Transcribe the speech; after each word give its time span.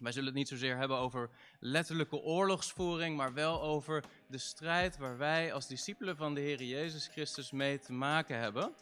Wij 0.00 0.12
zullen 0.12 0.28
het 0.28 0.36
niet 0.36 0.48
zozeer 0.48 0.76
hebben 0.76 0.96
over 0.96 1.30
letterlijke 1.58 2.16
oorlogsvoering, 2.16 3.16
maar 3.16 3.34
wel 3.34 3.62
over 3.62 4.04
de 4.26 4.38
strijd 4.38 4.96
waar 4.96 5.18
wij 5.18 5.52
als 5.52 5.66
discipelen 5.66 6.16
van 6.16 6.34
de 6.34 6.40
Heer 6.40 6.62
Jezus 6.62 7.06
Christus 7.06 7.50
mee 7.50 7.78
te 7.78 7.92
maken 7.92 8.38
hebben. 8.38 8.72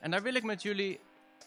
En 0.00 0.10
daar 0.10 0.22
wil 0.22 0.34
ik 0.34 0.42
met 0.42 0.62
jullie 0.62 1.00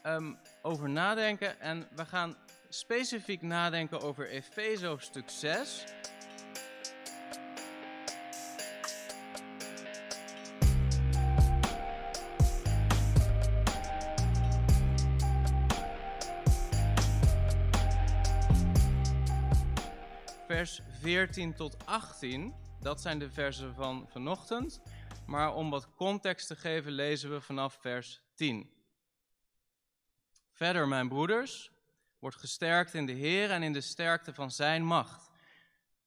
um, 0.05 0.37
over 0.61 0.89
nadenken. 0.89 1.59
En 1.59 1.87
we 1.95 2.05
gaan 2.05 2.35
specifiek 2.69 3.41
nadenken 3.41 4.01
over 4.01 4.29
Efeze 4.29 4.85
hoofdstuk 4.85 5.29
6. 5.29 5.83
14 21.09 21.53
tot 21.53 21.85
18. 21.85 22.53
Dat 22.81 23.01
zijn 23.01 23.19
de 23.19 23.29
versen 23.29 23.75
van 23.75 24.07
vanochtend. 24.09 24.81
Maar 25.25 25.53
om 25.53 25.69
wat 25.69 25.95
context 25.95 26.47
te 26.47 26.55
geven, 26.55 26.91
lezen 26.91 27.31
we 27.31 27.41
vanaf 27.41 27.77
vers 27.81 28.21
10. 28.35 28.69
Verder, 30.51 30.87
mijn 30.87 31.07
broeders, 31.07 31.71
wordt 32.19 32.35
gesterkt 32.35 32.93
in 32.93 33.05
de 33.05 33.11
Heer 33.11 33.51
en 33.51 33.63
in 33.63 33.73
de 33.73 33.81
sterkte 33.81 34.33
van 34.33 34.51
Zijn 34.51 34.85
macht. 34.85 35.29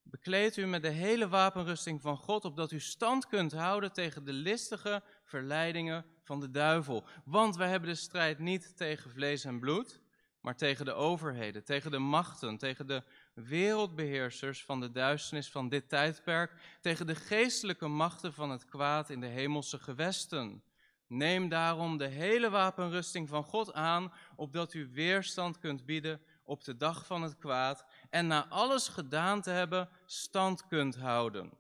Bekleed 0.03 0.57
u 0.57 0.67
met 0.67 0.83
de 0.83 0.89
hele 0.89 1.29
wapenrusting 1.29 2.01
van 2.01 2.17
God, 2.17 2.45
opdat 2.45 2.73
u 2.73 2.81
stand 2.81 3.27
kunt 3.27 3.53
houden 3.53 3.93
tegen 3.93 4.25
de 4.25 4.33
listige 4.33 5.03
verleidingen 5.25 6.05
van 6.25 6.41
de 6.41 6.51
duivel. 6.51 7.07
Want 7.25 7.57
wij 7.57 7.69
hebben 7.69 7.89
de 7.89 7.95
strijd 7.95 8.39
niet 8.39 8.77
tegen 8.77 9.11
vlees 9.11 9.45
en 9.45 9.61
bloed, 9.61 10.01
maar 10.41 10.57
tegen 10.57 10.85
de 10.85 10.93
overheden, 10.93 11.65
tegen 11.65 11.91
de 11.91 11.99
machten, 11.99 12.59
tegen 12.59 12.87
de 12.87 13.03
wereldbeheersers 13.35 14.65
van 14.65 14.81
de 14.81 14.91
duisternis 14.91 15.51
van 15.51 15.69
dit 15.69 15.89
tijdperk, 15.89 16.79
tegen 16.81 17.07
de 17.07 17.15
geestelijke 17.15 17.89
machten 17.89 18.33
van 18.33 18.51
het 18.51 18.65
kwaad 18.65 19.11
in 19.11 19.21
de 19.21 19.27
hemelse 19.27 19.79
gewesten. 19.79 20.63
Neem 21.07 21.49
daarom 21.49 21.97
de 21.97 22.07
hele 22.07 22.51
wapenrusting 22.51 23.29
van 23.29 23.45
God 23.45 23.73
aan, 23.73 24.13
opdat 24.37 24.75
u 24.75 24.91
weerstand 24.93 25.59
kunt 25.59 25.85
bieden 25.85 26.21
op 26.45 26.65
de 26.65 26.77
dag 26.77 27.07
van 27.07 27.23
het 27.23 27.37
kwaad 27.37 27.87
en 28.11 28.27
na 28.27 28.49
alles 28.49 28.89
gedaan 28.89 29.41
te 29.41 29.51
hebben 29.51 29.89
stand 30.07 30.67
kunt 30.67 30.97
houden. 30.97 31.53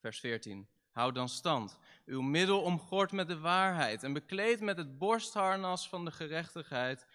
Vers 0.00 0.20
14. 0.20 0.68
Houd 0.90 1.14
dan 1.14 1.28
stand, 1.28 1.78
uw 2.04 2.20
middel 2.20 2.62
omgord 2.62 3.12
met 3.12 3.28
de 3.28 3.38
waarheid 3.38 4.02
en 4.02 4.12
bekleed 4.12 4.60
met 4.60 4.76
het 4.76 4.98
borstharnas 4.98 5.88
van 5.88 6.04
de 6.04 6.10
gerechtigheid 6.10 7.06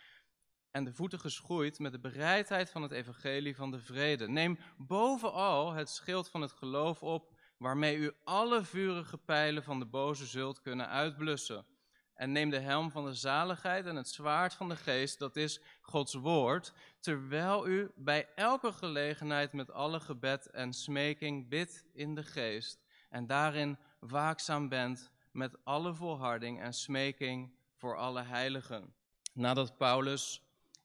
en 0.73 0.83
de 0.83 0.93
voeten 0.93 1.19
geschoeid 1.19 1.79
met 1.79 1.91
de 1.91 1.99
bereidheid 1.99 2.69
van 2.69 2.81
het 2.81 2.91
evangelie 2.91 3.55
van 3.55 3.71
de 3.71 3.79
vrede. 3.79 4.27
Neem 4.27 4.59
bovenal 4.77 5.73
het 5.73 5.89
schild 5.89 6.29
van 6.29 6.41
het 6.41 6.51
geloof 6.51 7.03
op, 7.03 7.33
waarmee 7.57 7.97
u 7.97 8.11
alle 8.23 8.63
vurige 8.63 9.17
pijlen 9.17 9.63
van 9.63 9.79
de 9.79 9.85
boze 9.85 10.25
zult 10.25 10.61
kunnen 10.61 10.87
uitblussen. 10.87 11.65
En 12.13 12.31
neem 12.31 12.49
de 12.49 12.59
helm 12.59 12.91
van 12.91 13.05
de 13.05 13.13
zaligheid 13.13 13.85
en 13.85 13.95
het 13.95 14.09
zwaard 14.09 14.53
van 14.53 14.69
de 14.69 14.75
geest, 14.75 15.19
dat 15.19 15.35
is 15.35 15.61
Gods 15.81 16.13
woord, 16.13 16.73
terwijl 16.99 17.67
u 17.67 17.91
bij 17.95 18.27
elke 18.35 18.71
gelegenheid 18.71 19.53
met 19.53 19.71
alle 19.71 19.99
gebed 19.99 20.49
en 20.49 20.73
smeking 20.73 21.49
bidt 21.49 21.85
in 21.93 22.15
de 22.15 22.23
geest 22.23 22.83
en 23.09 23.27
daarin 23.27 23.77
waakzaam 23.99 24.69
bent 24.69 25.11
met 25.31 25.57
alle 25.63 25.93
volharding 25.93 26.61
en 26.61 26.73
smeking 26.73 27.55
voor 27.75 27.97
alle 27.97 28.21
heiligen. 28.21 28.93
Nadat 29.33 29.77
Paulus 29.77 30.43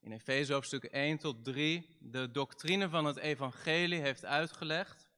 in 0.08 0.14
Efeze 0.14 0.52
hoofdstuk 0.52 0.84
1 0.84 1.18
tot 1.18 1.44
3 1.44 1.96
de 1.98 2.30
doctrine 2.30 2.88
van 2.88 3.04
het 3.04 3.16
evangelie 3.16 4.00
heeft 4.00 4.24
uitgelegd. 4.24 5.08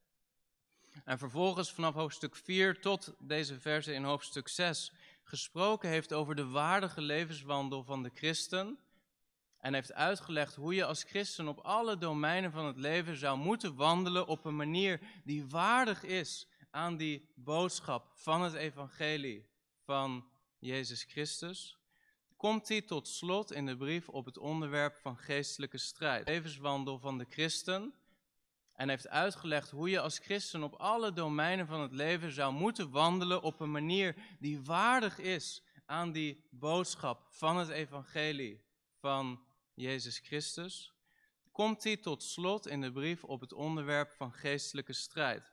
En 1.03 1.17
vervolgens 1.17 1.71
vanaf 1.71 1.93
hoofdstuk 1.93 2.35
4 2.35 2.81
tot 2.81 3.13
deze 3.19 3.59
verse 3.59 3.93
in 3.93 4.03
hoofdstuk 4.03 4.47
6 4.47 4.91
gesproken 5.23 5.89
heeft 5.89 6.13
over 6.13 6.35
de 6.35 6.47
waardige 6.47 7.01
levenswandel 7.01 7.83
van 7.83 8.03
de 8.03 8.11
christen. 8.13 8.79
En 9.57 9.73
heeft 9.73 9.93
uitgelegd 9.93 10.55
hoe 10.55 10.75
je 10.75 10.85
als 10.85 11.03
christen 11.03 11.47
op 11.47 11.59
alle 11.59 11.97
domeinen 11.97 12.51
van 12.51 12.65
het 12.65 12.77
leven 12.77 13.17
zou 13.17 13.37
moeten 13.37 13.75
wandelen 13.75 14.27
op 14.27 14.45
een 14.45 14.55
manier 14.55 14.99
die 15.23 15.45
waardig 15.45 16.03
is 16.03 16.47
aan 16.69 16.97
die 16.97 17.29
boodschap 17.35 18.11
van 18.15 18.41
het 18.41 18.53
evangelie 18.53 19.47
van 19.85 20.29
Jezus 20.59 21.03
Christus 21.03 21.80
komt 22.41 22.67
hij 22.67 22.81
tot 22.81 23.07
slot 23.07 23.51
in 23.51 23.65
de 23.65 23.77
brief 23.77 24.09
op 24.09 24.25
het 24.25 24.37
onderwerp 24.37 24.95
van 24.95 25.17
geestelijke 25.17 25.77
strijd. 25.77 26.27
Levenswandel 26.27 26.99
van 26.99 27.17
de 27.17 27.25
christen. 27.29 27.93
En 28.73 28.89
heeft 28.89 29.07
uitgelegd 29.07 29.69
hoe 29.69 29.89
je 29.89 29.99
als 29.99 30.19
christen 30.19 30.63
op 30.63 30.73
alle 30.73 31.13
domeinen 31.13 31.67
van 31.67 31.81
het 31.81 31.91
leven 31.91 32.31
zou 32.31 32.53
moeten 32.53 32.91
wandelen 32.91 33.41
op 33.41 33.59
een 33.59 33.71
manier 33.71 34.15
die 34.39 34.63
waardig 34.63 35.19
is 35.19 35.63
aan 35.85 36.11
die 36.11 36.43
boodschap 36.49 37.27
van 37.29 37.57
het 37.57 37.69
evangelie 37.69 38.61
van 38.99 39.43
Jezus 39.73 40.19
Christus. 40.19 40.93
Komt 41.51 41.83
hij 41.83 41.97
tot 41.97 42.23
slot 42.23 42.67
in 42.67 42.81
de 42.81 42.91
brief 42.91 43.23
op 43.23 43.41
het 43.41 43.53
onderwerp 43.53 44.11
van 44.11 44.33
geestelijke 44.33 44.93
strijd. 44.93 45.51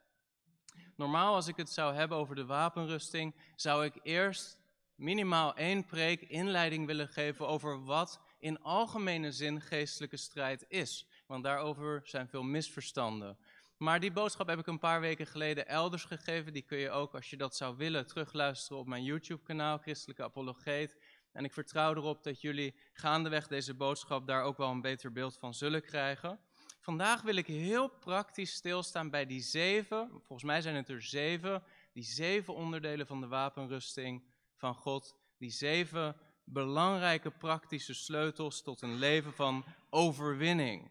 Normaal 0.97 1.35
als 1.35 1.49
ik 1.49 1.57
het 1.57 1.71
zou 1.71 1.95
hebben 1.95 2.19
over 2.19 2.35
de 2.35 2.47
wapenrusting, 2.47 3.35
zou 3.57 3.85
ik 3.85 3.99
eerst 4.03 4.58
minimaal 4.99 5.57
één 5.57 5.85
preek 5.85 6.21
inleiding 6.21 6.87
willen 6.87 7.09
geven 7.09 7.49
over 7.49 7.85
wat 7.85 8.21
in 8.39 8.61
algemene 8.61 9.33
zin 9.33 9.61
geestelijke 9.61 10.17
strijd 10.17 10.65
is. 10.69 11.07
Want 11.27 11.45
daarover 11.45 12.01
zijn 12.05 12.29
veel 12.29 12.43
misverstanden. 12.43 13.39
Maar 13.77 14.01
die 14.01 14.13
boodschap 14.13 14.47
heb 14.47 14.59
ik 14.59 14.67
een 14.67 14.79
paar 14.79 15.01
weken 15.01 15.27
geleden 15.27 15.69
elders 15.69 16.05
gegeven. 16.05 16.53
Die 16.53 16.63
kun 16.63 16.79
je 16.79 16.91
ook, 16.91 17.15
als 17.15 17.31
je 17.31 17.37
dat 17.37 17.57
zou 17.57 17.77
willen, 17.77 18.07
terugluisteren 18.07 18.79
op 18.79 18.87
mijn 18.87 19.05
YouTube-kanaal, 19.05 19.79
Christelijke 19.79 20.23
Apologeet. 20.23 20.97
En 21.33 21.45
ik 21.45 21.53
vertrouw 21.53 21.95
erop 21.95 22.23
dat 22.23 22.41
jullie 22.41 22.75
gaandeweg 22.93 23.47
deze 23.47 23.75
boodschap 23.75 24.27
daar 24.27 24.43
ook 24.43 24.57
wel 24.57 24.71
een 24.71 24.81
beter 24.81 25.13
beeld 25.13 25.39
van 25.39 25.55
zullen 25.55 25.83
krijgen. 25.83 26.41
Vandaag 26.81 27.23
wil 27.23 27.37
ik 27.37 27.47
heel 27.47 27.89
praktisch 27.89 28.53
stilstaan 28.53 29.11
bij 29.11 29.27
die 29.27 29.41
zeven, 29.41 30.09
volgens 30.11 30.43
mij 30.43 30.61
zijn 30.61 30.75
het 30.75 30.89
er 30.89 31.03
zeven, 31.03 31.63
die 31.93 32.03
zeven 32.03 32.55
onderdelen 32.55 33.07
van 33.07 33.21
de 33.21 33.27
wapenrusting 33.27 34.23
van 34.59 34.75
God, 34.75 35.17
die 35.39 35.51
zeven 35.51 36.17
belangrijke 36.45 37.31
praktische 37.31 37.95
sleutels 37.95 38.63
tot 38.63 38.83
een 38.83 38.95
leven 38.95 39.33
van 39.33 39.65
overwinning. 39.91 40.91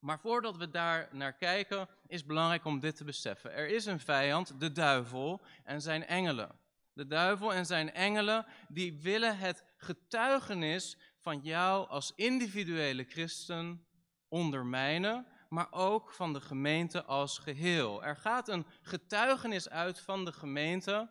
Maar 0.00 0.20
voordat 0.20 0.56
we 0.56 0.70
daar 0.70 1.08
naar 1.12 1.32
kijken, 1.32 1.88
is 2.06 2.24
belangrijk 2.24 2.64
om 2.64 2.80
dit 2.80 2.96
te 2.96 3.04
beseffen. 3.04 3.52
Er 3.52 3.68
is 3.68 3.86
een 3.86 4.00
vijand, 4.00 4.60
de 4.60 4.72
duivel 4.72 5.40
en 5.64 5.82
zijn 5.82 6.06
engelen. 6.06 6.58
De 6.92 7.06
duivel 7.06 7.54
en 7.54 7.66
zijn 7.66 7.92
engelen, 7.92 8.46
die 8.68 9.00
willen 9.02 9.38
het 9.38 9.64
getuigenis 9.76 10.98
van 11.18 11.40
jou 11.40 11.88
als 11.88 12.12
individuele 12.14 13.04
christen 13.04 13.86
ondermijnen, 14.28 15.26
maar 15.48 15.66
ook 15.70 16.12
van 16.12 16.32
de 16.32 16.40
gemeente 16.40 17.04
als 17.04 17.38
geheel. 17.38 18.04
Er 18.04 18.16
gaat 18.16 18.48
een 18.48 18.66
getuigenis 18.82 19.68
uit 19.68 20.00
van 20.00 20.24
de 20.24 20.32
gemeente 20.32 21.10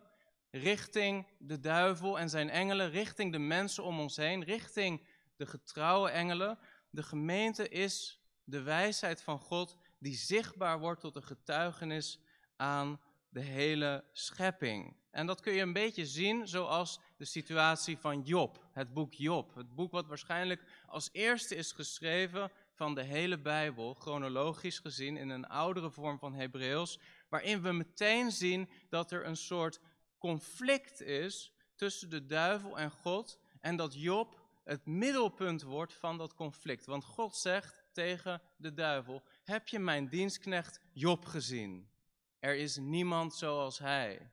richting 0.58 1.26
de 1.38 1.60
duivel 1.60 2.18
en 2.18 2.28
zijn 2.28 2.50
engelen, 2.50 2.90
richting 2.90 3.32
de 3.32 3.38
mensen 3.38 3.84
om 3.84 4.00
ons 4.00 4.16
heen, 4.16 4.44
richting 4.44 5.06
de 5.36 5.46
getrouwe 5.46 6.10
engelen. 6.10 6.58
De 6.90 7.02
gemeente 7.02 7.68
is 7.68 8.20
de 8.44 8.62
wijsheid 8.62 9.22
van 9.22 9.38
God 9.38 9.76
die 9.98 10.14
zichtbaar 10.14 10.78
wordt 10.78 11.00
tot 11.00 11.16
een 11.16 11.22
getuigenis 11.22 12.20
aan 12.56 13.00
de 13.28 13.40
hele 13.40 14.04
schepping. 14.12 14.96
En 15.10 15.26
dat 15.26 15.40
kun 15.40 15.52
je 15.52 15.62
een 15.62 15.72
beetje 15.72 16.06
zien 16.06 16.48
zoals 16.48 17.00
de 17.16 17.24
situatie 17.24 17.98
van 17.98 18.22
Job, 18.22 18.68
het 18.72 18.92
boek 18.92 19.14
Job. 19.14 19.54
Het 19.54 19.74
boek 19.74 19.90
wat 19.90 20.06
waarschijnlijk 20.06 20.62
als 20.86 21.08
eerste 21.12 21.54
is 21.54 21.72
geschreven 21.72 22.50
van 22.74 22.94
de 22.94 23.02
hele 23.02 23.38
Bijbel, 23.38 23.94
chronologisch 23.94 24.78
gezien 24.78 25.16
in 25.16 25.28
een 25.28 25.46
oudere 25.46 25.90
vorm 25.90 26.18
van 26.18 26.34
Hebreeuws, 26.34 26.98
waarin 27.28 27.62
we 27.62 27.72
meteen 27.72 28.30
zien 28.30 28.68
dat 28.88 29.12
er 29.12 29.26
een 29.26 29.36
soort 29.36 29.80
conflict 30.26 31.00
is 31.00 31.52
tussen 31.74 32.10
de 32.10 32.26
duivel 32.26 32.78
en 32.78 32.90
God 32.90 33.40
en 33.60 33.76
dat 33.76 33.94
Job 33.94 34.44
het 34.64 34.86
middelpunt 34.86 35.62
wordt 35.62 35.92
van 35.92 36.18
dat 36.18 36.34
conflict. 36.34 36.86
Want 36.86 37.04
God 37.04 37.36
zegt 37.36 37.84
tegen 37.92 38.42
de 38.56 38.74
duivel: 38.74 39.22
Heb 39.44 39.68
je 39.68 39.78
mijn 39.78 40.08
dienstknecht 40.08 40.80
Job 40.92 41.24
gezien? 41.24 41.90
Er 42.38 42.56
is 42.56 42.76
niemand 42.76 43.34
zoals 43.34 43.78
hij. 43.78 44.30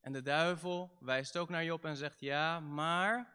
En 0.00 0.12
de 0.12 0.22
duivel 0.22 0.96
wijst 1.00 1.36
ook 1.36 1.48
naar 1.48 1.64
Job 1.64 1.84
en 1.84 1.96
zegt: 1.96 2.20
Ja, 2.20 2.60
maar 2.60 3.32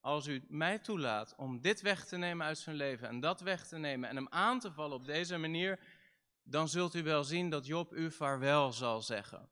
als 0.00 0.26
u 0.26 0.44
mij 0.48 0.78
toelaat 0.78 1.34
om 1.36 1.60
dit 1.60 1.80
weg 1.80 2.04
te 2.06 2.16
nemen 2.16 2.46
uit 2.46 2.58
zijn 2.58 2.76
leven 2.76 3.08
en 3.08 3.20
dat 3.20 3.40
weg 3.40 3.66
te 3.66 3.76
nemen 3.76 4.08
en 4.08 4.16
hem 4.16 4.28
aan 4.28 4.60
te 4.60 4.72
vallen 4.72 4.96
op 4.96 5.04
deze 5.04 5.36
manier, 5.36 5.78
dan 6.42 6.68
zult 6.68 6.94
u 6.94 7.02
wel 7.02 7.24
zien 7.24 7.50
dat 7.50 7.66
Job 7.66 7.92
u 7.92 8.10
vaarwel 8.10 8.72
zal 8.72 9.02
zeggen. 9.02 9.48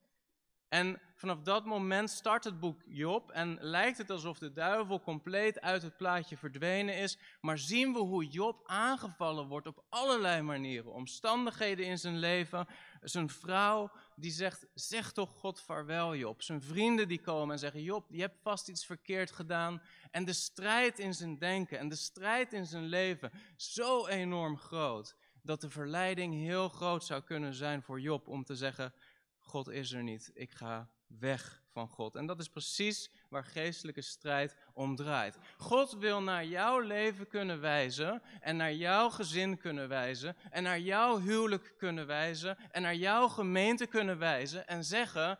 En 0.69 1.01
vanaf 1.23 1.43
dat 1.43 1.65
moment 1.65 2.11
start 2.11 2.45
het 2.45 2.61
boek 2.61 2.83
Job 2.87 3.31
en 3.31 3.59
lijkt 3.61 3.99
het 3.99 4.11
alsof 4.11 4.39
de 4.39 4.53
duivel 4.53 5.01
compleet 5.01 5.61
uit 5.61 5.83
het 5.83 5.97
plaatje 5.97 6.37
verdwenen 6.37 6.97
is. 6.97 7.19
Maar 7.41 7.59
zien 7.59 7.93
we 7.93 7.99
hoe 7.99 8.27
Job 8.27 8.61
aangevallen 8.67 9.47
wordt 9.47 9.67
op 9.67 9.85
allerlei 9.89 10.43
manieren. 10.43 10.93
Omstandigheden 10.93 11.87
in 11.87 11.99
zijn 11.99 12.19
leven. 12.19 12.67
Zijn 13.01 13.29
vrouw 13.29 13.91
die 14.17 14.31
zegt, 14.31 14.67
zeg 14.75 15.13
toch 15.13 15.31
God 15.31 15.61
vaarwel 15.61 16.17
Job. 16.17 16.43
Zijn 16.43 16.63
vrienden 16.63 17.09
die 17.09 17.21
komen 17.21 17.53
en 17.53 17.59
zeggen, 17.59 17.83
Job, 17.83 18.07
je 18.11 18.21
hebt 18.21 18.43
vast 18.43 18.69
iets 18.69 18.87
verkeerd 18.87 19.31
gedaan. 19.31 19.83
En 20.11 20.25
de 20.25 20.33
strijd 20.33 20.99
in 20.99 21.15
zijn 21.15 21.39
denken 21.39 21.79
en 21.79 21.89
de 21.89 21.97
strijd 21.97 22.53
in 22.53 22.67
zijn 22.67 22.85
leven 22.85 23.31
zo 23.57 24.07
enorm 24.07 24.57
groot. 24.57 25.17
Dat 25.43 25.61
de 25.61 25.71
verleiding 25.71 26.35
heel 26.35 26.69
groot 26.69 27.05
zou 27.05 27.23
kunnen 27.23 27.55
zijn 27.55 27.83
voor 27.83 28.01
Job 28.01 28.29
om 28.29 28.45
te 28.45 28.57
zeggen, 28.57 28.95
God 29.39 29.69
is 29.69 29.93
er 29.93 30.03
niet, 30.03 30.31
ik 30.35 30.51
ga 30.51 30.91
weg 31.19 31.63
van 31.73 31.89
God. 31.89 32.17
En 32.17 32.27
dat 32.27 32.39
is 32.39 32.49
precies 32.49 33.11
waar 33.29 33.45
geestelijke 33.45 34.01
strijd 34.01 34.57
om 34.73 34.97
draait. 34.97 35.39
God 35.57 35.93
wil 35.93 36.23
naar 36.23 36.45
jouw 36.45 36.79
leven 36.79 37.29
kunnen 37.29 37.61
wijzen 37.61 38.23
en 38.41 38.57
naar 38.57 38.73
jouw 38.73 39.11
gezin 39.11 39.59
kunnen 39.59 39.89
wijzen 39.89 40.37
en 40.51 40.63
naar 40.63 40.81
jouw 40.81 41.21
huwelijk 41.21 41.75
kunnen 41.77 42.07
wijzen 42.07 42.59
en 42.71 42.83
naar 42.83 42.95
jouw 42.95 43.29
gemeente 43.29 43.87
kunnen 43.87 44.19
wijzen 44.19 44.67
en 44.67 44.85
zeggen, 44.85 45.39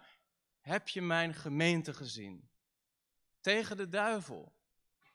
heb 0.61 0.89
je 0.89 1.03
mijn 1.03 1.35
gemeente 1.35 1.95
gezien? 1.95 2.51
Tegen 3.41 3.77
de 3.77 3.89
duivel, 3.89 4.53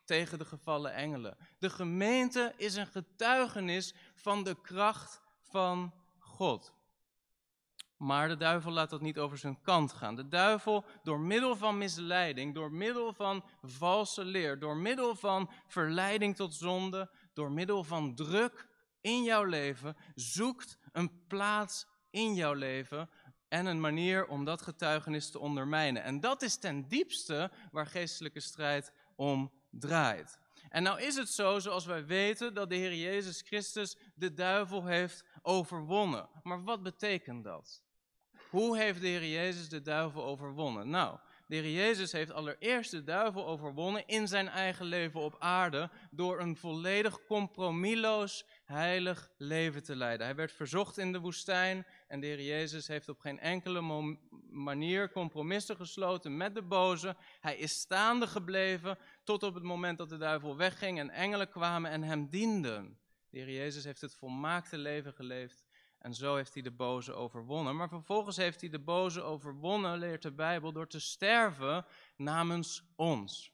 tegen 0.03 0.38
de 0.38 0.45
gevallen 0.45 0.94
engelen. 0.94 1.38
De 1.60 1.69
gemeente 1.69 2.53
is 2.57 2.75
een 2.75 2.88
getuigenis 2.88 3.94
van 4.15 4.44
de 4.44 4.62
kracht 4.62 5.21
van 5.39 5.94
God. 6.18 6.76
Maar 7.98 8.28
de 8.28 8.38
duivel 8.38 8.72
laat 8.72 8.90
dat 8.90 9.02
niet 9.02 9.20
over 9.20 9.38
zijn 9.38 9.62
kant 9.62 9.94
gaan. 9.94 10.16
De 10.16 10.28
duivel, 10.28 10.86
door 11.04 11.20
middel 11.20 11.56
van 11.56 11.78
misleiding, 11.78 12.54
door 12.54 12.72
middel 12.72 13.14
van 13.14 13.44
valse 13.62 14.26
leer, 14.26 14.60
door 14.60 14.78
middel 14.78 15.16
van 15.16 15.50
verleiding 15.68 16.36
tot 16.36 16.54
zonde, 16.54 17.10
door 17.34 17.52
middel 17.52 17.84
van 17.84 18.16
druk 18.16 18.68
in 19.02 19.24
jouw 19.24 19.44
leven, 19.44 19.96
zoekt 20.16 20.78
een 20.92 21.26
plaats 21.28 21.88
in 22.10 22.36
jouw 22.36 22.54
leven 22.54 23.10
en 23.48 23.66
een 23.66 23.80
manier 23.80 24.28
om 24.28 24.46
dat 24.46 24.62
getuigenis 24.62 25.32
te 25.32 25.40
ondermijnen. 25.40 26.04
En 26.04 26.20
dat 26.20 26.42
is 26.42 26.58
ten 26.58 26.88
diepste 26.88 27.52
waar 27.72 27.88
geestelijke 27.88 28.40
strijd 28.40 28.92
om 29.16 29.52
draait. 29.70 30.40
En 30.70 30.84
nou 30.84 31.02
is 31.02 31.16
het 31.16 31.30
zo, 31.30 31.60
zoals 31.60 31.86
wij 31.86 32.06
weten, 32.06 32.54
dat 32.54 32.70
de 32.70 32.76
Heer 32.76 32.96
Jezus 32.96 33.42
Christus 33.42 33.98
de 34.16 34.34
duivel 34.34 34.86
heeft 34.86 35.24
overwonnen. 35.42 36.30
Maar 36.44 36.64
wat 36.64 36.84
betekent 36.84 37.44
dat? 37.44 37.86
Hoe 38.50 38.78
heeft 38.78 39.02
de 39.02 39.08
Heer 39.08 39.26
Jezus 39.26 39.70
de 39.70 39.82
duivel 39.82 40.26
overwonnen? 40.26 40.90
Nou, 40.90 41.18
de 41.48 41.56
Heer 41.56 41.72
Jezus 41.72 42.12
heeft 42.12 42.32
allereerst 42.32 42.92
de 42.92 43.04
duivel 43.04 43.48
overwonnen 43.48 44.08
in 44.08 44.28
zijn 44.28 44.48
eigen 44.48 44.86
leven 44.86 45.20
op 45.20 45.36
aarde 45.40 45.90
door 46.12 46.40
een 46.40 46.56
volledig 46.56 47.26
compromisloos 47.26 48.46
heilig 48.66 49.30
leven 49.38 49.84
te 49.84 49.96
leiden. 49.96 50.26
Hij 50.26 50.36
werd 50.36 50.52
verzocht 50.52 50.98
in 50.98 51.12
de 51.12 51.20
woestijn 51.20 51.86
en 52.08 52.20
de 52.20 52.28
Heer 52.28 52.42
Jezus 52.42 52.88
heeft 52.88 53.10
op 53.10 53.20
geen 53.20 53.40
enkele 53.40 53.82
manier 54.50 55.12
compromissen 55.12 55.76
gesloten 55.76 56.38
met 56.38 56.56
de 56.56 56.62
boze. 56.62 57.16
Hij 57.40 57.58
is 57.58 57.80
staande 57.80 58.28
gebleven 58.28 58.98
tot 59.24 59.44
op 59.44 59.54
het 59.54 59.64
moment 59.64 59.98
dat 59.98 60.10
de 60.10 60.18
duivel 60.18 60.58
wegging 60.58 61.00
en 61.00 61.10
engelen 61.10 61.50
kwamen 61.50 61.92
en 61.92 62.04
hem 62.04 62.30
dienden. 62.30 62.98
De 63.30 63.38
Heer 63.38 63.52
Jezus 63.52 63.84
heeft 63.84 64.02
het 64.02 64.16
volmaakte 64.16 64.78
leven 64.78 65.14
geleefd 65.14 65.67
en 66.07 66.13
zo 66.13 66.36
heeft 66.36 66.54
hij 66.54 66.63
de 66.63 66.71
boze 66.71 67.13
overwonnen. 67.13 67.75
Maar 67.75 67.89
vervolgens 67.89 68.38
heeft 68.38 68.62
hij 68.62 68.69
de 68.69 68.80
boze 68.80 69.21
overwonnen, 69.21 69.98
leert 69.98 70.21
de 70.21 70.31
Bijbel, 70.31 70.71
door 70.71 70.88
te 70.88 71.00
sterven 71.00 71.86
namens 72.18 72.83
ons. 72.95 73.51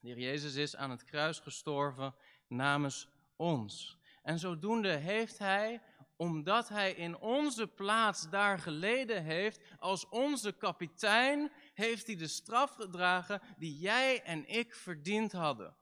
De 0.00 0.08
Heer 0.08 0.18
Jezus 0.18 0.54
is 0.54 0.76
aan 0.76 0.90
het 0.90 1.04
kruis 1.04 1.38
gestorven 1.38 2.14
namens 2.48 3.08
ons. 3.36 3.98
En 4.22 4.38
zodoende 4.38 4.88
heeft 4.88 5.38
hij, 5.38 5.82
omdat 6.16 6.68
hij 6.68 6.92
in 6.92 7.18
onze 7.18 7.66
plaats 7.66 8.30
daar 8.30 8.58
geleden 8.58 9.24
heeft, 9.24 9.60
als 9.78 10.08
onze 10.08 10.52
kapitein, 10.52 11.52
heeft 11.74 12.06
hij 12.06 12.16
de 12.16 12.28
straf 12.28 12.74
gedragen 12.74 13.40
die 13.56 13.78
jij 13.78 14.22
en 14.22 14.48
ik 14.48 14.74
verdiend 14.74 15.32
hadden. 15.32 15.76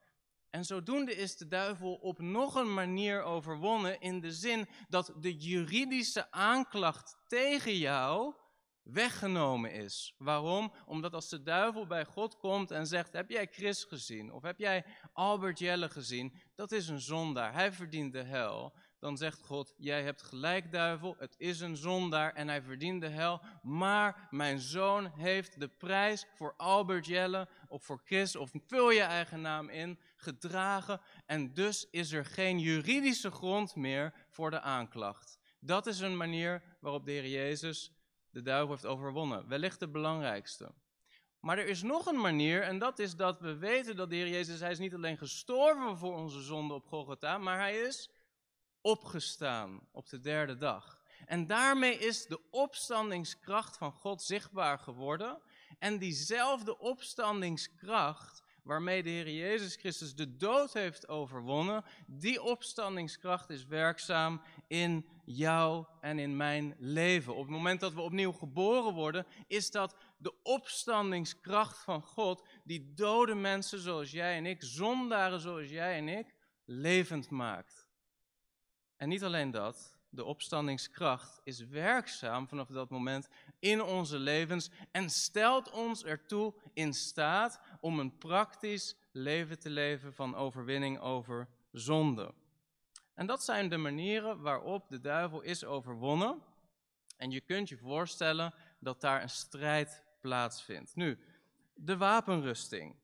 En 0.54 0.64
zodoende 0.64 1.14
is 1.16 1.36
de 1.36 1.46
duivel 1.46 1.94
op 1.94 2.18
nog 2.18 2.54
een 2.54 2.74
manier 2.74 3.22
overwonnen 3.22 4.00
in 4.00 4.20
de 4.20 4.32
zin 4.32 4.68
dat 4.88 5.12
de 5.20 5.36
juridische 5.36 6.30
aanklacht 6.30 7.16
tegen 7.26 7.76
jou 7.76 8.34
weggenomen 8.82 9.72
is. 9.72 10.14
Waarom? 10.18 10.72
Omdat 10.86 11.14
als 11.14 11.28
de 11.28 11.42
duivel 11.42 11.86
bij 11.86 12.04
God 12.04 12.36
komt 12.36 12.70
en 12.70 12.86
zegt: 12.86 13.12
Heb 13.12 13.30
jij 13.30 13.46
Chris 13.46 13.84
gezien? 13.84 14.32
Of 14.32 14.42
heb 14.42 14.58
jij 14.58 14.86
Albert 15.12 15.58
Jelle 15.58 15.88
gezien? 15.88 16.40
Dat 16.54 16.72
is 16.72 16.88
een 16.88 17.00
zondaar. 17.00 17.52
Hij 17.52 17.72
verdient 17.72 18.12
de 18.12 18.22
hel 18.22 18.76
dan 19.04 19.16
zegt 19.16 19.44
God, 19.44 19.74
jij 19.76 20.02
hebt 20.02 20.22
gelijk 20.22 20.72
duivel, 20.72 21.16
het 21.18 21.34
is 21.38 21.60
een 21.60 21.76
zondaar 21.76 22.32
en 22.34 22.48
hij 22.48 22.62
verdient 22.62 23.00
de 23.00 23.08
hel, 23.08 23.40
maar 23.62 24.28
mijn 24.30 24.58
zoon 24.58 25.06
heeft 25.06 25.60
de 25.60 25.68
prijs 25.68 26.26
voor 26.34 26.54
Albert 26.56 27.06
Jelle 27.06 27.48
of 27.68 27.84
voor 27.84 28.00
Chris 28.04 28.36
of 28.36 28.50
vul 28.66 28.90
je 28.90 29.00
eigen 29.00 29.40
naam 29.40 29.68
in, 29.68 29.98
gedragen 30.16 31.00
en 31.26 31.54
dus 31.54 31.88
is 31.90 32.12
er 32.12 32.24
geen 32.24 32.58
juridische 32.58 33.30
grond 33.30 33.76
meer 33.76 34.14
voor 34.28 34.50
de 34.50 34.60
aanklacht. 34.60 35.38
Dat 35.60 35.86
is 35.86 36.00
een 36.00 36.16
manier 36.16 36.62
waarop 36.80 37.04
de 37.04 37.12
Heer 37.12 37.28
Jezus 37.28 37.92
de 38.30 38.42
duivel 38.42 38.70
heeft 38.70 38.86
overwonnen, 38.86 39.48
wellicht 39.48 39.80
de 39.80 39.88
belangrijkste. 39.88 40.72
Maar 41.40 41.58
er 41.58 41.66
is 41.66 41.82
nog 41.82 42.06
een 42.06 42.20
manier 42.20 42.62
en 42.62 42.78
dat 42.78 42.98
is 42.98 43.16
dat 43.16 43.40
we 43.40 43.56
weten 43.56 43.96
dat 43.96 44.10
de 44.10 44.16
Heer 44.16 44.28
Jezus, 44.28 44.60
hij 44.60 44.70
is 44.70 44.78
niet 44.78 44.94
alleen 44.94 45.18
gestorven 45.18 45.98
voor 45.98 46.14
onze 46.14 46.40
zonde 46.40 46.74
op 46.74 46.86
Golgotha, 46.86 47.38
maar 47.38 47.58
hij 47.58 47.76
is 47.76 48.10
opgestaan 48.84 49.80
op 49.92 50.08
de 50.08 50.20
derde 50.20 50.56
dag. 50.56 51.02
En 51.26 51.46
daarmee 51.46 51.98
is 51.98 52.26
de 52.26 52.40
opstandingskracht 52.50 53.76
van 53.76 53.92
God 53.92 54.22
zichtbaar 54.22 54.78
geworden. 54.78 55.38
En 55.78 55.98
diezelfde 55.98 56.78
opstandingskracht 56.78 58.42
waarmee 58.62 59.02
de 59.02 59.10
Heer 59.10 59.30
Jezus 59.30 59.76
Christus 59.76 60.14
de 60.14 60.36
dood 60.36 60.72
heeft 60.72 61.08
overwonnen, 61.08 61.84
die 62.06 62.42
opstandingskracht 62.42 63.50
is 63.50 63.66
werkzaam 63.66 64.42
in 64.68 65.06
jou 65.24 65.86
en 66.00 66.18
in 66.18 66.36
mijn 66.36 66.76
leven. 66.78 67.34
Op 67.34 67.42
het 67.42 67.50
moment 67.50 67.80
dat 67.80 67.94
we 67.94 68.00
opnieuw 68.00 68.32
geboren 68.32 68.94
worden, 68.94 69.26
is 69.46 69.70
dat 69.70 69.96
de 70.18 70.34
opstandingskracht 70.42 71.78
van 71.78 72.02
God 72.02 72.46
die 72.64 72.92
dode 72.94 73.34
mensen 73.34 73.78
zoals 73.78 74.10
jij 74.10 74.36
en 74.36 74.46
ik, 74.46 74.62
zondaren 74.62 75.40
zoals 75.40 75.68
jij 75.68 75.96
en 75.96 76.08
ik, 76.08 76.34
levend 76.64 77.30
maakt. 77.30 77.83
En 79.04 79.10
niet 79.10 79.24
alleen 79.24 79.50
dat, 79.50 79.96
de 80.08 80.24
opstandingskracht 80.24 81.40
is 81.42 81.60
werkzaam 81.60 82.48
vanaf 82.48 82.68
dat 82.68 82.90
moment 82.90 83.28
in 83.58 83.82
onze 83.82 84.18
levens 84.18 84.70
en 84.90 85.10
stelt 85.10 85.70
ons 85.70 86.04
ertoe 86.04 86.54
in 86.72 86.94
staat 86.94 87.60
om 87.80 87.98
een 87.98 88.18
praktisch 88.18 88.96
leven 89.12 89.58
te 89.58 89.70
leven 89.70 90.14
van 90.14 90.34
overwinning 90.34 91.00
over 91.00 91.48
zonde. 91.72 92.34
En 93.14 93.26
dat 93.26 93.44
zijn 93.44 93.68
de 93.68 93.76
manieren 93.76 94.40
waarop 94.40 94.88
de 94.88 95.00
duivel 95.00 95.40
is 95.40 95.64
overwonnen. 95.64 96.42
En 97.16 97.30
je 97.30 97.40
kunt 97.40 97.68
je 97.68 97.76
voorstellen 97.76 98.54
dat 98.78 99.00
daar 99.00 99.22
een 99.22 99.28
strijd 99.28 100.02
plaatsvindt. 100.20 100.96
Nu, 100.96 101.18
de 101.74 101.96
wapenrusting 101.96 102.96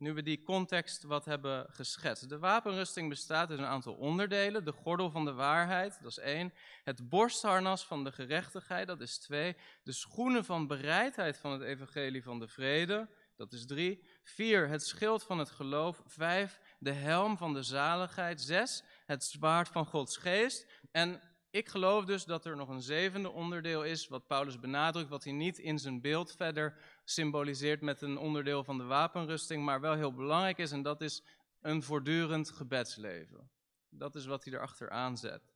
nu 0.00 0.12
we 0.12 0.22
die 0.22 0.42
context 0.42 1.02
wat 1.02 1.24
hebben 1.24 1.66
geschetst. 1.70 2.28
De 2.28 2.38
wapenrusting 2.38 3.08
bestaat 3.08 3.50
uit 3.50 3.58
een 3.58 3.64
aantal 3.64 3.94
onderdelen. 3.94 4.64
De 4.64 4.72
gordel 4.72 5.10
van 5.10 5.24
de 5.24 5.32
waarheid, 5.32 5.98
dat 6.02 6.10
is 6.10 6.18
één. 6.18 6.52
Het 6.84 7.08
borstharnas 7.08 7.86
van 7.86 8.04
de 8.04 8.12
gerechtigheid, 8.12 8.86
dat 8.86 9.00
is 9.00 9.18
twee. 9.18 9.56
De 9.82 9.92
schoenen 9.92 10.44
van 10.44 10.66
bereidheid 10.66 11.38
van 11.38 11.52
het 11.52 11.62
evangelie 11.62 12.22
van 12.22 12.38
de 12.38 12.48
vrede, 12.48 13.08
dat 13.36 13.52
is 13.52 13.66
drie. 13.66 14.04
Vier, 14.22 14.68
het 14.68 14.86
schild 14.86 15.22
van 15.22 15.38
het 15.38 15.50
geloof. 15.50 16.02
Vijf, 16.06 16.60
de 16.78 16.92
helm 16.92 17.36
van 17.36 17.52
de 17.52 17.62
zaligheid. 17.62 18.40
Zes, 18.40 18.82
het 19.06 19.24
zwaard 19.24 19.68
van 19.68 19.86
Gods 19.86 20.16
geest. 20.16 20.66
En 20.90 21.22
ik 21.50 21.68
geloof 21.68 22.04
dus 22.04 22.24
dat 22.24 22.44
er 22.44 22.56
nog 22.56 22.68
een 22.68 22.82
zevende 22.82 23.30
onderdeel 23.30 23.84
is, 23.84 24.08
wat 24.08 24.26
Paulus 24.26 24.60
benadrukt, 24.60 25.08
wat 25.08 25.24
hij 25.24 25.32
niet 25.32 25.58
in 25.58 25.78
zijn 25.78 26.00
beeld 26.00 26.32
verder 26.32 26.76
symboliseert 27.04 27.80
met 27.80 28.02
een 28.02 28.18
onderdeel 28.18 28.64
van 28.64 28.78
de 28.78 28.84
wapenrusting, 28.84 29.64
maar 29.64 29.80
wel 29.80 29.94
heel 29.94 30.14
belangrijk 30.14 30.58
is, 30.58 30.72
en 30.72 30.82
dat 30.82 31.00
is 31.00 31.22
een 31.60 31.82
voortdurend 31.82 32.50
gebedsleven. 32.50 33.50
Dat 33.88 34.14
is 34.14 34.26
wat 34.26 34.44
hij 34.44 34.52
erachter 34.52 34.90
aanzet. 34.90 35.52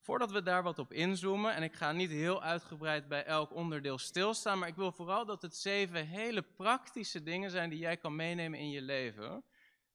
Voordat 0.00 0.30
we 0.30 0.42
daar 0.42 0.62
wat 0.62 0.78
op 0.78 0.92
inzoomen, 0.92 1.54
en 1.54 1.62
ik 1.62 1.74
ga 1.74 1.92
niet 1.92 2.10
heel 2.10 2.42
uitgebreid 2.42 3.08
bij 3.08 3.24
elk 3.24 3.54
onderdeel 3.54 3.98
stilstaan, 3.98 4.58
maar 4.58 4.68
ik 4.68 4.74
wil 4.74 4.92
vooral 4.92 5.24
dat 5.24 5.42
het 5.42 5.56
zeven 5.56 6.06
hele 6.06 6.42
praktische 6.42 7.22
dingen 7.22 7.50
zijn 7.50 7.70
die 7.70 7.78
jij 7.78 7.96
kan 7.96 8.16
meenemen 8.16 8.58
in 8.58 8.70
je 8.70 8.82
leven, 8.82 9.44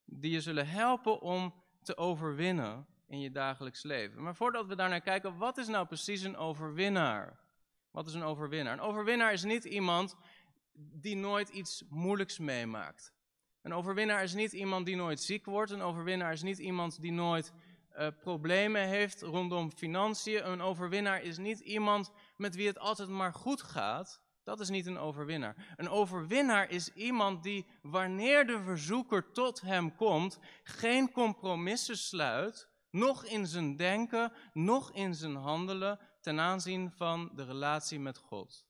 die 0.06 0.32
je 0.32 0.42
zullen 0.42 0.68
helpen 0.68 1.22
om 1.22 1.54
te 1.82 1.98
overwinnen 1.98 2.88
in 3.10 3.20
je 3.20 3.32
dagelijks 3.32 3.84
leven. 3.84 4.24
Maar 4.24 4.36
voordat 4.36 4.66
we 4.66 4.76
daar 4.76 4.90
naar 4.90 5.02
kijken, 5.02 5.38
wat 5.38 5.58
is 5.58 5.68
nou 5.68 5.86
precies 5.86 6.22
een 6.22 6.38
overwinnaar? 6.38 7.40
Wat 7.92 8.08
is 8.08 8.14
een 8.14 8.24
overwinnaar? 8.24 8.74
Een 8.74 8.80
overwinnaar 8.80 9.34
is 9.34 9.44
niet 9.44 9.64
iemand 9.64 10.16
die 10.74 11.16
nooit 11.16 11.50
iets 11.50 11.84
moeilijks 11.90 12.38
meemaakt. 12.38 13.14
Een 13.62 13.74
overwinnaar 13.74 14.24
is 14.24 14.34
niet 14.34 14.54
iemand 14.54 14.86
die 14.86 14.96
nooit 14.96 15.22
ziek 15.22 15.46
wordt. 15.46 15.72
Een 15.72 15.82
overwinnaar 15.82 16.32
is 16.32 16.42
niet 16.42 16.58
iemand 16.58 17.02
die 17.02 17.12
nooit 17.12 17.54
uh, 17.98 18.08
problemen 18.20 18.88
heeft 18.88 19.22
rondom 19.22 19.72
financiën. 19.72 20.50
Een 20.50 20.62
overwinnaar 20.62 21.22
is 21.22 21.38
niet 21.38 21.60
iemand 21.60 22.12
met 22.38 22.56
wie 22.56 22.68
het 22.68 22.80
altijd 22.80 23.10
maar 23.10 23.34
goed 23.34 23.62
gaat. 23.62 24.22
Dat 24.44 24.60
is 24.60 24.70
niet 24.70 24.86
een 24.86 24.98
overwinnaar. 24.98 25.74
Een 25.76 25.90
overwinnaar 25.90 26.70
is 26.70 26.94
iemand 26.94 27.44
die, 27.44 27.66
wanneer 27.82 28.48
de 28.48 28.62
verzoeker 28.62 29.32
tot 29.32 29.62
hem 29.62 29.96
komt, 29.96 30.40
geen 30.64 31.12
compromissen 31.12 31.98
sluit, 31.98 32.69
nog 32.90 33.26
in 33.26 33.48
zijn 33.48 33.76
denken, 33.76 34.34
nog 34.54 34.92
in 34.92 35.16
zijn 35.16 35.36
handelen, 35.36 36.00
ten 36.22 36.40
aanzien 36.40 36.92
van 36.92 37.32
de 37.36 37.44
relatie 37.44 38.00
met 38.00 38.18
God. 38.18 38.66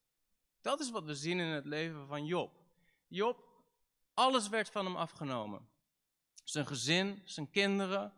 Dat 0.62 0.80
is 0.80 0.92
wat 0.92 1.04
we 1.04 1.16
zien 1.16 1.40
in 1.40 1.48
het 1.48 1.66
leven 1.66 2.08
van 2.08 2.26
Job. 2.26 2.60
Job, 3.08 3.48
alles 4.14 4.50
werd 4.50 4.70
van 4.70 4.86
hem 4.86 4.96
afgenomen. 4.96 5.70
Zijn 6.44 6.68
gezin, 6.68 7.22
zijn 7.26 7.50
kinderen, 7.50 8.14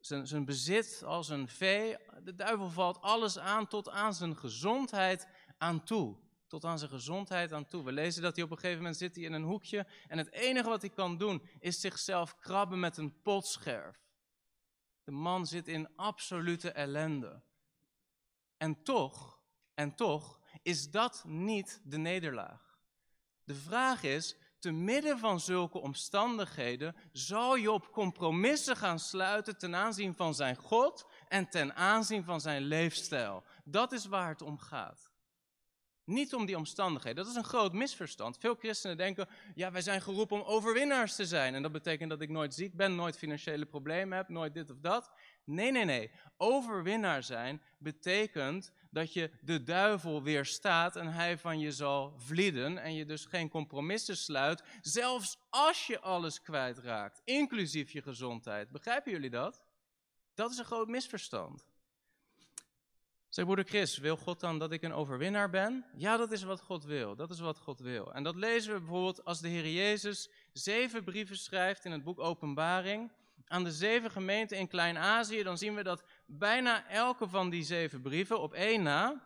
zijn, 0.00 0.26
zijn 0.26 0.44
bezit 0.44 1.02
als 1.04 1.28
een 1.28 1.48
vee. 1.48 1.96
De 2.22 2.34
duivel 2.34 2.70
valt 2.70 3.00
alles 3.00 3.38
aan 3.38 3.66
tot 3.66 3.88
aan 3.88 4.14
zijn 4.14 4.36
gezondheid 4.36 5.28
aan 5.58 5.84
toe. 5.84 6.16
Tot 6.46 6.64
aan 6.64 6.78
zijn 6.78 6.90
gezondheid 6.90 7.52
aan 7.52 7.66
toe. 7.66 7.84
We 7.84 7.92
lezen 7.92 8.22
dat 8.22 8.36
hij 8.36 8.44
op 8.44 8.50
een 8.50 8.58
gegeven 8.58 8.78
moment 8.78 8.96
zit 8.96 9.14
hij 9.14 9.24
in 9.24 9.32
een 9.32 9.42
hoekje 9.42 9.86
en 10.06 10.18
het 10.18 10.32
enige 10.32 10.68
wat 10.68 10.80
hij 10.80 10.90
kan 10.90 11.18
doen 11.18 11.48
is 11.58 11.80
zichzelf 11.80 12.36
krabben 12.36 12.80
met 12.80 12.96
een 12.96 13.22
potscherf. 13.22 14.05
De 15.06 15.12
man 15.12 15.46
zit 15.46 15.68
in 15.68 15.96
absolute 15.96 16.70
ellende. 16.70 17.42
En 18.56 18.82
toch, 18.82 19.40
en 19.74 19.94
toch 19.94 20.40
is 20.62 20.90
dat 20.90 21.24
niet 21.26 21.80
de 21.84 21.96
nederlaag. 21.96 22.78
De 23.44 23.54
vraag 23.54 24.02
is, 24.02 24.36
te 24.58 24.70
midden 24.70 25.18
van 25.18 25.40
zulke 25.40 25.78
omstandigheden 25.78 26.96
zal 27.12 27.58
Job 27.58 27.92
compromissen 27.92 28.76
gaan 28.76 28.98
sluiten 28.98 29.58
ten 29.58 29.74
aanzien 29.74 30.14
van 30.14 30.34
zijn 30.34 30.56
God 30.56 31.10
en 31.28 31.48
ten 31.48 31.74
aanzien 31.74 32.24
van 32.24 32.40
zijn 32.40 32.62
leefstijl. 32.62 33.44
Dat 33.64 33.92
is 33.92 34.06
waar 34.06 34.28
het 34.28 34.42
om 34.42 34.58
gaat. 34.58 35.12
Niet 36.06 36.34
om 36.34 36.46
die 36.46 36.56
omstandigheden. 36.56 37.24
Dat 37.24 37.32
is 37.32 37.38
een 37.38 37.44
groot 37.44 37.72
misverstand. 37.72 38.38
Veel 38.38 38.54
christenen 38.54 38.96
denken, 38.96 39.28
ja, 39.54 39.70
wij 39.70 39.80
zijn 39.82 40.02
geroepen 40.02 40.36
om 40.36 40.42
overwinnaars 40.42 41.16
te 41.16 41.26
zijn. 41.26 41.54
En 41.54 41.62
dat 41.62 41.72
betekent 41.72 42.10
dat 42.10 42.20
ik 42.20 42.28
nooit 42.28 42.54
ziek 42.54 42.74
ben, 42.74 42.94
nooit 42.94 43.18
financiële 43.18 43.66
problemen 43.66 44.16
heb, 44.16 44.28
nooit 44.28 44.54
dit 44.54 44.70
of 44.70 44.78
dat. 44.80 45.10
Nee, 45.44 45.70
nee, 45.70 45.84
nee. 45.84 46.10
Overwinnaar 46.36 47.22
zijn 47.22 47.62
betekent 47.78 48.72
dat 48.90 49.12
je 49.12 49.30
de 49.40 49.62
duivel 49.62 50.22
weerstaat 50.22 50.96
en 50.96 51.12
hij 51.12 51.38
van 51.38 51.58
je 51.58 51.72
zal 51.72 52.14
vlieden 52.18 52.78
en 52.78 52.94
je 52.94 53.04
dus 53.04 53.24
geen 53.24 53.48
compromissen 53.48 54.16
sluit, 54.16 54.62
zelfs 54.80 55.38
als 55.50 55.86
je 55.86 56.00
alles 56.00 56.42
kwijtraakt, 56.42 57.22
inclusief 57.24 57.90
je 57.90 58.02
gezondheid. 58.02 58.70
Begrijpen 58.70 59.12
jullie 59.12 59.30
dat? 59.30 59.62
Dat 60.34 60.50
is 60.50 60.58
een 60.58 60.64
groot 60.64 60.88
misverstand. 60.88 61.66
Zeg 63.36 63.44
broeder 63.44 63.64
Chris, 63.64 63.98
wil 63.98 64.16
God 64.16 64.40
dan 64.40 64.58
dat 64.58 64.72
ik 64.72 64.82
een 64.82 64.92
overwinnaar 64.92 65.50
ben? 65.50 65.84
Ja, 65.96 66.16
dat 66.16 66.32
is 66.32 66.42
wat 66.42 66.60
God 66.60 66.84
wil. 66.84 67.16
Dat 67.16 67.30
is 67.30 67.40
wat 67.40 67.58
God 67.58 67.78
wil. 67.78 68.14
En 68.14 68.22
dat 68.22 68.36
lezen 68.36 68.72
we 68.72 68.78
bijvoorbeeld 68.78 69.24
als 69.24 69.40
de 69.40 69.48
Heer 69.48 69.68
Jezus 69.68 70.28
zeven 70.52 71.04
brieven 71.04 71.36
schrijft 71.36 71.84
in 71.84 71.92
het 71.92 72.04
boek 72.04 72.18
Openbaring 72.18 73.12
aan 73.46 73.64
de 73.64 73.72
zeven 73.72 74.10
gemeenten 74.10 74.58
in 74.58 74.68
Klein-Azië, 74.68 75.42
dan 75.42 75.58
zien 75.58 75.74
we 75.74 75.82
dat 75.82 76.04
bijna 76.26 76.88
elke 76.88 77.28
van 77.28 77.50
die 77.50 77.62
zeven 77.62 78.00
brieven 78.00 78.40
op 78.40 78.52
één 78.52 78.82
na 78.82 79.22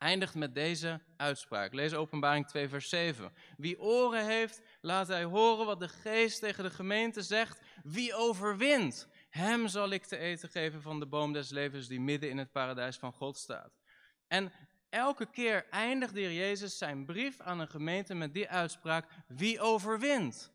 eindigt 0.00 0.34
met 0.34 0.54
deze 0.54 1.00
uitspraak. 1.16 1.72
Lees 1.72 1.94
Openbaring 1.94 2.46
2, 2.46 2.68
vers 2.68 2.88
7. 2.88 3.32
Wie 3.56 3.80
oren 3.80 4.26
heeft, 4.26 4.62
laat 4.80 5.08
hij 5.08 5.24
horen 5.24 5.66
wat 5.66 5.80
de 5.80 5.88
geest 5.88 6.40
tegen 6.40 6.64
de 6.64 6.70
gemeente 6.70 7.22
zegt. 7.22 7.60
Wie 7.82 8.14
overwint, 8.14 9.08
hem 9.30 9.68
zal 9.68 9.90
ik 9.90 10.04
te 10.04 10.16
eten 10.16 10.48
geven 10.48 10.82
van 10.82 11.00
de 11.00 11.06
boom 11.06 11.32
des 11.32 11.50
levens 11.50 11.86
die 11.86 12.00
midden 12.00 12.30
in 12.30 12.38
het 12.38 12.52
paradijs 12.52 12.96
van 12.96 13.12
God 13.12 13.36
staat. 13.36 13.78
En 14.26 14.52
elke 14.88 15.26
keer 15.30 15.66
eindigt 15.70 16.14
de 16.14 16.34
Jezus 16.34 16.78
zijn 16.78 17.04
brief 17.04 17.40
aan 17.40 17.60
een 17.60 17.68
gemeente 17.68 18.14
met 18.14 18.34
die 18.34 18.48
uitspraak, 18.48 19.10
wie 19.26 19.60
overwint? 19.60 20.52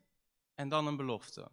En 0.54 0.68
dan 0.68 0.86
een 0.86 0.96
belofte. 0.96 1.48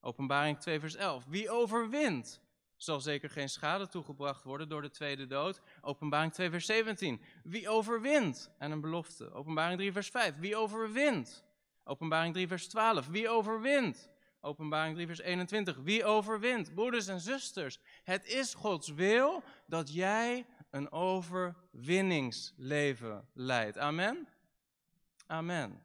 Openbaring 0.00 0.58
2, 0.58 0.80
vers 0.80 0.94
11. 0.94 1.24
Wie 1.24 1.50
overwint, 1.50 2.40
zal 2.76 3.00
zeker 3.00 3.30
geen 3.30 3.48
schade 3.48 3.88
toegebracht 3.88 4.42
worden 4.42 4.68
door 4.68 4.82
de 4.82 4.90
tweede 4.90 5.26
dood. 5.26 5.60
Openbaring 5.80 6.32
2, 6.32 6.50
vers 6.50 6.66
17. 6.66 7.20
Wie 7.42 7.68
overwint, 7.68 8.50
en 8.58 8.70
een 8.70 8.80
belofte. 8.80 9.32
Openbaring 9.32 9.78
3, 9.78 9.92
vers 9.92 10.08
5. 10.08 10.34
Wie 10.38 10.56
overwint. 10.56 11.44
Openbaring 11.84 12.34
3, 12.34 12.48
vers 12.48 12.68
12. 12.68 13.06
Wie 13.06 13.28
overwint. 13.28 14.10
Openbaring 14.44 14.94
3, 14.94 15.06
vers 15.06 15.20
21. 15.20 15.76
Wie 15.76 16.04
overwint? 16.04 16.74
Broeders 16.74 17.06
en 17.06 17.20
zusters, 17.20 17.78
het 18.04 18.26
is 18.26 18.54
Gods 18.54 18.88
wil 18.88 19.42
dat 19.66 19.92
jij 19.92 20.46
een 20.70 20.92
overwinningsleven 20.92 23.28
leidt. 23.32 23.78
Amen? 23.78 24.28
Amen 25.26 25.82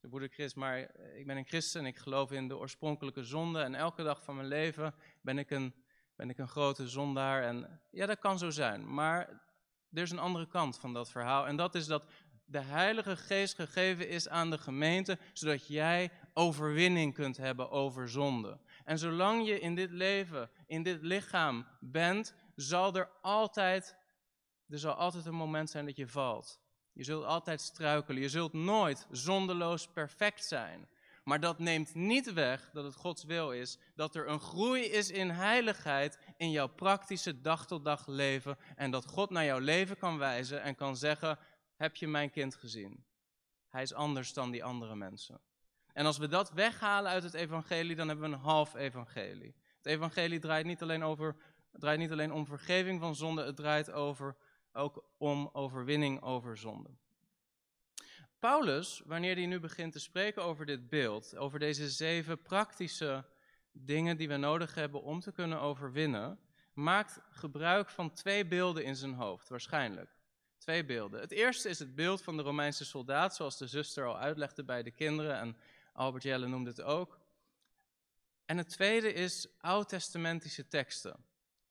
de 0.00 0.08
broeder 0.08 0.28
Chris, 0.28 0.54
maar 0.54 0.78
ik 1.16 1.26
ben 1.26 1.36
een 1.36 1.46
christen 1.46 1.80
en 1.80 1.86
ik 1.86 1.96
geloof 1.96 2.32
in 2.32 2.48
de 2.48 2.58
oorspronkelijke 2.58 3.24
zonde. 3.24 3.60
En 3.60 3.74
elke 3.74 4.02
dag 4.02 4.22
van 4.22 4.36
mijn 4.36 4.48
leven 4.48 4.94
ben 5.20 5.38
ik 5.38 5.50
een, 5.50 5.74
ben 6.16 6.30
ik 6.30 6.38
een 6.38 6.48
grote 6.48 6.88
zondaar. 6.88 7.42
En 7.42 7.80
ja, 7.90 8.06
dat 8.06 8.18
kan 8.18 8.38
zo 8.38 8.50
zijn. 8.50 8.94
Maar 8.94 9.28
er 9.92 10.02
is 10.02 10.10
een 10.10 10.18
andere 10.18 10.46
kant 10.46 10.78
van 10.78 10.92
dat 10.92 11.10
verhaal. 11.10 11.46
En 11.46 11.56
dat 11.56 11.74
is 11.74 11.86
dat 11.86 12.06
de 12.50 12.60
Heilige 12.60 13.16
Geest 13.16 13.54
gegeven 13.54 14.08
is 14.08 14.28
aan 14.28 14.50
de 14.50 14.58
gemeente, 14.58 15.18
zodat 15.32 15.66
jij 15.66 16.10
overwinning 16.34 17.14
kunt 17.14 17.36
hebben 17.36 17.70
over 17.70 18.08
zonde. 18.08 18.58
En 18.84 18.98
zolang 18.98 19.46
je 19.46 19.60
in 19.60 19.74
dit 19.74 19.90
leven, 19.90 20.50
in 20.66 20.82
dit 20.82 21.02
lichaam 21.02 21.66
bent, 21.80 22.34
zal 22.54 22.94
er 22.94 23.10
altijd, 23.22 23.96
er 24.68 24.78
zal 24.78 24.94
altijd 24.94 25.26
een 25.26 25.34
moment 25.34 25.70
zijn 25.70 25.86
dat 25.86 25.96
je 25.96 26.06
valt. 26.06 26.60
Je 26.92 27.04
zult 27.04 27.24
altijd 27.24 27.60
struikelen. 27.60 28.22
Je 28.22 28.28
zult 28.28 28.52
nooit 28.52 29.06
zondeloos 29.10 29.86
perfect 29.86 30.44
zijn. 30.44 30.88
Maar 31.24 31.40
dat 31.40 31.58
neemt 31.58 31.94
niet 31.94 32.32
weg 32.32 32.70
dat 32.72 32.84
het 32.84 32.94
Gods 32.94 33.24
wil 33.24 33.52
is 33.52 33.78
dat 33.94 34.14
er 34.14 34.28
een 34.28 34.40
groei 34.40 34.82
is 34.82 35.10
in 35.10 35.30
heiligheid 35.30 36.18
in 36.36 36.50
jouw 36.50 36.66
praktische 36.66 37.40
dag 37.40 37.66
tot 37.66 37.84
dag 37.84 38.06
leven. 38.06 38.58
En 38.76 38.90
dat 38.90 39.06
God 39.06 39.30
naar 39.30 39.44
jouw 39.44 39.58
leven 39.58 39.96
kan 39.96 40.18
wijzen 40.18 40.62
en 40.62 40.74
kan 40.74 40.96
zeggen: 40.96 41.38
Heb 41.80 41.96
je 41.96 42.08
mijn 42.08 42.30
kind 42.30 42.54
gezien? 42.54 43.04
Hij 43.68 43.82
is 43.82 43.94
anders 43.94 44.32
dan 44.32 44.50
die 44.50 44.64
andere 44.64 44.96
mensen. 44.96 45.40
En 45.92 46.06
als 46.06 46.18
we 46.18 46.28
dat 46.28 46.52
weghalen 46.52 47.10
uit 47.10 47.22
het 47.22 47.34
evangelie, 47.34 47.96
dan 47.96 48.08
hebben 48.08 48.30
we 48.30 48.36
een 48.36 48.42
half 48.42 48.74
evangelie. 48.74 49.54
Het 49.76 49.86
evangelie 49.86 50.38
draait 50.38 50.66
niet 50.66 50.82
alleen, 50.82 51.02
over, 51.02 51.36
draait 51.72 51.98
niet 51.98 52.10
alleen 52.10 52.32
om 52.32 52.46
vergeving 52.46 53.00
van 53.00 53.14
zonde, 53.14 53.44
het 53.44 53.56
draait 53.56 53.90
over 53.90 54.36
ook 54.72 55.04
om 55.18 55.50
overwinning 55.52 56.22
over 56.22 56.56
zonde. 56.56 56.90
Paulus, 58.38 59.02
wanneer 59.04 59.34
hij 59.34 59.46
nu 59.46 59.60
begint 59.60 59.92
te 59.92 60.00
spreken 60.00 60.44
over 60.44 60.66
dit 60.66 60.88
beeld, 60.88 61.36
over 61.36 61.58
deze 61.58 61.90
zeven 61.90 62.42
praktische 62.42 63.24
dingen 63.72 64.16
die 64.16 64.28
we 64.28 64.36
nodig 64.36 64.74
hebben 64.74 65.02
om 65.02 65.20
te 65.20 65.32
kunnen 65.32 65.60
overwinnen, 65.60 66.38
maakt 66.72 67.20
gebruik 67.30 67.88
van 67.88 68.12
twee 68.12 68.46
beelden 68.46 68.84
in 68.84 68.96
zijn 68.96 69.14
hoofd, 69.14 69.48
waarschijnlijk. 69.48 70.19
Twee 70.60 70.84
beelden. 70.84 71.20
Het 71.20 71.30
eerste 71.30 71.68
is 71.68 71.78
het 71.78 71.94
beeld 71.94 72.22
van 72.22 72.36
de 72.36 72.42
Romeinse 72.42 72.84
soldaat, 72.84 73.34
zoals 73.34 73.58
de 73.58 73.66
zuster 73.66 74.06
al 74.06 74.18
uitlegde 74.18 74.64
bij 74.64 74.82
de 74.82 74.90
kinderen 74.90 75.38
en 75.38 75.56
Albert 75.92 76.22
Jelle 76.22 76.46
noemde 76.46 76.70
het 76.70 76.82
ook. 76.82 77.18
En 78.44 78.58
het 78.58 78.68
tweede 78.68 79.12
is 79.12 79.48
oud-testamentische 79.60 80.68
teksten. 80.68 81.24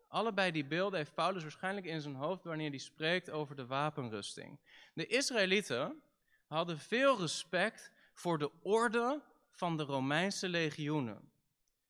Allebei 0.08 0.52
die 0.52 0.66
beelden 0.66 1.00
heeft 1.00 1.14
Paulus 1.14 1.42
waarschijnlijk 1.42 1.86
in 1.86 2.02
zijn 2.02 2.16
hoofd 2.16 2.44
wanneer 2.44 2.70
hij 2.70 2.80
spreekt 2.80 3.30
over 3.30 3.56
de 3.56 3.66
wapenrusting. 3.66 4.60
De 4.94 5.06
Israëlieten 5.06 6.02
hadden 6.48 6.78
veel 6.78 7.20
respect 7.20 7.92
voor 8.14 8.38
de 8.38 8.52
orde 8.62 9.22
van 9.52 9.78
de 9.78 9.84
Romeinse 9.84 10.50
legioenen. 10.50 11.32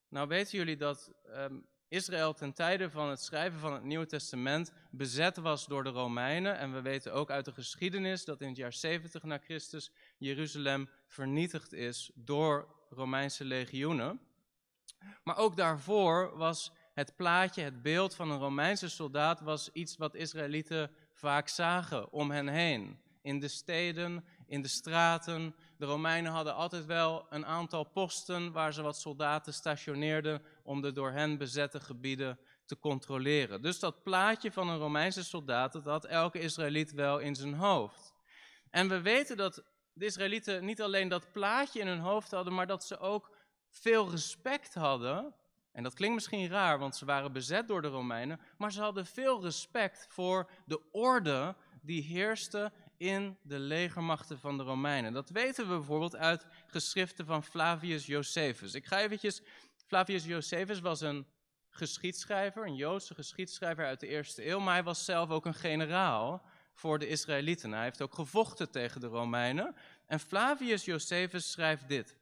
Nou 0.08 0.27
weten 0.27 0.58
jullie 0.58 0.77
dat 0.77 1.12
um, 1.27 1.68
Israël 1.89 2.34
ten 2.34 2.53
tijde 2.53 2.89
van 2.89 3.10
het 3.10 3.22
schrijven 3.22 3.60
van 3.60 3.74
het 3.74 3.84
Nieuwe 3.84 4.05
Testament 4.05 4.72
bezet 4.91 5.38
was 5.38 5.65
door 5.65 5.84
de 5.84 5.89
Romeinen. 5.89 6.58
En 6.58 6.74
we 6.74 6.81
weten 6.81 7.13
ook 7.13 7.29
uit 7.29 7.46
de 7.46 7.51
geschiedenis 7.51 8.25
dat 8.25 8.41
in 8.41 8.48
het 8.48 8.58
jaar 8.58 8.74
70 8.74 9.24
na 9.24 9.38
Christus 9.38 9.91
Jeruzalem 10.17 10.89
vernietigd 11.08 11.74
is 11.74 12.12
door 12.15 12.67
Romeinse 12.89 13.46
legioenen. 13.46 14.19
Maar 15.24 15.38
ook 15.38 15.55
daarvoor 15.55 16.38
was 16.38 16.72
het 16.93 17.15
plaatje, 17.15 17.62
het 17.62 17.81
beeld 17.81 18.15
van 18.15 18.31
een 18.31 18.39
Romeinse 18.39 18.89
soldaat 18.89 19.41
was 19.41 19.69
iets 19.74 19.98
wat 19.98 20.15
Israëlieten 20.15 20.91
vaak 21.13 21.48
zagen 21.48 22.12
om 22.12 22.31
hen 22.31 22.48
heen. 22.48 23.00
In 23.22 23.39
de 23.39 23.48
steden, 23.48 24.25
in 24.50 24.62
de 24.62 24.67
straten. 24.67 25.55
De 25.77 25.86
Romeinen 25.86 26.31
hadden 26.31 26.55
altijd 26.55 26.86
wel 26.86 27.25
een 27.29 27.46
aantal 27.46 27.84
posten 27.84 28.51
waar 28.51 28.74
ze 28.74 28.81
wat 28.81 28.98
soldaten 28.98 29.53
stationeerden 29.53 30.41
om 30.70 30.82
de 30.82 30.92
door 30.92 31.12
hen 31.12 31.38
bezette 31.38 31.80
gebieden 31.80 32.40
te 32.66 32.80
controleren. 32.80 33.62
Dus 33.62 33.80
dat 33.80 34.04
plaatje 34.04 34.52
van 34.52 34.70
een 34.70 34.78
Romeinse 34.78 35.24
soldaat, 35.24 35.72
dat 35.72 35.86
had 35.86 36.06
elke 36.06 36.40
Israëliet 36.40 36.92
wel 36.92 37.20
in 37.20 37.36
zijn 37.36 37.54
hoofd. 37.54 38.14
En 38.70 38.90
we 38.90 39.02
weten 39.02 39.38
dat 39.38 39.64
de 39.94 40.06
Israëlieten 40.06 40.66
niet 40.66 40.82
alleen 40.82 41.08
dat 41.08 41.32
plaatje 41.32 41.80
in 41.80 41.88
hun 41.88 42.00
hoofd 42.00 42.32
hadden, 42.32 42.54
maar 42.54 42.68
dat 42.68 42.84
ze 42.84 43.00
ook 43.00 43.36
veel 43.70 44.10
respect 44.10 44.74
hadden. 44.74 45.36
En 45.72 45.84
dat 45.84 45.94
klinkt 45.94 46.16
misschien 46.16 46.48
raar, 46.48 46.80
want 46.80 46.96
ze 46.96 47.06
waren 47.06 47.34
bezet 47.34 47.68
door 47.68 47.82
de 47.82 47.88
Romeinen, 47.88 48.40
maar 48.58 48.72
ze 48.72 48.82
hadden 48.82 49.06
veel 49.06 49.42
respect 49.42 50.06
voor 50.10 50.50
de 50.66 50.82
orde 50.92 51.56
die 51.82 52.04
heerste 52.04 52.72
in 53.00 53.38
de 53.42 53.60
legermachten 53.60 54.40
van 54.40 54.58
de 54.58 54.64
Romeinen. 54.64 55.14
Dat 55.14 55.30
weten 55.30 55.70
we 55.70 55.76
bijvoorbeeld 55.76 56.16
uit 56.16 56.46
geschriften 56.68 57.26
van 57.26 57.44
Flavius 57.44 58.06
Josephus. 58.06 58.74
Ik 58.74 58.86
ga 58.86 59.00
eventjes, 59.00 59.42
Flavius 59.89 60.25
Josephus 60.25 60.79
was 60.79 61.01
een 61.01 61.25
geschiedschrijver, 61.69 62.65
een 62.65 62.75
Joodse 62.75 63.13
geschiedschrijver 63.13 63.86
uit 63.86 64.00
de 64.00 64.08
eerste 64.08 64.48
eeuw, 64.48 64.60
maar 64.60 64.74
hij 64.74 64.84
was 64.84 65.05
zelf 65.05 65.29
ook 65.29 65.46
een 65.46 65.53
generaal 65.53 66.41
voor 66.74 67.00
de 67.00 67.08
Israëlieten. 67.08 67.72
Hij 67.72 67.84
heeft 67.84 68.01
ook 68.01 68.13
gevochten 68.13 68.72
tegen 68.72 69.01
de 69.01 69.08
Romeinen. 69.08 69.75
En 70.05 70.19
Flavius 70.19 70.86
Josephus 70.86 71.51
schrijft 71.51 71.88
dit. 71.88 72.15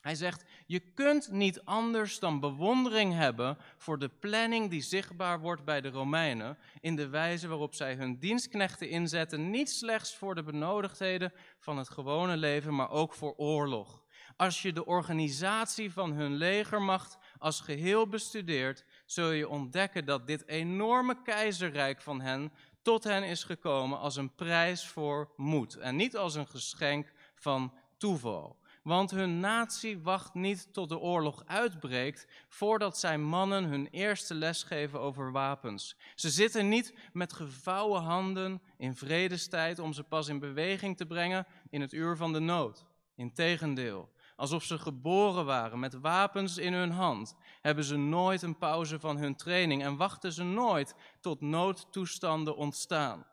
Hij 0.00 0.14
zegt: 0.14 0.44
Je 0.66 0.80
kunt 0.80 1.30
niet 1.30 1.64
anders 1.64 2.18
dan 2.18 2.40
bewondering 2.40 3.14
hebben 3.14 3.58
voor 3.76 3.98
de 3.98 4.08
planning 4.08 4.70
die 4.70 4.82
zichtbaar 4.82 5.40
wordt 5.40 5.64
bij 5.64 5.80
de 5.80 5.90
Romeinen. 5.90 6.58
In 6.80 6.96
de 6.96 7.08
wijze 7.08 7.48
waarop 7.48 7.74
zij 7.74 7.94
hun 7.94 8.18
dienstknechten 8.18 8.88
inzetten. 8.88 9.50
Niet 9.50 9.70
slechts 9.70 10.14
voor 10.14 10.34
de 10.34 10.42
benodigdheden 10.42 11.32
van 11.58 11.78
het 11.78 11.88
gewone 11.88 12.36
leven, 12.36 12.74
maar 12.74 12.90
ook 12.90 13.14
voor 13.14 13.34
oorlog. 13.36 14.01
Als 14.36 14.62
je 14.62 14.72
de 14.72 14.86
organisatie 14.86 15.92
van 15.92 16.12
hun 16.12 16.34
legermacht 16.34 17.18
als 17.38 17.60
geheel 17.60 18.08
bestudeert, 18.08 18.84
zul 19.06 19.30
je 19.30 19.48
ontdekken 19.48 20.04
dat 20.04 20.26
dit 20.26 20.46
enorme 20.48 21.22
keizerrijk 21.22 22.00
van 22.00 22.20
hen 22.20 22.52
tot 22.82 23.04
hen 23.04 23.22
is 23.22 23.44
gekomen 23.44 23.98
als 23.98 24.16
een 24.16 24.34
prijs 24.34 24.86
voor 24.86 25.32
moed 25.36 25.76
en 25.76 25.96
niet 25.96 26.16
als 26.16 26.34
een 26.34 26.48
geschenk 26.48 27.12
van 27.34 27.72
toeval. 27.96 28.60
Want 28.82 29.10
hun 29.10 29.40
natie 29.40 29.98
wacht 29.98 30.34
niet 30.34 30.72
tot 30.72 30.88
de 30.88 30.98
oorlog 30.98 31.42
uitbreekt 31.46 32.26
voordat 32.48 32.98
zijn 32.98 33.22
mannen 33.22 33.64
hun 33.64 33.88
eerste 33.90 34.34
les 34.34 34.62
geven 34.62 35.00
over 35.00 35.32
wapens. 35.32 35.96
Ze 36.14 36.30
zitten 36.30 36.68
niet 36.68 36.94
met 37.12 37.32
gevouwen 37.32 38.02
handen 38.02 38.62
in 38.76 38.96
vredestijd 38.96 39.78
om 39.78 39.92
ze 39.92 40.02
pas 40.02 40.28
in 40.28 40.38
beweging 40.38 40.96
te 40.96 41.06
brengen 41.06 41.46
in 41.70 41.80
het 41.80 41.92
uur 41.92 42.16
van 42.16 42.32
de 42.32 42.40
nood. 42.40 42.84
Integendeel, 43.14 44.10
alsof 44.36 44.64
ze 44.64 44.78
geboren 44.78 45.44
waren 45.44 45.78
met 45.78 46.00
wapens 46.00 46.58
in 46.58 46.72
hun 46.72 46.90
hand, 46.90 47.36
hebben 47.60 47.84
ze 47.84 47.96
nooit 47.96 48.42
een 48.42 48.58
pauze 48.58 49.00
van 49.00 49.16
hun 49.16 49.36
training 49.36 49.82
en 49.82 49.96
wachten 49.96 50.32
ze 50.32 50.44
nooit 50.44 50.94
tot 51.20 51.40
noodtoestanden 51.40 52.56
ontstaan. 52.56 53.26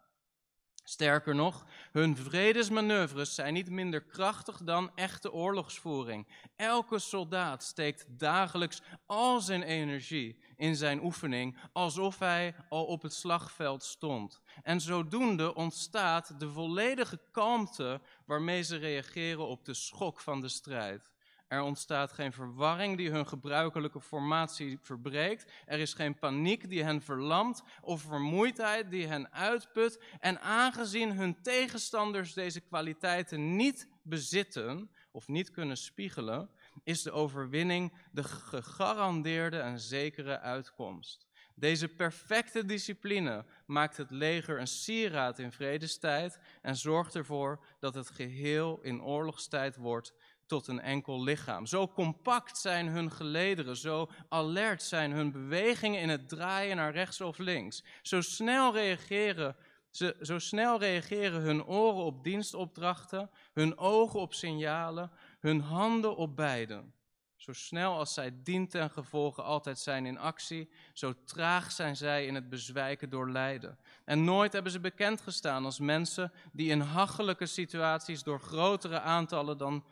Sterker 0.89 1.35
nog, 1.35 1.65
hun 1.91 2.17
vredesmanoeuvres 2.17 3.35
zijn 3.35 3.53
niet 3.53 3.69
minder 3.69 4.01
krachtig 4.01 4.57
dan 4.57 4.91
echte 4.95 5.31
oorlogsvoering. 5.31 6.27
Elke 6.55 6.99
soldaat 6.99 7.63
steekt 7.63 8.05
dagelijks 8.07 8.81
al 9.05 9.41
zijn 9.41 9.63
energie 9.63 10.39
in 10.57 10.75
zijn 10.75 11.03
oefening, 11.03 11.57
alsof 11.73 12.19
hij 12.19 12.55
al 12.69 12.85
op 12.85 13.01
het 13.01 13.13
slagveld 13.13 13.83
stond. 13.83 14.41
En 14.63 14.81
zodoende 14.81 15.55
ontstaat 15.55 16.39
de 16.39 16.49
volledige 16.49 17.19
kalmte 17.31 18.01
waarmee 18.25 18.61
ze 18.61 18.77
reageren 18.77 19.47
op 19.47 19.65
de 19.65 19.73
schok 19.73 20.19
van 20.19 20.41
de 20.41 20.49
strijd. 20.49 21.11
Er 21.49 21.61
ontstaat 21.61 22.11
geen 22.11 22.33
verwarring 22.33 22.97
die 22.97 23.09
hun 23.09 23.27
gebruikelijke 23.27 24.01
formatie 24.01 24.79
verbreekt. 24.81 25.51
Er 25.65 25.79
is 25.79 25.93
geen 25.93 26.19
paniek 26.19 26.69
die 26.69 26.83
hen 26.83 27.01
verlamt 27.01 27.63
of 27.81 28.01
vermoeidheid 28.01 28.91
die 28.91 29.07
hen 29.07 29.31
uitput. 29.33 30.03
En 30.19 30.41
aangezien 30.41 31.11
hun 31.11 31.41
tegenstanders 31.41 32.33
deze 32.33 32.59
kwaliteiten 32.59 33.55
niet 33.55 33.87
bezitten 34.01 34.89
of 35.11 35.27
niet 35.27 35.51
kunnen 35.51 35.77
spiegelen, 35.77 36.49
is 36.83 37.01
de 37.01 37.11
overwinning 37.11 37.93
de 38.11 38.23
gegarandeerde 38.23 39.59
en 39.59 39.79
zekere 39.79 40.39
uitkomst. 40.39 41.27
Deze 41.55 41.87
perfecte 41.87 42.65
discipline 42.65 43.45
maakt 43.65 43.97
het 43.97 44.11
leger 44.11 44.59
een 44.59 44.67
sieraad 44.67 45.39
in 45.39 45.51
vredestijd 45.51 46.39
en 46.61 46.75
zorgt 46.75 47.15
ervoor 47.15 47.65
dat 47.79 47.95
het 47.95 48.09
geheel 48.09 48.79
in 48.81 49.03
oorlogstijd 49.03 49.75
wordt 49.75 50.13
tot 50.49 50.67
een 50.67 50.81
enkel 50.81 51.23
lichaam. 51.23 51.65
Zo 51.65 51.87
compact 51.87 52.57
zijn 52.57 52.87
hun 52.87 53.11
gelederen, 53.11 53.77
zo 53.77 54.09
alert 54.29 54.83
zijn 54.83 55.11
hun 55.11 55.31
bewegingen 55.31 56.01
in 56.01 56.09
het 56.09 56.29
draaien 56.29 56.75
naar 56.75 56.91
rechts 56.91 57.21
of 57.21 57.37
links. 57.37 57.83
Zo 58.01 58.21
snel 58.21 58.73
reageren, 58.73 59.55
ze, 59.89 60.15
zo 60.21 60.39
snel 60.39 60.79
reageren 60.79 61.41
hun 61.41 61.65
oren 61.65 62.03
op 62.03 62.23
dienstopdrachten, 62.23 63.29
hun 63.53 63.77
ogen 63.77 64.19
op 64.19 64.33
signalen, 64.33 65.11
hun 65.39 65.61
handen 65.61 66.15
op 66.15 66.35
beiden. 66.35 66.93
Zo 67.39 67.53
snel 67.53 67.97
als 67.97 68.13
zij 68.13 68.33
dient 68.43 68.71
ten 68.71 68.89
gevolge 68.89 69.41
altijd 69.41 69.79
zijn 69.79 70.05
in 70.05 70.17
actie, 70.17 70.69
zo 70.93 71.13
traag 71.25 71.71
zijn 71.71 71.95
zij 71.95 72.25
in 72.25 72.35
het 72.35 72.49
bezwijken 72.49 73.09
door 73.09 73.31
lijden. 73.31 73.79
En 74.05 74.23
nooit 74.23 74.53
hebben 74.53 74.71
ze 74.71 74.79
bekend 74.79 75.21
gestaan 75.21 75.65
als 75.65 75.79
mensen 75.79 76.31
die 76.51 76.69
in 76.69 76.79
hachelijke 76.79 77.45
situaties 77.45 78.23
door 78.23 78.39
grotere 78.39 78.99
aantallen 78.99 79.57
dan 79.57 79.83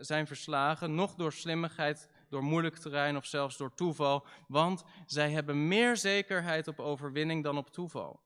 zijn 0.00 0.26
verslagen, 0.26 0.94
nog 0.94 1.14
door 1.14 1.32
slimmigheid, 1.32 2.08
door 2.28 2.42
moeilijk 2.42 2.76
terrein 2.76 3.16
of 3.16 3.26
zelfs 3.26 3.56
door 3.56 3.74
toeval, 3.74 4.26
want 4.48 4.84
zij 5.06 5.30
hebben 5.30 5.68
meer 5.68 5.96
zekerheid 5.96 6.68
op 6.68 6.80
overwinning 6.80 7.42
dan 7.42 7.56
op 7.56 7.72
toeval. 7.72 8.24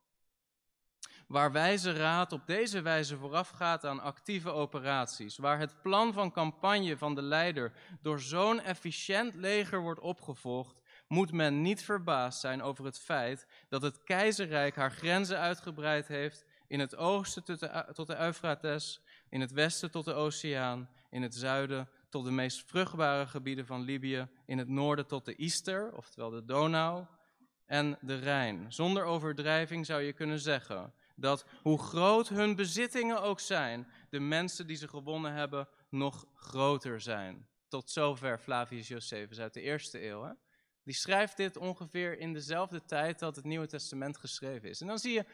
Waar 1.26 1.52
wijze 1.52 1.92
raad 1.92 2.32
op 2.32 2.46
deze 2.46 2.82
wijze 2.82 3.16
voorafgaat 3.16 3.84
aan 3.84 4.00
actieve 4.00 4.50
operaties, 4.50 5.36
waar 5.36 5.58
het 5.58 5.82
plan 5.82 6.12
van 6.12 6.32
campagne 6.32 6.96
van 6.96 7.14
de 7.14 7.22
leider 7.22 7.72
door 8.02 8.20
zo'n 8.20 8.60
efficiënt 8.60 9.34
leger 9.34 9.80
wordt 9.80 10.00
opgevolgd, 10.00 10.82
moet 11.08 11.32
men 11.32 11.62
niet 11.62 11.82
verbaasd 11.82 12.40
zijn 12.40 12.62
over 12.62 12.84
het 12.84 12.98
feit 12.98 13.46
dat 13.68 13.82
het 13.82 14.02
keizerrijk 14.04 14.76
haar 14.76 14.90
grenzen 14.90 15.38
uitgebreid 15.38 16.08
heeft 16.08 16.44
in 16.66 16.80
het 16.80 16.96
oosten 16.96 17.44
tot 17.44 17.60
de, 17.60 18.04
de 18.04 18.16
Eufrates, 18.16 19.00
in 19.28 19.40
het 19.40 19.52
westen 19.52 19.90
tot 19.90 20.04
de 20.04 20.14
oceaan 20.14 20.88
in 21.10 21.22
het 21.22 21.34
zuiden 21.34 21.88
tot 22.08 22.24
de 22.24 22.30
meest 22.30 22.64
vruchtbare 22.66 23.26
gebieden 23.26 23.66
van 23.66 23.82
Libië, 23.82 24.28
in 24.46 24.58
het 24.58 24.68
noorden 24.68 25.06
tot 25.06 25.24
de 25.24 25.34
Ister, 25.34 25.96
oftewel 25.96 26.30
de 26.30 26.44
Donau, 26.44 27.06
en 27.66 27.98
de 28.00 28.18
Rijn. 28.18 28.72
Zonder 28.72 29.04
overdrijving 29.04 29.86
zou 29.86 30.02
je 30.02 30.12
kunnen 30.12 30.38
zeggen 30.40 30.94
dat 31.16 31.46
hoe 31.62 31.78
groot 31.78 32.28
hun 32.28 32.56
bezittingen 32.56 33.22
ook 33.22 33.40
zijn, 33.40 33.88
de 34.10 34.20
mensen 34.20 34.66
die 34.66 34.76
ze 34.76 34.88
gewonnen 34.88 35.32
hebben 35.32 35.68
nog 35.88 36.26
groter 36.34 37.00
zijn. 37.00 37.48
Tot 37.68 37.90
zover 37.90 38.38
Flavius 38.38 38.88
Josephus 38.88 39.38
uit 39.38 39.54
de 39.54 39.60
eerste 39.60 40.06
eeuw. 40.06 40.22
Hè? 40.22 40.32
Die 40.84 40.94
schrijft 40.94 41.36
dit 41.36 41.56
ongeveer 41.56 42.18
in 42.18 42.32
dezelfde 42.32 42.84
tijd 42.84 43.18
dat 43.18 43.36
het 43.36 43.44
Nieuwe 43.44 43.66
Testament 43.66 44.16
geschreven 44.16 44.68
is. 44.68 44.80
En 44.80 44.86
dan 44.86 44.98
zie 44.98 45.12
je 45.12 45.24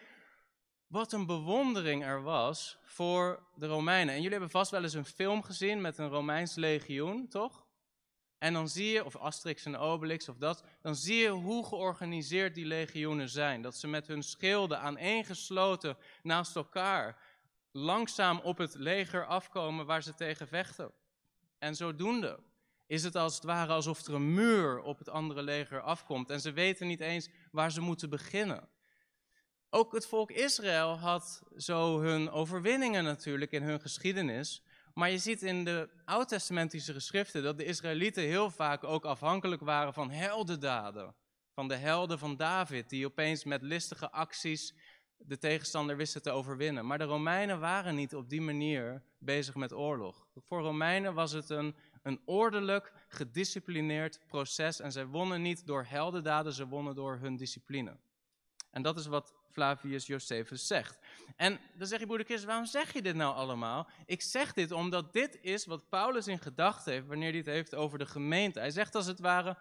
wat 0.86 1.12
een 1.12 1.26
bewondering 1.26 2.04
er 2.04 2.22
was 2.22 2.78
voor 2.82 3.46
de 3.54 3.66
Romeinen. 3.66 4.08
En 4.08 4.16
jullie 4.16 4.30
hebben 4.30 4.50
vast 4.50 4.70
wel 4.70 4.82
eens 4.82 4.94
een 4.94 5.04
film 5.04 5.42
gezien 5.42 5.80
met 5.80 5.98
een 5.98 6.08
Romeins 6.08 6.54
legioen, 6.54 7.28
toch? 7.28 7.66
En 8.38 8.52
dan 8.52 8.68
zie 8.68 8.90
je, 8.90 9.04
of 9.04 9.16
Asterix 9.16 9.64
en 9.64 9.76
Obelix 9.76 10.28
of 10.28 10.36
dat, 10.36 10.64
dan 10.82 10.96
zie 10.96 11.16
je 11.16 11.28
hoe 11.28 11.66
georganiseerd 11.66 12.54
die 12.54 12.66
legioenen 12.66 13.28
zijn. 13.28 13.62
Dat 13.62 13.76
ze 13.76 13.86
met 13.86 14.06
hun 14.06 14.22
schilden 14.22 14.80
aaneengesloten 14.80 15.96
naast 16.22 16.56
elkaar 16.56 17.22
langzaam 17.72 18.38
op 18.38 18.58
het 18.58 18.74
leger 18.74 19.26
afkomen 19.26 19.86
waar 19.86 20.02
ze 20.02 20.14
tegen 20.14 20.48
vechten. 20.48 20.92
En 21.58 21.76
zodoende 21.76 22.38
is 22.86 23.02
het 23.02 23.16
als 23.16 23.34
het 23.34 23.44
ware 23.44 23.72
alsof 23.72 24.06
er 24.06 24.14
een 24.14 24.34
muur 24.34 24.80
op 24.80 24.98
het 24.98 25.08
andere 25.08 25.42
leger 25.42 25.80
afkomt 25.80 26.30
en 26.30 26.40
ze 26.40 26.52
weten 26.52 26.86
niet 26.86 27.00
eens 27.00 27.28
waar 27.50 27.72
ze 27.72 27.80
moeten 27.80 28.10
beginnen. 28.10 28.68
Ook 29.70 29.92
het 29.92 30.06
volk 30.06 30.30
Israël 30.30 30.98
had 30.98 31.42
zo 31.56 32.00
hun 32.00 32.30
overwinningen 32.30 33.04
natuurlijk 33.04 33.50
in 33.50 33.62
hun 33.62 33.80
geschiedenis. 33.80 34.62
Maar 34.94 35.10
je 35.10 35.18
ziet 35.18 35.42
in 35.42 35.64
de 35.64 35.88
oud-testamentische 36.04 36.92
geschriften 36.92 37.42
dat 37.42 37.58
de 37.58 37.64
Israëlieten 37.64 38.22
heel 38.22 38.50
vaak 38.50 38.84
ook 38.84 39.04
afhankelijk 39.04 39.62
waren 39.62 39.92
van 39.92 40.10
heldendaden. 40.10 41.14
Van 41.52 41.68
de 41.68 41.76
helden 41.76 42.18
van 42.18 42.36
David, 42.36 42.88
die 42.88 43.06
opeens 43.06 43.44
met 43.44 43.62
listige 43.62 44.10
acties 44.10 44.74
de 45.18 45.38
tegenstander 45.38 45.96
wisten 45.96 46.22
te 46.22 46.30
overwinnen. 46.30 46.86
Maar 46.86 46.98
de 46.98 47.04
Romeinen 47.04 47.60
waren 47.60 47.94
niet 47.94 48.14
op 48.14 48.28
die 48.28 48.40
manier 48.40 49.02
bezig 49.18 49.54
met 49.54 49.72
oorlog. 49.72 50.26
Voor 50.34 50.60
Romeinen 50.60 51.14
was 51.14 51.32
het 51.32 51.50
een, 51.50 51.76
een 52.02 52.20
ordelijk, 52.24 52.92
gedisciplineerd 53.08 54.20
proces. 54.26 54.80
En 54.80 54.92
zij 54.92 55.06
wonnen 55.06 55.42
niet 55.42 55.66
door 55.66 55.84
heldendaden, 55.88 56.52
ze 56.52 56.66
wonnen 56.66 56.94
door 56.94 57.18
hun 57.18 57.36
discipline. 57.36 57.96
En 58.70 58.82
dat 58.82 58.98
is 58.98 59.06
wat 59.06 59.34
Flavius 59.56 60.06
Josephus 60.06 60.66
zegt. 60.66 60.98
En 61.36 61.60
dan 61.74 61.86
zeg 61.86 61.98
je, 61.98 62.06
broeder 62.06 62.26
Christus, 62.26 62.46
waarom 62.46 62.66
zeg 62.66 62.92
je 62.92 63.02
dit 63.02 63.14
nou 63.14 63.34
allemaal? 63.34 63.88
Ik 64.06 64.22
zeg 64.22 64.52
dit 64.52 64.72
omdat 64.72 65.12
dit 65.12 65.38
is 65.40 65.66
wat 65.66 65.88
Paulus 65.88 66.26
in 66.26 66.38
gedachten 66.38 66.92
heeft 66.92 67.06
wanneer 67.06 67.28
hij 67.28 67.38
het 67.38 67.46
heeft 67.46 67.74
over 67.74 67.98
de 67.98 68.06
gemeente. 68.06 68.58
Hij 68.58 68.70
zegt 68.70 68.94
als 68.94 69.06
het 69.06 69.20
ware, 69.20 69.56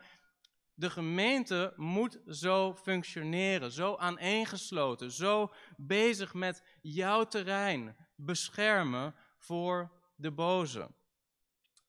De 0.73 0.89
gemeente 0.89 1.73
moet 1.75 2.19
zo 2.27 2.75
functioneren, 2.75 3.71
zo 3.71 3.95
aaneengesloten, 3.95 5.11
zo 5.11 5.53
bezig 5.77 6.33
met 6.33 6.63
jouw 6.81 7.23
terrein 7.23 7.95
beschermen 8.15 9.15
voor 9.37 9.91
de 10.15 10.31
boze. 10.31 10.89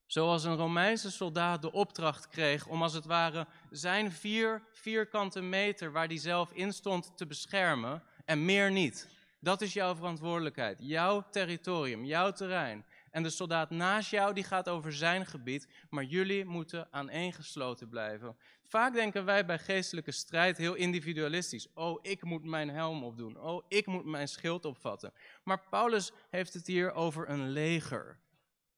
Zoals 0.06 0.44
een 0.44 0.56
Romeinse 0.56 1.10
soldaat 1.10 1.62
de 1.62 1.72
opdracht 1.72 2.28
kreeg 2.28 2.66
om 2.66 2.82
als 2.82 2.92
het 2.92 3.04
ware 3.04 3.46
zijn 3.70 4.12
vier 4.12 4.62
vierkante 4.72 5.40
meter 5.40 5.92
waar 5.92 6.06
hij 6.06 6.18
zelf 6.18 6.52
in 6.52 6.72
stond 6.72 7.16
te 7.16 7.26
beschermen 7.26 8.02
en 8.24 8.44
meer 8.44 8.70
niet. 8.70 9.08
Dat 9.40 9.60
is 9.60 9.72
jouw 9.72 9.94
verantwoordelijkheid, 9.94 10.78
jouw 10.80 11.24
territorium, 11.30 12.04
jouw 12.04 12.32
terrein. 12.32 12.84
En 13.10 13.22
de 13.22 13.30
soldaat 13.30 13.70
naast 13.70 14.10
jou 14.10 14.34
die 14.34 14.44
gaat 14.44 14.68
over 14.68 14.92
zijn 14.92 15.26
gebied, 15.26 15.68
maar 15.90 16.04
jullie 16.04 16.44
moeten 16.44 16.88
aaneengesloten 16.90 17.88
blijven. 17.88 18.36
Vaak 18.62 18.92
denken 18.92 19.24
wij 19.24 19.46
bij 19.46 19.58
geestelijke 19.58 20.12
strijd 20.12 20.56
heel 20.56 20.74
individualistisch. 20.74 21.68
Oh, 21.74 21.98
ik 22.02 22.22
moet 22.22 22.44
mijn 22.44 22.68
helm 22.68 23.04
opdoen. 23.04 23.40
Oh, 23.40 23.64
ik 23.68 23.86
moet 23.86 24.04
mijn 24.04 24.28
schild 24.28 24.64
opvatten. 24.64 25.12
Maar 25.42 25.60
Paulus 25.70 26.12
heeft 26.30 26.54
het 26.54 26.66
hier 26.66 26.92
over 26.92 27.28
een 27.28 27.50
leger. 27.50 28.18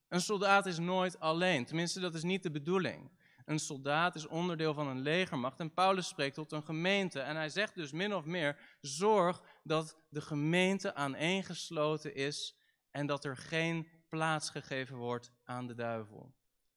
Een 0.09 0.21
soldaat 0.21 0.67
is 0.67 0.79
nooit 0.79 1.21
alleen, 1.21 1.65
tenminste 1.65 2.01
dat 2.01 2.15
is 2.15 2.23
niet 2.23 2.43
de 2.43 2.51
bedoeling. 2.51 3.11
Een 3.45 3.59
soldaat 3.59 4.15
is 4.15 4.27
onderdeel 4.27 4.75
van 4.75 4.87
een 4.87 5.01
legermacht 5.01 5.61
en 5.61 5.75
Paulus 5.75 6.09
spreekt 6.09 6.35
tot 6.35 6.53
een 6.53 6.63
gemeente. 6.63 7.21
En 7.21 7.37
hij 7.37 7.49
zegt 7.49 7.75
dus 7.75 7.93
min 7.93 8.15
of 8.15 8.25
meer, 8.25 8.59
zorg 8.81 9.43
dat 9.63 9.97
de 10.09 10.21
gemeente 10.21 10.95
aaneengesloten 10.95 12.15
is 12.15 12.57
en 12.91 13.07
dat 13.07 13.25
er 13.25 13.37
geen 13.37 13.89
plaats 14.09 14.51
gegeven 14.51 14.97
wordt 14.97 15.33
aan 15.45 15.67
de 15.67 15.75
duivel. 15.75 16.35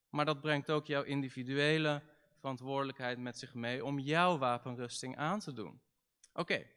Maar 0.10 0.26
dat 0.26 0.42
brengt 0.42 0.72
ook 0.72 0.86
jouw 0.86 1.04
individuele 1.04 2.02
verantwoordelijkheid 2.40 3.18
met 3.18 3.38
zich 3.38 3.54
mee 3.54 3.86
om 3.86 4.00
jouw 4.00 4.38
wapenrusting 4.38 5.18
aan 5.18 5.40
te 5.40 5.54
doen. 5.54 5.82
Oké, 6.34 6.68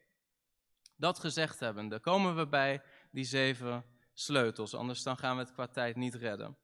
dat 0.95 1.19
gezegd 1.19 1.59
hebbende, 1.59 1.99
komen 1.99 2.35
we 2.35 2.47
bij 2.47 2.81
die 3.11 3.23
zeven 3.23 3.85
sleutels, 4.15 4.73
anders 4.73 5.03
dan 5.03 5.17
gaan 5.17 5.35
we 5.35 5.41
het 5.41 5.53
qua 5.53 5.67
tijd 5.67 5.95
niet 5.95 6.15
redden. 6.15 6.57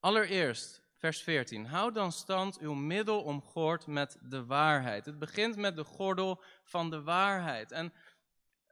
Allereerst, 0.00 0.82
vers 0.96 1.22
14. 1.22 1.66
Houd 1.66 1.94
dan 1.94 2.12
stand 2.12 2.58
uw 2.58 2.74
middel 2.74 3.22
omgord 3.22 3.86
met 3.86 4.18
de 4.22 4.44
waarheid. 4.44 5.06
Het 5.06 5.18
begint 5.18 5.56
met 5.56 5.76
de 5.76 5.84
gordel 5.84 6.42
van 6.64 6.90
de 6.90 7.02
waarheid. 7.02 7.72
En 7.72 7.92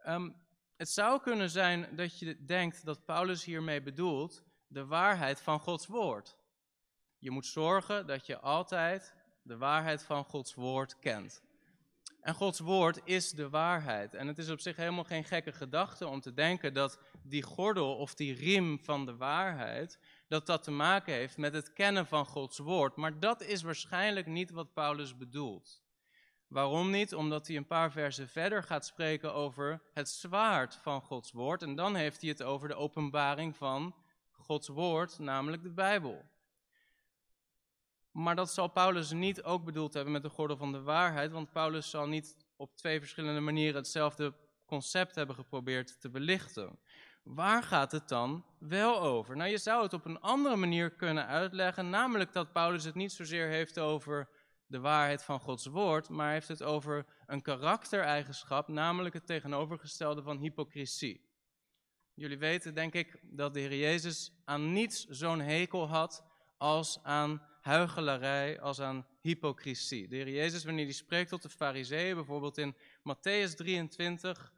um, 0.06 0.36
het 0.76 0.90
zou 0.90 1.20
kunnen 1.20 1.50
zijn 1.50 1.96
dat 1.96 2.18
je 2.18 2.44
denkt 2.44 2.84
dat 2.84 3.04
Paulus 3.04 3.44
hiermee 3.44 3.82
bedoelt 3.82 4.44
de 4.66 4.86
waarheid 4.86 5.40
van 5.40 5.60
Gods 5.60 5.86
woord. 5.86 6.36
Je 7.18 7.30
moet 7.30 7.46
zorgen 7.46 8.06
dat 8.06 8.26
je 8.26 8.38
altijd 8.38 9.14
de 9.42 9.56
waarheid 9.56 10.02
van 10.02 10.24
Gods 10.24 10.54
woord 10.54 10.98
kent. 10.98 11.42
En 12.20 12.34
Gods 12.34 12.58
woord 12.58 13.00
is 13.04 13.30
de 13.30 13.48
waarheid. 13.48 14.14
En 14.14 14.26
het 14.26 14.38
is 14.38 14.50
op 14.50 14.60
zich 14.60 14.76
helemaal 14.76 15.04
geen 15.04 15.24
gekke 15.24 15.52
gedachte 15.52 16.06
om 16.06 16.20
te 16.20 16.32
denken 16.32 16.74
dat 16.74 16.98
die 17.22 17.42
gordel 17.42 17.96
of 17.96 18.14
die 18.14 18.34
riem 18.34 18.78
van 18.82 19.06
de 19.06 19.16
waarheid, 19.16 19.98
dat 20.28 20.46
dat 20.46 20.62
te 20.62 20.70
maken 20.70 21.12
heeft 21.12 21.36
met 21.36 21.52
het 21.52 21.72
kennen 21.72 22.06
van 22.06 22.26
Gods 22.26 22.58
woord. 22.58 22.96
Maar 22.96 23.20
dat 23.20 23.42
is 23.42 23.62
waarschijnlijk 23.62 24.26
niet 24.26 24.50
wat 24.50 24.72
Paulus 24.72 25.16
bedoelt. 25.16 25.82
Waarom 26.48 26.90
niet? 26.90 27.14
Omdat 27.14 27.46
hij 27.46 27.56
een 27.56 27.66
paar 27.66 27.92
versen 27.92 28.28
verder 28.28 28.62
gaat 28.62 28.86
spreken 28.86 29.34
over 29.34 29.82
het 29.94 30.08
zwaard 30.08 30.74
van 30.74 31.00
Gods 31.02 31.32
woord. 31.32 31.62
En 31.62 31.74
dan 31.74 31.94
heeft 31.94 32.20
hij 32.20 32.30
het 32.30 32.42
over 32.42 32.68
de 32.68 32.74
openbaring 32.74 33.56
van 33.56 33.94
Gods 34.30 34.68
woord, 34.68 35.18
namelijk 35.18 35.62
de 35.62 35.72
Bijbel. 35.72 36.24
Maar 38.12 38.36
dat 38.36 38.52
zal 38.52 38.68
Paulus 38.68 39.12
niet 39.12 39.42
ook 39.42 39.64
bedoeld 39.64 39.94
hebben 39.94 40.12
met 40.12 40.22
de 40.22 40.28
gordel 40.28 40.56
van 40.56 40.72
de 40.72 40.82
waarheid, 40.82 41.30
want 41.30 41.52
Paulus 41.52 41.90
zal 41.90 42.06
niet 42.06 42.36
op 42.56 42.76
twee 42.76 42.98
verschillende 42.98 43.40
manieren 43.40 43.76
hetzelfde 43.76 44.34
concept 44.66 45.14
hebben 45.14 45.34
geprobeerd 45.34 46.00
te 46.00 46.10
belichten. 46.10 46.78
Waar 47.22 47.62
gaat 47.62 47.92
het 47.92 48.08
dan 48.08 48.44
wel 48.58 49.00
over? 49.00 49.36
Nou, 49.36 49.50
je 49.50 49.58
zou 49.58 49.82
het 49.82 49.92
op 49.92 50.04
een 50.04 50.20
andere 50.20 50.56
manier 50.56 50.90
kunnen 50.90 51.26
uitleggen, 51.26 51.90
namelijk 51.90 52.32
dat 52.32 52.52
Paulus 52.52 52.84
het 52.84 52.94
niet 52.94 53.12
zozeer 53.12 53.48
heeft 53.48 53.78
over 53.78 54.28
de 54.66 54.80
waarheid 54.80 55.22
van 55.24 55.40
Gods 55.40 55.66
woord, 55.66 56.08
maar 56.08 56.32
heeft 56.32 56.48
het 56.48 56.62
over 56.62 57.06
een 57.26 57.42
karaktereigenschap, 57.42 58.68
namelijk 58.68 59.14
het 59.14 59.26
tegenovergestelde 59.26 60.22
van 60.22 60.38
hypocrisie. 60.38 61.28
Jullie 62.14 62.38
weten, 62.38 62.74
denk 62.74 62.94
ik, 62.94 63.18
dat 63.22 63.54
de 63.54 63.60
Heer 63.60 63.78
Jezus 63.78 64.32
aan 64.44 64.72
niets 64.72 65.04
zo'n 65.04 65.40
hekel 65.40 65.88
had 65.88 66.24
als 66.58 67.02
aan 67.02 67.49
huichelarij, 67.70 68.60
als 68.60 68.80
aan 68.80 69.06
hypocrisie. 69.20 70.08
De 70.08 70.16
Heer 70.16 70.28
Jezus, 70.28 70.64
wanneer 70.64 70.84
hij 70.84 70.94
spreekt 70.94 71.30
tot 71.30 71.42
de 71.42 71.48
fariseeën, 71.48 72.14
bijvoorbeeld 72.14 72.58
in 72.58 72.74
Matthäus 72.98 73.54
23, 73.56 74.52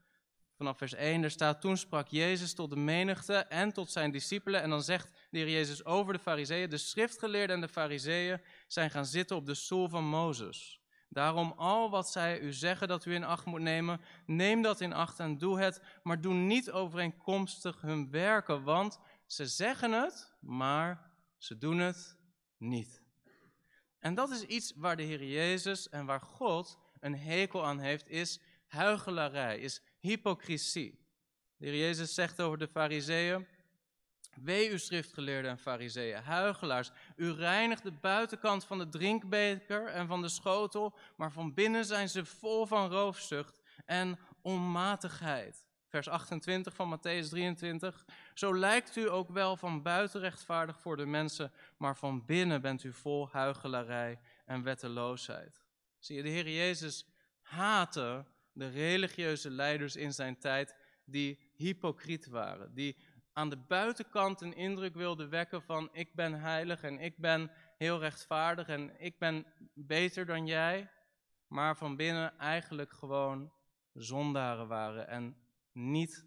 vanaf 0.57 0.79
vers 0.79 0.95
1, 0.95 1.21
daar 1.21 1.31
staat, 1.31 1.61
toen 1.61 1.77
sprak 1.77 2.09
Jezus 2.09 2.55
tot 2.55 2.71
de 2.71 2.77
menigte 2.77 3.35
en 3.35 3.73
tot 3.73 3.91
zijn 3.91 4.11
discipelen, 4.11 4.63
en 4.63 4.71
dan 4.71 4.83
zegt 4.83 5.13
de 5.31 5.39
Heer 5.39 5.51
Jezus 5.51 5.85
over 5.85 6.13
de 6.13 6.19
fariseeën, 6.19 6.71
de 6.71 6.77
schriftgeleerden 6.77 7.57
en 7.57 7.63
de 7.63 7.69
fariseeën 7.69 8.41
zijn 8.67 8.91
gaan 8.91 9.07
zitten 9.07 9.37
op 9.37 9.47
de 9.47 9.55
stoel 9.55 9.89
van 9.89 10.05
Mozes. 10.05 10.81
Daarom 11.09 11.53
al 11.57 11.91
wat 11.91 12.11
zij 12.11 12.41
u 12.41 12.53
zeggen 12.53 12.89
dat 12.89 13.05
u 13.05 13.15
in 13.15 13.25
acht 13.25 13.45
moet 13.45 13.61
nemen, 13.61 14.01
neem 14.27 14.63
dat 14.63 14.81
in 14.81 14.93
acht 14.93 15.19
en 15.19 15.39
doe 15.39 15.61
het, 15.61 15.83
maar 16.03 16.21
doe 16.21 16.35
niet 16.35 16.71
overeenkomstig 16.71 17.81
hun 17.81 18.11
werken, 18.11 18.63
want 18.63 18.99
ze 19.27 19.47
zeggen 19.47 19.93
het, 19.93 20.35
maar 20.41 21.11
ze 21.39 21.59
doen 21.59 21.79
het 21.79 22.19
niet. 22.59 23.02
En 24.03 24.15
dat 24.15 24.31
is 24.31 24.43
iets 24.43 24.73
waar 24.77 24.97
de 24.97 25.03
Heer 25.03 25.25
Jezus 25.25 25.89
en 25.89 26.07
waar 26.07 26.21
God 26.21 26.79
een 27.01 27.17
hekel 27.19 27.67
aan 27.67 27.79
heeft, 27.79 28.09
is 28.09 28.41
huichelarij, 28.67 29.59
is 29.59 29.83
hypocrisie. 29.99 31.07
De 31.57 31.67
Heer 31.67 31.79
Jezus 31.79 32.15
zegt 32.15 32.41
over 32.41 32.59
de 32.59 32.69
fariseeën, 32.69 33.47
Wee 34.41 34.71
u 34.71 34.79
schriftgeleerden 34.79 35.51
en 35.51 35.59
fariseeën, 35.59 36.23
huigelaars. 36.23 36.91
U 37.17 37.33
reinigt 37.33 37.83
de 37.83 37.93
buitenkant 37.93 38.65
van 38.65 38.79
de 38.79 38.89
drinkbeker 38.89 39.87
en 39.87 40.07
van 40.07 40.23
de 40.23 40.29
schotel, 40.29 40.95
maar 41.17 41.33
van 41.33 41.55
binnen 41.55 41.85
zijn 41.85 42.09
ze 42.09 42.25
vol 42.25 42.67
van 42.67 42.91
roofzucht 42.91 43.61
en 43.85 44.19
onmatigheid. 44.41 45.67
Vers 45.93 46.09
28 46.09 46.75
van 46.75 46.99
Matthäus 46.99 47.29
23. 47.29 48.05
Zo 48.35 48.55
lijkt 48.59 48.97
u 48.97 49.11
ook 49.11 49.29
wel 49.29 49.57
van 49.57 49.83
buiten 49.83 50.21
rechtvaardig 50.21 50.81
voor 50.81 50.97
de 50.97 51.07
mensen, 51.07 51.53
maar 51.77 51.97
van 51.97 52.25
binnen 52.25 52.61
bent 52.61 52.85
u 52.85 52.93
vol 52.93 53.29
huigelarij 53.29 54.21
en 54.47 54.63
wetteloosheid. 54.63 55.65
Zie 55.99 56.17
je, 56.17 56.23
de 56.23 56.29
Heer 56.29 56.49
Jezus 56.49 57.07
haatte 57.41 58.25
de 58.53 58.69
religieuze 58.69 59.51
leiders 59.51 59.97
in 59.97 60.13
zijn 60.13 60.39
tijd 60.39 60.77
die 61.05 61.51
hypocriet 61.55 62.27
waren, 62.27 62.75
die 62.75 62.97
aan 63.33 63.51
de 63.51 63.59
buitenkant 63.59 64.41
een 64.41 64.57
indruk 64.57 64.95
wilde 64.95 65.29
wekken 65.29 65.63
van 65.63 65.89
ik 65.93 66.15
ben 66.15 66.41
heilig 66.41 66.83
en 66.83 66.99
ik 66.99 67.19
ben 67.19 67.51
heel 67.77 67.99
rechtvaardig 67.99 68.69
en 68.69 69.01
ik 69.01 69.19
ben 69.19 69.47
beter 69.75 70.27
dan 70.27 70.47
jij, 70.47 70.91
maar 71.47 71.77
van 71.77 71.97
binnen 71.97 72.39
eigenlijk 72.39 72.93
gewoon 72.93 73.53
zondaren 73.93 74.69
waren 74.69 75.09
en 75.09 75.42
niet 75.73 76.27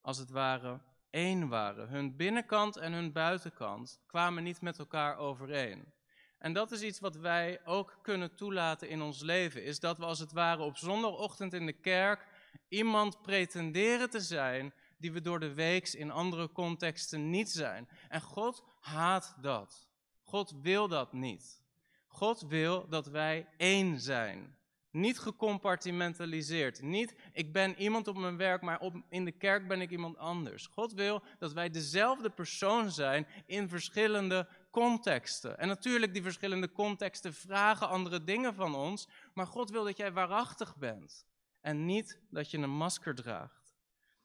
als 0.00 0.18
het 0.18 0.30
ware 0.30 0.80
één 1.10 1.48
waren. 1.48 1.88
Hun 1.88 2.16
binnenkant 2.16 2.76
en 2.76 2.92
hun 2.92 3.12
buitenkant 3.12 4.00
kwamen 4.06 4.42
niet 4.42 4.60
met 4.60 4.78
elkaar 4.78 5.16
overeen. 5.16 5.92
En 6.38 6.52
dat 6.52 6.70
is 6.70 6.82
iets 6.82 7.00
wat 7.00 7.16
wij 7.16 7.60
ook 7.64 7.98
kunnen 8.02 8.34
toelaten 8.34 8.88
in 8.88 9.02
ons 9.02 9.20
leven, 9.20 9.64
is 9.64 9.80
dat 9.80 9.98
we 9.98 10.04
als 10.04 10.18
het 10.18 10.32
ware 10.32 10.62
op 10.62 10.76
zondagochtend 10.76 11.52
in 11.52 11.66
de 11.66 11.80
kerk 11.80 12.26
iemand 12.68 13.22
pretenderen 13.22 14.10
te 14.10 14.20
zijn 14.20 14.72
die 14.98 15.12
we 15.12 15.20
door 15.20 15.40
de 15.40 15.54
weeks 15.54 15.94
in 15.94 16.10
andere 16.10 16.52
contexten 16.52 17.30
niet 17.30 17.50
zijn. 17.50 17.88
En 18.08 18.20
God 18.20 18.64
haat 18.80 19.36
dat. 19.40 19.88
God 20.22 20.54
wil 20.62 20.88
dat 20.88 21.12
niet. 21.12 21.62
God 22.06 22.40
wil 22.40 22.88
dat 22.88 23.06
wij 23.06 23.48
één 23.56 24.00
zijn. 24.00 24.58
Niet 24.90 25.18
gecompartimentaliseerd. 25.18 26.82
Niet, 26.82 27.14
ik 27.32 27.52
ben 27.52 27.74
iemand 27.76 28.08
op 28.08 28.16
mijn 28.16 28.36
werk, 28.36 28.62
maar 28.62 28.80
op, 28.80 28.94
in 29.08 29.24
de 29.24 29.32
kerk 29.32 29.68
ben 29.68 29.80
ik 29.80 29.90
iemand 29.90 30.16
anders. 30.16 30.66
God 30.66 30.92
wil 30.92 31.22
dat 31.38 31.52
wij 31.52 31.70
dezelfde 31.70 32.30
persoon 32.30 32.90
zijn 32.90 33.26
in 33.46 33.68
verschillende 33.68 34.48
contexten. 34.70 35.58
En 35.58 35.68
natuurlijk, 35.68 36.12
die 36.12 36.22
verschillende 36.22 36.72
contexten 36.72 37.34
vragen 37.34 37.88
andere 37.88 38.24
dingen 38.24 38.54
van 38.54 38.74
ons. 38.74 39.08
Maar 39.34 39.46
God 39.46 39.70
wil 39.70 39.84
dat 39.84 39.96
jij 39.96 40.12
waarachtig 40.12 40.76
bent. 40.76 41.26
En 41.60 41.84
niet 41.84 42.20
dat 42.30 42.50
je 42.50 42.58
een 42.58 42.70
masker 42.70 43.14
draagt. 43.14 43.60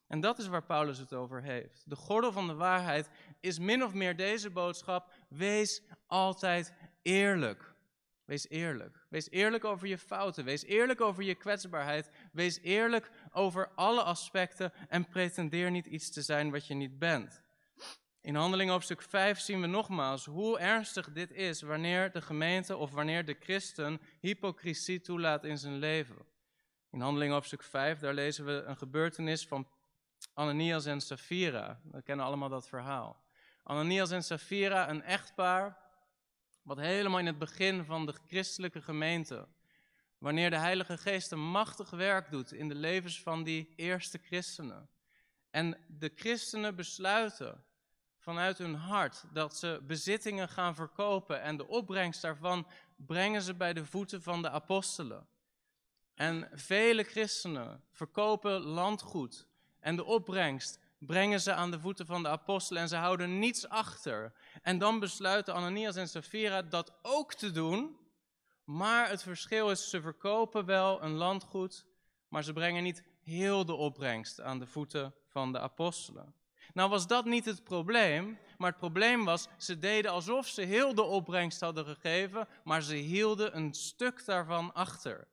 En 0.08 0.19
dat 0.19 0.39
is 0.39 0.47
waar 0.47 0.65
Paulus 0.65 0.97
het 0.97 1.13
over 1.13 1.41
heeft. 1.41 1.84
De 1.89 1.95
gordel 1.95 2.32
van 2.32 2.47
de 2.47 2.54
waarheid 2.54 3.10
is 3.39 3.60
min 3.60 3.84
of 3.84 3.93
meer 3.93 4.15
deze 4.15 4.49
boodschap: 4.49 5.13
wees 5.30 5.82
altijd 6.08 6.73
eerlijk. 7.01 7.73
Wees 8.25 8.49
eerlijk. 8.49 9.05
Wees 9.15 9.30
eerlijk 9.30 9.65
over 9.65 9.88
je 9.88 9.97
fouten. 9.97 10.45
Wees 10.45 10.63
eerlijk 10.63 11.01
over 11.01 11.23
je 11.23 11.36
kwetsbaarheid. 11.36 12.10
Wees 12.32 12.60
eerlijk 12.62 13.12
over 13.32 13.69
alle 13.75 14.04
aspecten 14.04 14.73
en 14.88 15.08
pretendeer 15.08 15.71
niet 15.71 15.86
iets 15.86 16.12
te 16.12 16.21
zijn 16.21 16.51
wat 16.51 16.67
je 16.67 16.73
niet 16.73 16.99
bent. 16.99 17.41
In 18.21 18.36
Handelingen 18.36 18.73
hoofdstuk 18.73 19.01
5 19.01 19.39
zien 19.39 19.62
we 19.62 19.67
nogmaals 19.67 20.25
hoe 20.25 20.60
ernstig 20.60 21.12
dit 21.12 21.32
is 21.32 21.62
wanneer 21.62 22.12
de 22.12 22.21
gemeente 22.21 22.78
of 22.78 22.91
wanneer 22.91 23.25
de 23.25 23.36
christen 23.39 24.01
hypocrisie 24.19 25.01
toelaat 25.01 25.43
in 25.43 25.58
zijn 25.58 25.78
leven. 25.78 26.25
In 26.91 27.01
Handelingen 27.01 27.34
hoofdstuk 27.34 27.63
5, 27.63 27.99
daar 27.99 28.13
lezen 28.13 28.45
we 28.45 28.51
een 28.51 28.78
gebeurtenis 28.78 29.47
van 29.47 29.67
Ananias 30.34 30.86
en 30.86 31.01
Safira. 31.01 31.82
We 31.91 32.01
kennen 32.01 32.25
allemaal 32.25 32.49
dat 32.49 32.67
verhaal. 32.67 33.23
Ananias 33.63 34.12
en 34.12 34.23
Safira, 34.23 34.89
een 34.89 35.04
echtpaar, 35.04 35.85
wat 36.65 36.78
helemaal 36.78 37.19
in 37.19 37.25
het 37.25 37.38
begin 37.38 37.86
van 37.86 38.06
de 38.06 38.13
christelijke 38.28 38.82
gemeente, 38.82 39.47
wanneer 40.17 40.49
de 40.49 40.58
Heilige 40.58 40.97
Geest 40.97 41.32
een 41.32 41.49
machtig 41.51 41.89
werk 41.89 42.32
doet 42.32 42.51
in 42.51 42.67
de 42.67 42.75
levens 42.75 43.21
van 43.21 43.43
die 43.43 43.73
eerste 43.75 44.17
christenen. 44.17 44.89
En 45.49 45.78
de 45.88 46.12
christenen 46.15 46.75
besluiten 46.75 47.63
vanuit 48.17 48.58
hun 48.58 48.75
hart 48.75 49.23
dat 49.34 49.58
ze 49.58 49.82
bezittingen 49.88 50.49
gaan 50.49 50.75
verkopen 50.75 51.41
en 51.41 51.58
de 51.58 51.67
opbrengst 51.67 52.21
daarvan 52.21 52.67
brengen 52.95 53.41
ze 53.41 53.54
bij 53.54 53.73
de 53.73 53.86
voeten 53.86 54.21
van 54.21 54.41
de 54.41 54.49
apostelen. 54.49 55.28
En 56.15 56.49
vele 56.54 57.04
christenen 57.04 57.84
verkopen 57.91 58.62
landgoed 58.62 59.47
en 59.80 59.95
de 59.95 60.04
opbrengst 60.04 60.80
brengen 60.97 61.41
ze 61.41 61.53
aan 61.53 61.71
de 61.71 61.79
voeten 61.79 62.05
van 62.05 62.23
de 62.23 62.29
apostelen 62.29 62.81
en 62.81 62.88
ze 62.88 62.95
houden 62.95 63.39
niets 63.39 63.69
achter. 63.69 64.34
En 64.62 64.77
dan 64.77 64.99
besluiten 64.99 65.53
Ananias 65.53 65.95
en 65.95 66.08
Sapphira 66.08 66.62
dat 66.62 66.93
ook 67.01 67.34
te 67.34 67.51
doen, 67.51 67.97
maar 68.63 69.10
het 69.10 69.23
verschil 69.23 69.69
is, 69.69 69.89
ze 69.89 70.01
verkopen 70.01 70.65
wel 70.65 71.03
een 71.03 71.13
landgoed, 71.13 71.86
maar 72.27 72.43
ze 72.43 72.53
brengen 72.53 72.84
niet 72.84 73.03
heel 73.23 73.65
de 73.65 73.73
opbrengst 73.73 74.41
aan 74.41 74.60
de 74.60 74.67
voeten 74.67 75.13
van 75.27 75.51
de 75.51 75.60
apostelen. 75.60 76.34
Nou 76.73 76.89
was 76.89 77.08
dat 77.08 77.25
niet 77.25 77.45
het 77.45 77.63
probleem, 77.63 78.38
maar 78.58 78.69
het 78.69 78.79
probleem 78.79 79.25
was, 79.25 79.47
ze 79.58 79.79
deden 79.79 80.12
alsof 80.12 80.47
ze 80.47 80.62
heel 80.62 80.95
de 80.95 81.03
opbrengst 81.03 81.60
hadden 81.60 81.86
gegeven, 81.86 82.47
maar 82.63 82.81
ze 82.81 82.95
hielden 82.95 83.55
een 83.55 83.73
stuk 83.73 84.25
daarvan 84.25 84.73
achter. 84.73 85.27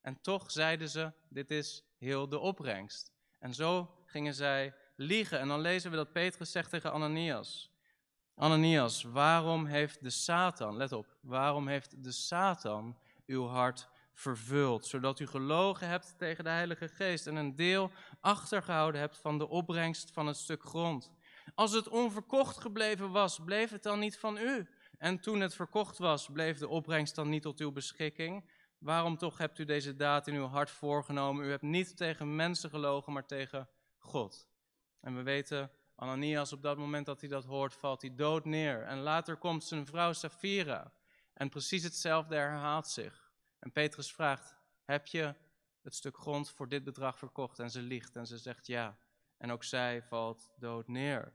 En 0.00 0.20
toch 0.20 0.50
zeiden 0.50 0.88
ze, 0.88 1.12
dit 1.28 1.50
is 1.50 1.84
heel 1.98 2.28
de 2.28 2.38
opbrengst. 2.38 3.12
En 3.38 3.54
zo 3.54 3.90
gingen 4.06 4.34
zij 4.34 4.74
liegen. 4.98 5.40
En 5.40 5.48
dan 5.48 5.60
lezen 5.60 5.90
we 5.90 5.96
dat 5.96 6.12
Petrus 6.12 6.50
zegt 6.50 6.70
tegen 6.70 6.92
Ananias. 6.92 7.70
Ananias, 8.34 9.02
waarom 9.02 9.66
heeft 9.66 10.02
de 10.02 10.10
Satan, 10.10 10.76
let 10.76 10.92
op, 10.92 11.16
waarom 11.20 11.68
heeft 11.68 12.04
de 12.04 12.12
Satan 12.12 12.98
uw 13.26 13.46
hart 13.46 13.88
vervuld, 14.12 14.86
zodat 14.86 15.20
u 15.20 15.26
gelogen 15.26 15.88
hebt 15.88 16.14
tegen 16.18 16.44
de 16.44 16.50
Heilige 16.50 16.88
Geest 16.88 17.26
en 17.26 17.36
een 17.36 17.56
deel 17.56 17.90
achtergehouden 18.20 19.00
hebt 19.00 19.16
van 19.16 19.38
de 19.38 19.48
opbrengst 19.48 20.10
van 20.12 20.26
het 20.26 20.36
stuk 20.36 20.62
grond. 20.62 21.10
Als 21.54 21.72
het 21.72 21.88
onverkocht 21.88 22.60
gebleven 22.60 23.10
was, 23.10 23.38
bleef 23.44 23.70
het 23.70 23.82
dan 23.82 23.98
niet 23.98 24.18
van 24.18 24.36
u? 24.36 24.68
En 24.98 25.20
toen 25.20 25.40
het 25.40 25.54
verkocht 25.54 25.98
was, 25.98 26.28
bleef 26.32 26.58
de 26.58 26.68
opbrengst 26.68 27.14
dan 27.14 27.28
niet 27.28 27.42
tot 27.42 27.60
uw 27.60 27.72
beschikking? 27.72 28.50
Waarom 28.78 29.16
toch 29.16 29.38
hebt 29.38 29.58
u 29.58 29.64
deze 29.64 29.96
daad 29.96 30.26
in 30.26 30.34
uw 30.34 30.46
hart 30.46 30.70
voorgenomen? 30.70 31.44
U 31.44 31.50
hebt 31.50 31.62
niet 31.62 31.96
tegen 31.96 32.36
mensen 32.36 32.70
gelogen, 32.70 33.12
maar 33.12 33.26
tegen 33.26 33.68
God. 33.98 34.48
En 35.00 35.16
we 35.16 35.22
weten, 35.22 35.70
Ananias 35.94 36.52
op 36.52 36.62
dat 36.62 36.78
moment 36.78 37.06
dat 37.06 37.20
hij 37.20 37.28
dat 37.28 37.44
hoort, 37.44 37.74
valt 37.74 38.02
hij 38.02 38.14
dood 38.14 38.44
neer. 38.44 38.82
En 38.82 38.98
later 38.98 39.36
komt 39.36 39.64
zijn 39.64 39.86
vrouw 39.86 40.12
Safira. 40.12 40.92
En 41.34 41.48
precies 41.48 41.82
hetzelfde 41.82 42.34
herhaalt 42.34 42.88
zich. 42.88 43.32
En 43.58 43.72
Petrus 43.72 44.12
vraagt, 44.12 44.54
heb 44.84 45.06
je 45.06 45.34
het 45.82 45.94
stuk 45.94 46.16
grond 46.16 46.50
voor 46.50 46.68
dit 46.68 46.84
bedrag 46.84 47.18
verkocht? 47.18 47.58
En 47.58 47.70
ze 47.70 47.82
liegt 47.82 48.16
en 48.16 48.26
ze 48.26 48.38
zegt 48.38 48.66
ja. 48.66 48.98
En 49.36 49.50
ook 49.50 49.64
zij 49.64 50.02
valt 50.02 50.50
dood 50.56 50.88
neer. 50.88 51.32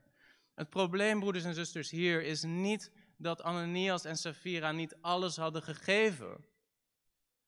Het 0.54 0.70
probleem, 0.70 1.20
broeders 1.20 1.44
en 1.44 1.54
zusters, 1.54 1.90
hier 1.90 2.22
is 2.22 2.42
niet 2.42 2.92
dat 3.16 3.42
Ananias 3.42 4.04
en 4.04 4.16
Safira 4.16 4.72
niet 4.72 4.96
alles 5.00 5.36
hadden 5.36 5.62
gegeven. 5.62 6.44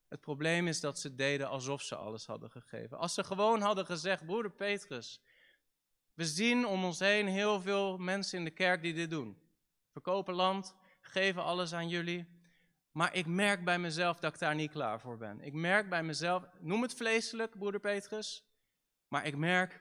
Het 0.08 0.20
probleem 0.20 0.68
is 0.68 0.80
dat 0.80 0.98
ze 0.98 1.14
deden 1.14 1.48
alsof 1.48 1.82
ze 1.82 1.96
alles 1.96 2.26
hadden 2.26 2.50
gegeven. 2.50 2.98
Als 2.98 3.14
ze 3.14 3.24
gewoon 3.24 3.60
hadden 3.60 3.86
gezegd, 3.86 4.26
broeder 4.26 4.52
Petrus, 4.52 5.20
we 6.16 6.24
zien 6.24 6.66
om 6.66 6.84
ons 6.84 6.98
heen 6.98 7.26
heel 7.26 7.60
veel 7.60 7.98
mensen 7.98 8.38
in 8.38 8.44
de 8.44 8.50
kerk 8.50 8.82
die 8.82 8.94
dit 8.94 9.10
doen. 9.10 9.38
Verkopen 9.92 10.34
land, 10.34 10.74
geven 11.00 11.42
alles 11.42 11.72
aan 11.72 11.88
jullie. 11.88 12.26
Maar 12.92 13.14
ik 13.14 13.26
merk 13.26 13.64
bij 13.64 13.78
mezelf 13.78 14.18
dat 14.18 14.34
ik 14.34 14.38
daar 14.38 14.54
niet 14.54 14.70
klaar 14.70 15.00
voor 15.00 15.16
ben. 15.16 15.40
Ik 15.40 15.52
merk 15.52 15.88
bij 15.88 16.02
mezelf, 16.02 16.46
noem 16.60 16.82
het 16.82 16.94
vleeselijk, 16.94 17.58
broeder 17.58 17.80
Petrus. 17.80 18.44
Maar 19.08 19.26
ik 19.26 19.36
merk, 19.36 19.80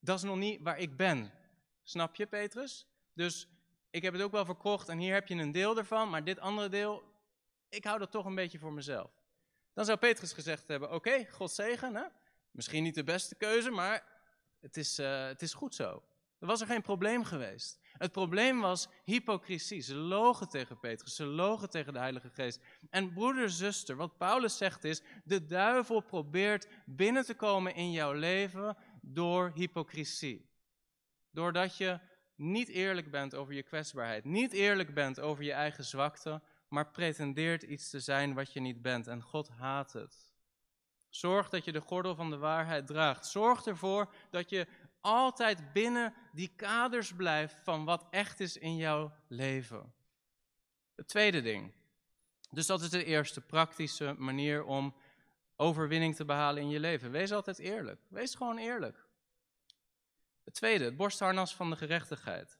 dat 0.00 0.16
is 0.16 0.22
nog 0.22 0.36
niet 0.36 0.60
waar 0.62 0.78
ik 0.78 0.96
ben. 0.96 1.32
Snap 1.82 2.14
je, 2.14 2.26
Petrus? 2.26 2.86
Dus 3.14 3.48
ik 3.90 4.02
heb 4.02 4.12
het 4.12 4.22
ook 4.22 4.32
wel 4.32 4.44
verkocht 4.44 4.88
en 4.88 4.98
hier 4.98 5.14
heb 5.14 5.28
je 5.28 5.34
een 5.34 5.52
deel 5.52 5.76
ervan. 5.76 6.10
Maar 6.10 6.24
dit 6.24 6.38
andere 6.38 6.68
deel, 6.68 7.02
ik 7.68 7.84
hou 7.84 7.98
dat 7.98 8.10
toch 8.10 8.24
een 8.24 8.34
beetje 8.34 8.58
voor 8.58 8.72
mezelf. 8.72 9.10
Dan 9.74 9.84
zou 9.84 9.98
Petrus 9.98 10.32
gezegd 10.32 10.68
hebben, 10.68 10.92
oké, 10.92 11.26
God 11.30 11.50
zegen. 11.50 11.94
Hè? 11.94 12.04
Misschien 12.50 12.82
niet 12.82 12.94
de 12.94 13.04
beste 13.04 13.34
keuze, 13.34 13.70
maar 13.70 14.11
het 14.62 14.76
is, 14.76 14.98
uh, 14.98 15.26
het 15.26 15.42
is 15.42 15.54
goed 15.54 15.74
zo. 15.74 16.02
Er 16.38 16.46
was 16.46 16.60
er 16.60 16.66
geen 16.66 16.82
probleem 16.82 17.24
geweest. 17.24 17.80
Het 17.92 18.12
probleem 18.12 18.60
was 18.60 18.88
hypocrisie. 19.04 19.80
Ze 19.80 19.94
logen 19.94 20.48
tegen 20.48 20.78
Petrus, 20.78 21.14
ze 21.14 21.24
logen 21.24 21.70
tegen 21.70 21.92
de 21.92 21.98
Heilige 21.98 22.30
Geest. 22.30 22.60
En 22.90 23.12
broeder, 23.12 23.50
zuster, 23.50 23.96
wat 23.96 24.16
Paulus 24.16 24.56
zegt 24.56 24.84
is, 24.84 25.02
de 25.24 25.46
duivel 25.46 26.00
probeert 26.00 26.68
binnen 26.86 27.24
te 27.24 27.34
komen 27.34 27.74
in 27.74 27.90
jouw 27.90 28.12
leven 28.12 28.76
door 29.00 29.52
hypocrisie. 29.54 30.50
Doordat 31.30 31.76
je 31.76 32.00
niet 32.34 32.68
eerlijk 32.68 33.10
bent 33.10 33.34
over 33.34 33.54
je 33.54 33.62
kwetsbaarheid, 33.62 34.24
niet 34.24 34.52
eerlijk 34.52 34.94
bent 34.94 35.20
over 35.20 35.44
je 35.44 35.52
eigen 35.52 35.84
zwakte, 35.84 36.42
maar 36.68 36.90
pretendeert 36.90 37.62
iets 37.62 37.90
te 37.90 38.00
zijn 38.00 38.34
wat 38.34 38.52
je 38.52 38.60
niet 38.60 38.82
bent. 38.82 39.06
En 39.06 39.22
God 39.22 39.48
haat 39.48 39.92
het. 39.92 40.31
Zorg 41.14 41.48
dat 41.48 41.64
je 41.64 41.72
de 41.72 41.80
gordel 41.80 42.14
van 42.14 42.30
de 42.30 42.36
waarheid 42.36 42.86
draagt. 42.86 43.26
Zorg 43.26 43.66
ervoor 43.66 44.12
dat 44.30 44.50
je 44.50 44.66
altijd 45.00 45.72
binnen 45.72 46.14
die 46.32 46.52
kaders 46.56 47.12
blijft 47.14 47.56
van 47.62 47.84
wat 47.84 48.06
echt 48.10 48.40
is 48.40 48.56
in 48.56 48.76
jouw 48.76 49.12
leven. 49.28 49.94
Het 50.94 51.08
tweede 51.08 51.42
ding. 51.42 51.72
Dus 52.50 52.66
dat 52.66 52.80
is 52.80 52.90
de 52.90 53.04
eerste 53.04 53.40
praktische 53.40 54.14
manier 54.18 54.64
om 54.64 54.94
overwinning 55.56 56.16
te 56.16 56.24
behalen 56.24 56.62
in 56.62 56.68
je 56.68 56.80
leven. 56.80 57.10
Wees 57.10 57.32
altijd 57.32 57.58
eerlijk. 57.58 58.00
Wees 58.08 58.34
gewoon 58.34 58.58
eerlijk. 58.58 59.06
Het 60.44 60.54
tweede, 60.54 60.84
het 60.84 60.96
borstharnas 60.96 61.54
van 61.54 61.70
de 61.70 61.76
gerechtigheid. 61.76 62.58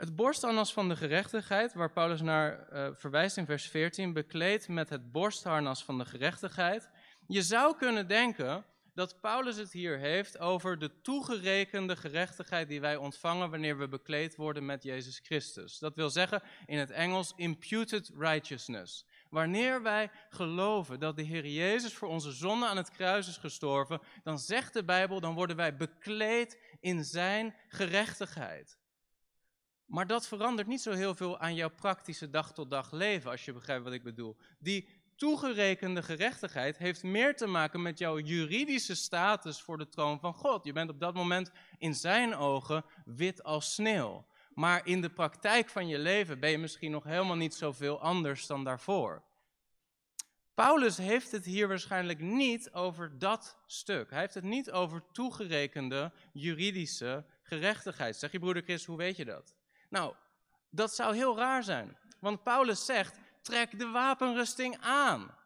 Het 0.00 0.16
borstharnas 0.16 0.72
van 0.72 0.88
de 0.88 0.96
gerechtigheid, 0.96 1.74
waar 1.74 1.92
Paulus 1.92 2.20
naar 2.20 2.72
uh, 2.72 2.88
verwijst 2.92 3.36
in 3.36 3.46
vers 3.46 3.68
14, 3.68 4.12
bekleed 4.12 4.68
met 4.68 4.88
het 4.88 5.12
borstharnas 5.12 5.84
van 5.84 5.98
de 5.98 6.04
gerechtigheid. 6.04 6.90
Je 7.30 7.42
zou 7.42 7.76
kunnen 7.76 8.08
denken 8.08 8.64
dat 8.94 9.20
Paulus 9.20 9.56
het 9.56 9.72
hier 9.72 9.98
heeft 9.98 10.38
over 10.38 10.78
de 10.78 11.00
toegerekende 11.00 11.96
gerechtigheid 11.96 12.68
die 12.68 12.80
wij 12.80 12.96
ontvangen 12.96 13.50
wanneer 13.50 13.78
we 13.78 13.88
bekleed 13.88 14.36
worden 14.36 14.66
met 14.66 14.82
Jezus 14.82 15.20
Christus. 15.22 15.78
Dat 15.78 15.94
wil 15.94 16.10
zeggen 16.10 16.42
in 16.66 16.78
het 16.78 16.90
Engels 16.90 17.32
imputed 17.36 18.10
righteousness. 18.16 19.06
Wanneer 19.28 19.82
wij 19.82 20.10
geloven 20.30 21.00
dat 21.00 21.16
de 21.16 21.22
Heer 21.22 21.46
Jezus 21.46 21.94
voor 21.94 22.08
onze 22.08 22.32
zonde 22.32 22.66
aan 22.66 22.76
het 22.76 22.90
kruis 22.90 23.28
is 23.28 23.36
gestorven, 23.36 24.00
dan 24.22 24.38
zegt 24.38 24.72
de 24.72 24.84
Bijbel, 24.84 25.20
dan 25.20 25.34
worden 25.34 25.56
wij 25.56 25.76
bekleed 25.76 26.58
in 26.80 27.04
zijn 27.04 27.54
gerechtigheid. 27.68 28.78
Maar 29.86 30.06
dat 30.06 30.28
verandert 30.28 30.68
niet 30.68 30.80
zo 30.80 30.92
heel 30.92 31.14
veel 31.14 31.38
aan 31.38 31.54
jouw 31.54 31.70
praktische 31.70 32.30
dag 32.30 32.52
tot 32.52 32.70
dag 32.70 32.92
leven, 32.92 33.30
als 33.30 33.44
je 33.44 33.52
begrijpt 33.52 33.84
wat 33.84 33.92
ik 33.92 34.02
bedoel. 34.02 34.36
Die 34.58 34.99
toegerekende 35.20 36.02
gerechtigheid 36.02 36.78
heeft 36.78 37.02
meer 37.02 37.36
te 37.36 37.46
maken 37.46 37.82
met 37.82 37.98
jouw 37.98 38.18
juridische 38.18 38.94
status 38.94 39.60
voor 39.60 39.78
de 39.78 39.88
troon 39.88 40.20
van 40.20 40.34
God. 40.34 40.64
Je 40.64 40.72
bent 40.72 40.90
op 40.90 41.00
dat 41.00 41.14
moment 41.14 41.50
in 41.78 41.94
zijn 41.94 42.34
ogen 42.34 42.84
wit 43.04 43.42
als 43.42 43.74
sneeuw. 43.74 44.26
Maar 44.54 44.86
in 44.86 45.00
de 45.00 45.10
praktijk 45.10 45.68
van 45.68 45.88
je 45.88 45.98
leven 45.98 46.40
ben 46.40 46.50
je 46.50 46.58
misschien 46.58 46.90
nog 46.90 47.04
helemaal 47.04 47.36
niet 47.36 47.54
zoveel 47.54 48.00
anders 48.00 48.46
dan 48.46 48.64
daarvoor. 48.64 49.22
Paulus 50.54 50.96
heeft 50.96 51.32
het 51.32 51.44
hier 51.44 51.68
waarschijnlijk 51.68 52.20
niet 52.20 52.72
over 52.72 53.18
dat 53.18 53.58
stuk. 53.66 54.10
Hij 54.10 54.20
heeft 54.20 54.34
het 54.34 54.44
niet 54.44 54.70
over 54.70 55.02
toegerekende 55.12 56.12
juridische 56.32 57.24
gerechtigheid. 57.42 58.16
Zeg 58.16 58.32
je 58.32 58.38
broeder 58.38 58.62
Chris, 58.62 58.84
hoe 58.84 58.96
weet 58.96 59.16
je 59.16 59.24
dat? 59.24 59.54
Nou, 59.88 60.14
dat 60.70 60.94
zou 60.94 61.14
heel 61.14 61.36
raar 61.36 61.62
zijn. 61.62 61.96
Want 62.20 62.42
Paulus 62.42 62.84
zegt, 62.84 63.18
trek 63.50 63.78
de 63.78 63.90
wapenrusting 63.90 64.76
aan. 64.80 65.38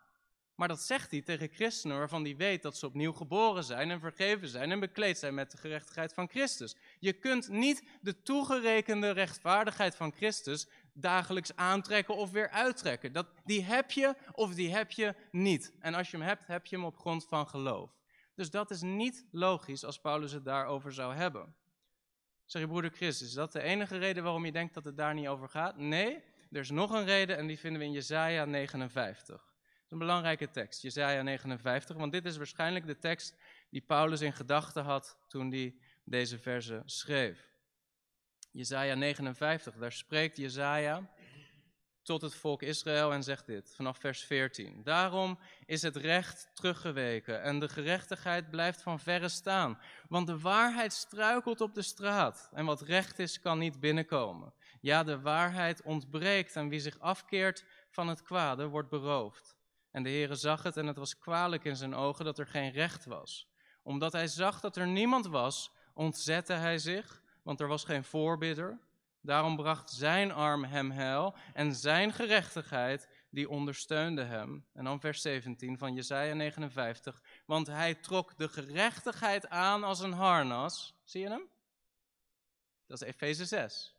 Maar 0.54 0.68
dat 0.68 0.80
zegt 0.80 1.10
hij 1.10 1.22
tegen 1.22 1.48
christenen 1.48 1.98
waarvan 1.98 2.24
hij 2.24 2.36
weet 2.36 2.62
dat 2.62 2.76
ze 2.76 2.86
opnieuw 2.86 3.12
geboren 3.12 3.64
zijn 3.64 3.90
en 3.90 4.00
vergeven 4.00 4.48
zijn 4.48 4.70
en 4.70 4.80
bekleed 4.80 5.18
zijn 5.18 5.34
met 5.34 5.50
de 5.50 5.56
gerechtigheid 5.56 6.14
van 6.14 6.28
Christus. 6.28 6.76
Je 6.98 7.12
kunt 7.12 7.48
niet 7.48 7.82
de 8.00 8.22
toegerekende 8.22 9.10
rechtvaardigheid 9.10 9.96
van 9.96 10.12
Christus 10.12 10.68
dagelijks 10.92 11.56
aantrekken 11.56 12.16
of 12.16 12.30
weer 12.30 12.50
uittrekken. 12.50 13.12
Dat, 13.12 13.26
die 13.44 13.62
heb 13.62 13.90
je 13.90 14.16
of 14.32 14.54
die 14.54 14.74
heb 14.74 14.90
je 14.90 15.14
niet. 15.30 15.72
En 15.78 15.94
als 15.94 16.10
je 16.10 16.16
hem 16.16 16.26
hebt, 16.26 16.46
heb 16.46 16.66
je 16.66 16.76
hem 16.76 16.84
op 16.84 16.96
grond 16.96 17.26
van 17.26 17.48
geloof. 17.48 17.90
Dus 18.34 18.50
dat 18.50 18.70
is 18.70 18.80
niet 18.80 19.26
logisch 19.30 19.84
als 19.84 20.00
Paulus 20.00 20.32
het 20.32 20.44
daarover 20.44 20.92
zou 20.92 21.14
hebben. 21.14 21.54
Zeg 22.44 22.62
je 22.62 22.68
broeder 22.68 22.90
Chris, 22.90 23.22
is 23.22 23.32
dat 23.32 23.52
de 23.52 23.62
enige 23.62 23.98
reden 23.98 24.22
waarom 24.22 24.44
je 24.44 24.52
denkt 24.52 24.74
dat 24.74 24.84
het 24.84 24.96
daar 24.96 25.14
niet 25.14 25.28
over 25.28 25.48
gaat? 25.48 25.76
Nee, 25.76 26.22
er 26.54 26.60
is 26.60 26.70
nog 26.70 26.90
een 26.90 27.04
reden 27.04 27.36
en 27.36 27.46
die 27.46 27.58
vinden 27.58 27.80
we 27.80 27.86
in 27.86 27.92
Jesaja 27.92 28.44
59. 28.44 29.26
Dat 29.26 29.44
is 29.84 29.90
een 29.90 29.98
belangrijke 29.98 30.50
tekst, 30.50 30.82
Jesaja 30.82 31.22
59, 31.22 31.96
want 31.96 32.12
dit 32.12 32.24
is 32.24 32.36
waarschijnlijk 32.36 32.86
de 32.86 32.98
tekst 32.98 33.36
die 33.70 33.80
Paulus 33.80 34.20
in 34.20 34.32
gedachten 34.32 34.84
had 34.84 35.18
toen 35.28 35.50
hij 35.50 35.74
deze 36.04 36.38
verse 36.38 36.82
schreef. 36.84 37.52
Jesaja 38.50 38.94
59, 38.94 39.74
daar 39.74 39.92
spreekt 39.92 40.36
Jesaja 40.36 41.10
tot 42.02 42.22
het 42.22 42.34
volk 42.34 42.62
Israël 42.62 43.12
en 43.12 43.22
zegt 43.22 43.46
dit 43.46 43.74
vanaf 43.74 43.98
vers 43.98 44.24
14. 44.24 44.82
Daarom 44.82 45.38
is 45.66 45.82
het 45.82 45.96
recht 45.96 46.50
teruggeweken 46.54 47.42
en 47.42 47.58
de 47.58 47.68
gerechtigheid 47.68 48.50
blijft 48.50 48.82
van 48.82 49.00
verre 49.00 49.28
staan. 49.28 49.78
Want 50.08 50.26
de 50.26 50.38
waarheid 50.38 50.92
struikelt 50.92 51.60
op 51.60 51.74
de 51.74 51.82
straat 51.82 52.50
en 52.52 52.64
wat 52.64 52.82
recht 52.82 53.18
is 53.18 53.40
kan 53.40 53.58
niet 53.58 53.80
binnenkomen. 53.80 54.54
Ja, 54.84 55.02
de 55.02 55.20
waarheid 55.20 55.82
ontbreekt 55.82 56.56
en 56.56 56.68
wie 56.68 56.80
zich 56.80 56.98
afkeert 56.98 57.64
van 57.90 58.08
het 58.08 58.22
kwade 58.22 58.66
wordt 58.66 58.88
beroofd. 58.88 59.56
En 59.90 60.02
de 60.02 60.08
Heere 60.08 60.34
zag 60.34 60.62
het 60.62 60.76
en 60.76 60.86
het 60.86 60.96
was 60.96 61.18
kwalijk 61.18 61.64
in 61.64 61.76
zijn 61.76 61.94
ogen 61.94 62.24
dat 62.24 62.38
er 62.38 62.46
geen 62.46 62.70
recht 62.70 63.04
was. 63.04 63.48
Omdat 63.82 64.12
hij 64.12 64.26
zag 64.26 64.60
dat 64.60 64.76
er 64.76 64.86
niemand 64.86 65.26
was, 65.26 65.72
ontzette 65.94 66.52
hij 66.52 66.78
zich, 66.78 67.22
want 67.42 67.60
er 67.60 67.68
was 67.68 67.84
geen 67.84 68.04
voorbidder. 68.04 68.78
Daarom 69.20 69.56
bracht 69.56 69.90
zijn 69.90 70.32
arm 70.32 70.64
hem 70.64 70.90
heil 70.90 71.34
en 71.52 71.74
zijn 71.74 72.12
gerechtigheid 72.12 73.08
die 73.30 73.48
ondersteunde 73.48 74.22
hem. 74.22 74.66
En 74.72 74.84
dan 74.84 75.00
vers 75.00 75.22
17 75.22 75.78
van 75.78 75.94
Jesaja 75.94 76.34
59. 76.34 77.22
Want 77.46 77.66
hij 77.66 77.94
trok 77.94 78.36
de 78.36 78.48
gerechtigheid 78.48 79.48
aan 79.48 79.84
als 79.84 80.00
een 80.00 80.12
harnas. 80.12 80.94
Zie 81.04 81.20
je 81.20 81.28
hem? 81.28 81.48
Dat 82.86 83.02
is 83.02 83.08
Efeze 83.08 83.44
6. 83.44 83.93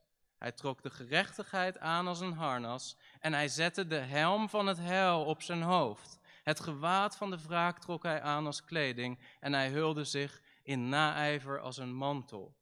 Hij 0.45 0.53
trok 0.53 0.81
de 0.81 0.89
gerechtigheid 0.89 1.79
aan 1.79 2.07
als 2.07 2.19
een 2.19 2.33
harnas 2.33 2.97
en 3.19 3.33
hij 3.33 3.47
zette 3.47 3.87
de 3.87 3.95
helm 3.95 4.49
van 4.49 4.67
het 4.67 4.77
heil 4.77 5.25
op 5.25 5.41
zijn 5.41 5.61
hoofd. 5.61 6.19
Het 6.43 6.59
gewaad 6.59 7.17
van 7.17 7.29
de 7.29 7.41
wraak 7.41 7.79
trok 7.79 8.03
hij 8.03 8.21
aan 8.21 8.45
als 8.45 8.63
kleding 8.63 9.19
en 9.39 9.53
hij 9.53 9.69
hulde 9.69 10.03
zich 10.03 10.41
in 10.63 10.89
naijver 10.89 11.59
als 11.59 11.77
een 11.77 11.93
mantel. 11.93 12.55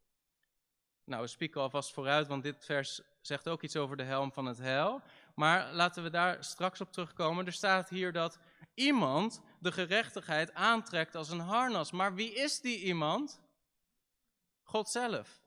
Nou, 1.04 1.22
we 1.22 1.28
spieken 1.28 1.62
alvast 1.62 1.94
vooruit, 1.94 2.28
want 2.28 2.44
dit 2.44 2.66
vers 2.66 3.02
zegt 3.22 3.50
ook 3.50 3.62
iets 3.62 3.76
over 3.76 3.98
de 3.98 4.04
helm 4.04 4.32
van 4.32 4.46
het 4.46 4.58
heil. 4.58 5.02
Maar 5.36 5.74
laten 5.74 6.04
we 6.04 6.10
daar 6.10 6.44
straks 6.44 6.82
op 6.82 6.92
terugkomen. 6.92 7.46
Er 7.46 7.54
staat 7.54 7.90
hier 7.90 8.12
dat 8.12 8.40
iemand 8.74 9.42
de 9.60 9.72
gerechtigheid 9.72 10.54
aantrekt 10.54 11.16
als 11.16 11.30
een 11.30 11.40
harnas. 11.40 11.92
Maar 11.92 12.14
wie 12.14 12.34
is 12.34 12.62
die 12.62 12.84
iemand? 12.84 13.42
God 14.62 14.90
zelf. 14.90 15.43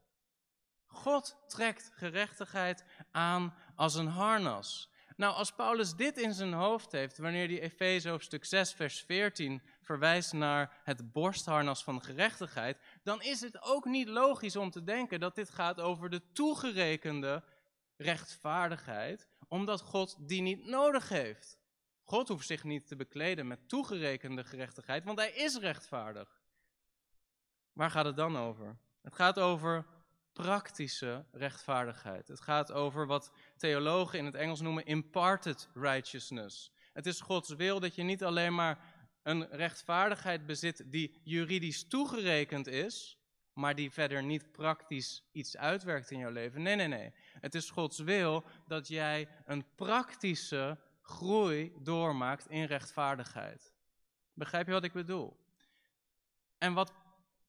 God 0.97 1.37
trekt 1.47 1.91
gerechtigheid 1.95 2.85
aan 3.11 3.55
als 3.75 3.95
een 3.95 4.07
harnas. 4.07 4.91
Nou, 5.17 5.35
als 5.35 5.55
Paulus 5.55 5.95
dit 5.95 6.19
in 6.19 6.35
zijn 6.35 6.53
hoofd 6.53 6.93
heeft, 6.93 7.19
wanneer 7.19 7.49
hij 7.49 7.61
Efeze 7.61 8.09
hoofdstuk 8.09 8.45
6, 8.45 8.73
vers 8.73 9.01
14 9.01 9.63
verwijst 9.83 10.33
naar 10.33 10.81
het 10.85 11.13
borstharnas 11.13 11.85
van 11.85 12.03
gerechtigheid, 12.03 12.79
dan 13.03 13.23
is 13.23 13.41
het 13.41 13.63
ook 13.63 13.85
niet 13.85 14.09
logisch 14.09 14.57
om 14.57 14.71
te 14.71 14.85
denken 14.85 15.21
dat 15.21 15.35
dit 15.35 15.51
gaat 15.51 15.81
over 15.81 16.11
de 16.11 16.33
toegerekende 16.33 17.45
rechtvaardigheid, 17.97 19.29
omdat 19.49 19.81
God 19.81 20.29
die 20.29 20.43
niet 20.43 20.67
nodig 20.67 21.09
heeft. 21.09 21.59
God 22.03 22.29
hoeft 22.29 22.47
zich 22.47 22.65
niet 22.65 22.87
te 22.87 22.97
bekleden 22.97 23.47
met 23.47 23.69
toegerekende 23.69 24.45
gerechtigheid, 24.45 25.05
want 25.05 25.19
hij 25.19 25.31
is 25.31 25.57
rechtvaardig. 25.57 26.41
Waar 27.73 27.91
gaat 27.91 28.05
het 28.05 28.17
dan 28.17 28.37
over? 28.37 28.77
Het 29.03 29.15
gaat 29.15 29.39
over 29.39 29.87
praktische 30.37 31.25
rechtvaardigheid. 31.33 32.29
Het 32.29 32.41
gaat 32.41 32.73
over 32.73 33.07
wat 33.07 33.33
theologen 33.57 34.19
in 34.19 34.25
het 34.25 34.35
Engels 34.35 34.61
noemen 34.61 34.85
imparted 34.85 35.69
righteousness. 35.75 36.73
Het 36.93 37.07
is 37.07 37.21
Gods 37.21 37.49
wil 37.51 37.81
dat 37.81 37.95
je 37.95 38.03
niet 38.03 38.25
alleen 38.25 38.55
maar 38.55 38.79
een 39.23 39.49
rechtvaardigheid 39.49 40.47
bezit 40.47 40.85
die 40.87 41.21
juridisch 41.23 41.89
toegerekend 41.89 42.67
is, 42.67 43.19
maar 43.53 43.75
die 43.75 43.91
verder 43.91 44.23
niet 44.23 44.53
praktisch 44.53 45.29
iets 45.33 45.57
uitwerkt 45.57 46.11
in 46.11 46.19
jouw 46.19 46.31
leven. 46.31 46.63
Nee, 46.63 46.75
nee, 46.75 46.89
nee. 46.89 47.13
Het 47.41 47.55
is 47.55 47.71
Gods 47.71 47.99
wil 47.99 48.45
dat 48.67 48.89
jij 48.89 49.29
een 49.45 49.65
praktische 49.75 50.79
groei 51.03 51.73
doormaakt 51.79 52.49
in 52.49 52.65
rechtvaardigheid. 52.65 53.73
Begrijp 54.33 54.67
je 54.67 54.73
wat 54.73 54.85
ik 54.85 54.93
bedoel? 54.93 55.37
En 56.59 56.73
wat 56.73 56.93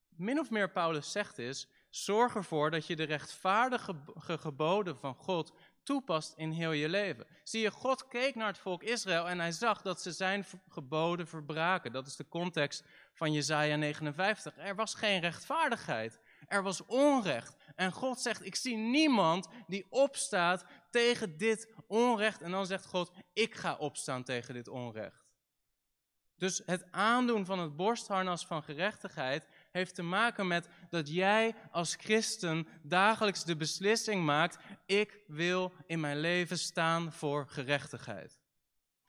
min 0.10 0.40
of 0.40 0.50
meer 0.50 0.72
Paulus 0.72 1.12
zegt 1.12 1.38
is, 1.38 1.68
zorg 2.04 2.36
ervoor 2.36 2.72
dat 2.72 2.88
je 2.88 2.96
de 2.96 3.04
rechtvaardige 3.04 3.96
geboden 4.38 4.98
van 4.98 5.16
God 5.16 5.54
toepast 5.84 6.34
in 6.38 6.52
heel 6.52 6.72
je 6.72 6.90
leven. 6.90 7.28
Zie 7.44 7.62
je, 7.62 7.72
God 7.72 8.08
keek 8.08 8.36
naar 8.36 8.48
het 8.48 8.58
volk 8.58 8.84
Israël 8.84 9.28
en 9.28 9.40
hij 9.40 9.52
zag 9.52 9.82
dat 9.82 10.02
ze 10.02 10.12
zijn 10.12 10.46
geboden 10.70 11.28
verbraken. 11.28 11.92
Dat 11.92 12.08
is 12.08 12.16
de 12.16 12.28
context 12.28 12.84
van 13.14 13.34
Jesaja 13.34 13.76
59. 13.76 14.58
Er 14.58 14.76
was 14.76 14.94
geen 14.94 15.20
rechtvaardigheid. 15.20 16.20
Er 16.48 16.64
was 16.64 16.86
onrecht. 16.86 17.56
En 17.76 17.92
God 17.92 18.20
zegt, 18.20 18.46
ik 18.46 18.56
zie 18.56 18.76
niemand 18.76 19.48
die 19.68 19.86
opstaat 19.90 20.66
tegen 20.92 21.38
dit 21.38 21.74
onrecht. 21.88 22.42
En 22.42 22.52
dan 22.52 22.66
zegt 22.66 22.86
God, 22.86 23.12
ik 23.34 23.56
ga 23.56 23.76
opstaan 23.76 24.24
tegen 24.24 24.54
dit 24.54 24.68
onrecht. 24.68 25.26
Dus 26.38 26.62
het 26.66 26.92
aandoen 26.92 27.46
van 27.46 27.60
het 27.60 27.76
borstharnas 27.76 28.46
van 28.46 28.64
gerechtigheid 28.64 29.48
heeft 29.78 29.96
te 29.96 30.04
maken 30.04 30.48
met 30.48 30.70
dat 30.90 31.10
jij 31.10 31.56
als 31.72 31.96
christen 31.96 32.68
dagelijks 32.82 33.44
de 33.44 33.56
beslissing 33.56 34.26
maakt: 34.26 34.58
ik 34.86 35.20
wil 35.28 35.74
in 35.86 36.00
mijn 36.00 36.20
leven 36.20 36.58
staan 36.58 37.14
voor 37.14 37.48
gerechtigheid. 37.48 38.40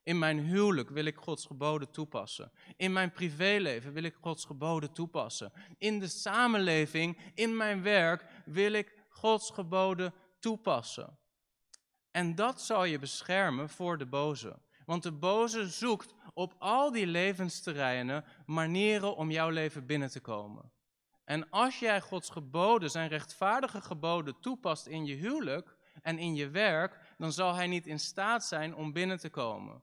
In 0.02 0.18
mijn 0.18 0.38
huwelijk 0.38 0.90
wil 0.90 1.04
ik 1.04 1.16
Gods 1.16 1.46
geboden 1.46 1.90
toepassen. 1.90 2.52
In 2.76 2.92
mijn 2.92 3.12
privéleven 3.12 3.92
wil 3.92 4.02
ik 4.02 4.14
Gods 4.20 4.44
geboden 4.44 4.92
toepassen. 4.92 5.52
In 5.78 5.98
de 5.98 6.09
samenleving, 6.09 7.18
in 7.35 7.57
mijn 7.57 7.83
werk 7.83 8.24
wil 8.44 8.72
ik 8.72 8.94
Gods 9.09 9.50
geboden 9.50 10.14
toepassen. 10.38 11.18
En 12.11 12.35
dat 12.35 12.61
zal 12.61 12.85
je 12.85 12.98
beschermen 12.98 13.68
voor 13.68 13.98
de 13.98 14.07
boze. 14.07 14.59
Want 14.88 15.03
de 15.03 15.12
boze 15.12 15.66
zoekt 15.66 16.14
op 16.35 16.55
al 16.59 16.92
die 16.92 17.07
levensterreinen 17.07 18.24
manieren 18.46 19.16
om 19.16 19.31
jouw 19.31 19.48
leven 19.48 19.87
binnen 19.87 20.11
te 20.11 20.20
komen. 20.20 20.72
En 21.24 21.51
als 21.51 21.79
jij 21.79 22.01
Gods 22.01 22.31
geboden, 22.31 22.90
zijn 22.90 23.09
rechtvaardige 23.09 23.81
geboden, 23.81 24.40
toepast 24.40 24.87
in 24.87 25.07
je 25.07 25.14
huwelijk 25.14 25.77
en 26.03 26.18
in 26.18 26.35
je 26.35 26.51
werk, 26.51 27.14
dan 27.18 27.33
zal 27.33 27.55
hij 27.55 27.66
niet 27.66 27.87
in 27.87 27.98
staat 27.98 28.44
zijn 28.44 28.74
om 28.74 28.92
binnen 28.92 29.18
te 29.18 29.31
komen. 29.31 29.83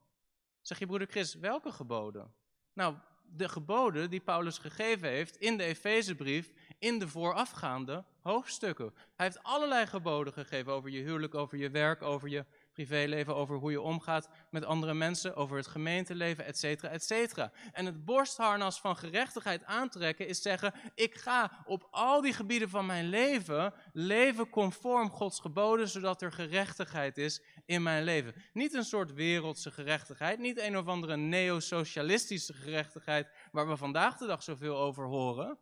Zeg 0.62 0.80
je 0.80 0.86
broeder 0.86 1.08
Chris, 1.08 1.34
welke 1.34 1.72
geboden? 1.72 2.34
Nou, 2.74 2.96
de 3.24 3.50
geboden 3.50 4.10
die 4.10 4.22
Paulus 4.22 4.58
gegeven 4.58 5.10
heeft 5.10 5.38
in 5.38 5.58
de 5.58 5.64
Efezebrief, 5.64 6.54
in 6.80 7.00
de 7.00 7.08
voorafgaande 7.08 8.06
hoofdstukken. 8.22 8.94
Hij 9.16 9.26
heeft 9.26 9.44
allerlei 9.44 9.86
geboden 9.86 10.34
gegeven 10.34 10.72
over 10.72 10.90
je 10.90 11.02
huwelijk, 11.02 11.36
over 11.36 11.58
je 11.58 11.70
werk, 11.70 12.02
over 12.02 12.30
je 12.30 12.46
privéleven, 12.76 13.36
over 13.36 13.56
hoe 13.56 13.72
je 13.72 13.82
omgaat 13.82 14.30
met 14.50 14.66
andere 14.66 14.94
mensen, 14.94 15.36
over 15.36 15.58
het 15.58 15.68
gemeenteleven, 15.68 16.46
et 16.46 16.58
cetera, 16.58 16.90
et 16.92 17.04
cetera. 17.04 17.52
En 17.72 17.86
het 17.86 18.06
borstharnas 18.06 18.80
van 18.80 18.98
gerechtigheid 18.98 19.64
aantrekken 19.64 20.28
is 20.28 20.42
zeggen, 20.42 20.74
ik 20.96 21.16
ga 21.16 21.64
op 21.66 21.88
al 21.92 22.22
die 22.22 22.34
gebieden 22.34 22.70
van 22.70 22.86
mijn 22.86 23.10
leven 23.10 23.74
leven 23.94 24.50
conform 24.50 25.10
Gods 25.10 25.40
geboden, 25.40 25.88
zodat 25.88 26.22
er 26.22 26.32
gerechtigheid 26.32 27.18
is 27.18 27.42
in 27.66 27.84
mijn 27.84 28.04
leven. 28.04 28.34
Niet 28.54 28.74
een 28.74 28.84
soort 28.84 29.14
wereldse 29.14 29.72
gerechtigheid, 29.72 30.40
niet 30.40 30.60
een 30.60 30.78
of 30.78 30.88
andere 30.88 31.18
neo-socialistische 31.18 32.54
gerechtigheid 32.54 33.28
waar 33.52 33.68
we 33.68 33.78
vandaag 33.78 34.18
de 34.18 34.28
dag 34.28 34.44
zoveel 34.44 34.78
over 34.78 35.06
horen. 35.06 35.60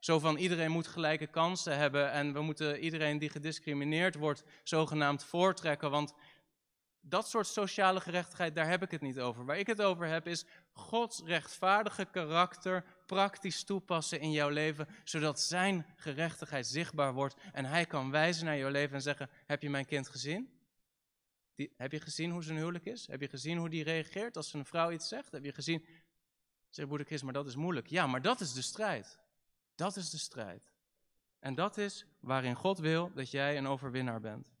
Zo 0.00 0.18
van 0.18 0.36
iedereen 0.36 0.70
moet 0.70 0.86
gelijke 0.86 1.26
kansen 1.26 1.76
hebben 1.76 2.10
en 2.10 2.32
we 2.32 2.40
moeten 2.40 2.78
iedereen 2.78 3.18
die 3.18 3.30
gediscrimineerd 3.30 4.14
wordt 4.14 4.44
zogenaamd 4.64 5.24
voortrekken. 5.24 5.90
Want 5.90 6.14
dat 7.00 7.28
soort 7.28 7.46
sociale 7.46 8.00
gerechtigheid, 8.00 8.54
daar 8.54 8.68
heb 8.68 8.82
ik 8.82 8.90
het 8.90 9.00
niet 9.00 9.20
over. 9.20 9.44
Waar 9.44 9.58
ik 9.58 9.66
het 9.66 9.82
over 9.82 10.06
heb 10.06 10.26
is 10.26 10.44
Gods 10.72 11.22
rechtvaardige 11.24 12.04
karakter 12.04 12.84
praktisch 13.06 13.64
toepassen 13.64 14.20
in 14.20 14.30
jouw 14.30 14.48
leven, 14.48 14.88
zodat 15.04 15.40
zijn 15.40 15.86
gerechtigheid 15.96 16.66
zichtbaar 16.66 17.12
wordt 17.12 17.36
en 17.52 17.64
hij 17.64 17.86
kan 17.86 18.10
wijzen 18.10 18.44
naar 18.44 18.56
jouw 18.56 18.70
leven 18.70 18.94
en 18.94 19.02
zeggen, 19.02 19.30
heb 19.46 19.62
je 19.62 19.70
mijn 19.70 19.86
kind 19.86 20.08
gezien? 20.08 20.50
Die, 21.54 21.74
heb 21.76 21.92
je 21.92 22.00
gezien 22.00 22.30
hoe 22.30 22.42
zijn 22.42 22.56
huwelijk 22.56 22.84
is? 22.84 23.06
Heb 23.06 23.20
je 23.20 23.28
gezien 23.28 23.58
hoe 23.58 23.68
die 23.68 23.84
reageert 23.84 24.36
als 24.36 24.52
een 24.52 24.64
vrouw 24.64 24.90
iets 24.90 25.08
zegt? 25.08 25.32
Heb 25.32 25.44
je 25.44 25.52
gezien? 25.52 25.86
Zeg 26.68 26.86
broeder 26.86 27.06
Chris, 27.06 27.22
maar 27.22 27.32
dat 27.32 27.46
is 27.46 27.56
moeilijk. 27.56 27.86
Ja, 27.86 28.06
maar 28.06 28.22
dat 28.22 28.40
is 28.40 28.52
de 28.52 28.62
strijd. 28.62 29.19
Dat 29.80 29.96
is 29.96 30.10
de 30.10 30.18
strijd. 30.18 30.72
En 31.38 31.54
dat 31.54 31.76
is 31.76 32.06
waarin 32.18 32.54
God 32.54 32.78
wil 32.78 33.12
dat 33.14 33.30
jij 33.30 33.58
een 33.58 33.66
overwinnaar 33.66 34.20
bent. 34.20 34.52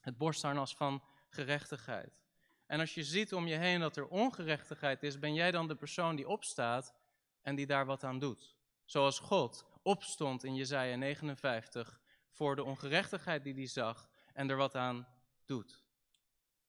Het 0.00 0.16
borstharnas 0.16 0.76
van 0.76 1.02
gerechtigheid. 1.28 2.20
En 2.66 2.80
als 2.80 2.94
je 2.94 3.04
ziet 3.04 3.34
om 3.34 3.46
je 3.46 3.56
heen 3.56 3.80
dat 3.80 3.96
er 3.96 4.06
ongerechtigheid 4.08 5.02
is, 5.02 5.18
ben 5.18 5.34
jij 5.34 5.50
dan 5.50 5.68
de 5.68 5.74
persoon 5.74 6.16
die 6.16 6.28
opstaat 6.28 6.94
en 7.42 7.54
die 7.54 7.66
daar 7.66 7.86
wat 7.86 8.04
aan 8.04 8.18
doet. 8.18 8.56
Zoals 8.84 9.18
God 9.18 9.64
opstond 9.82 10.44
in 10.44 10.54
Jesaja 10.54 10.96
59 10.96 12.00
voor 12.30 12.56
de 12.56 12.64
ongerechtigheid 12.64 13.42
die 13.42 13.54
hij 13.54 13.66
zag 13.66 14.08
en 14.32 14.50
er 14.50 14.56
wat 14.56 14.74
aan 14.74 15.08
doet? 15.44 15.84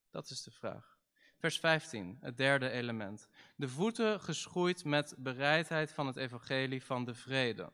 Dat 0.09 0.29
is 0.29 0.43
de 0.43 0.51
vraag. 0.51 0.96
Vers 1.39 1.59
15, 1.59 2.17
het 2.21 2.37
derde 2.37 2.69
element. 2.69 3.29
De 3.55 3.67
voeten 3.67 4.21
geschoeid 4.21 4.85
met 4.85 5.15
bereidheid 5.17 5.91
van 5.91 6.07
het 6.07 6.15
evangelie 6.15 6.83
van 6.83 7.05
de 7.05 7.13
vrede. 7.13 7.71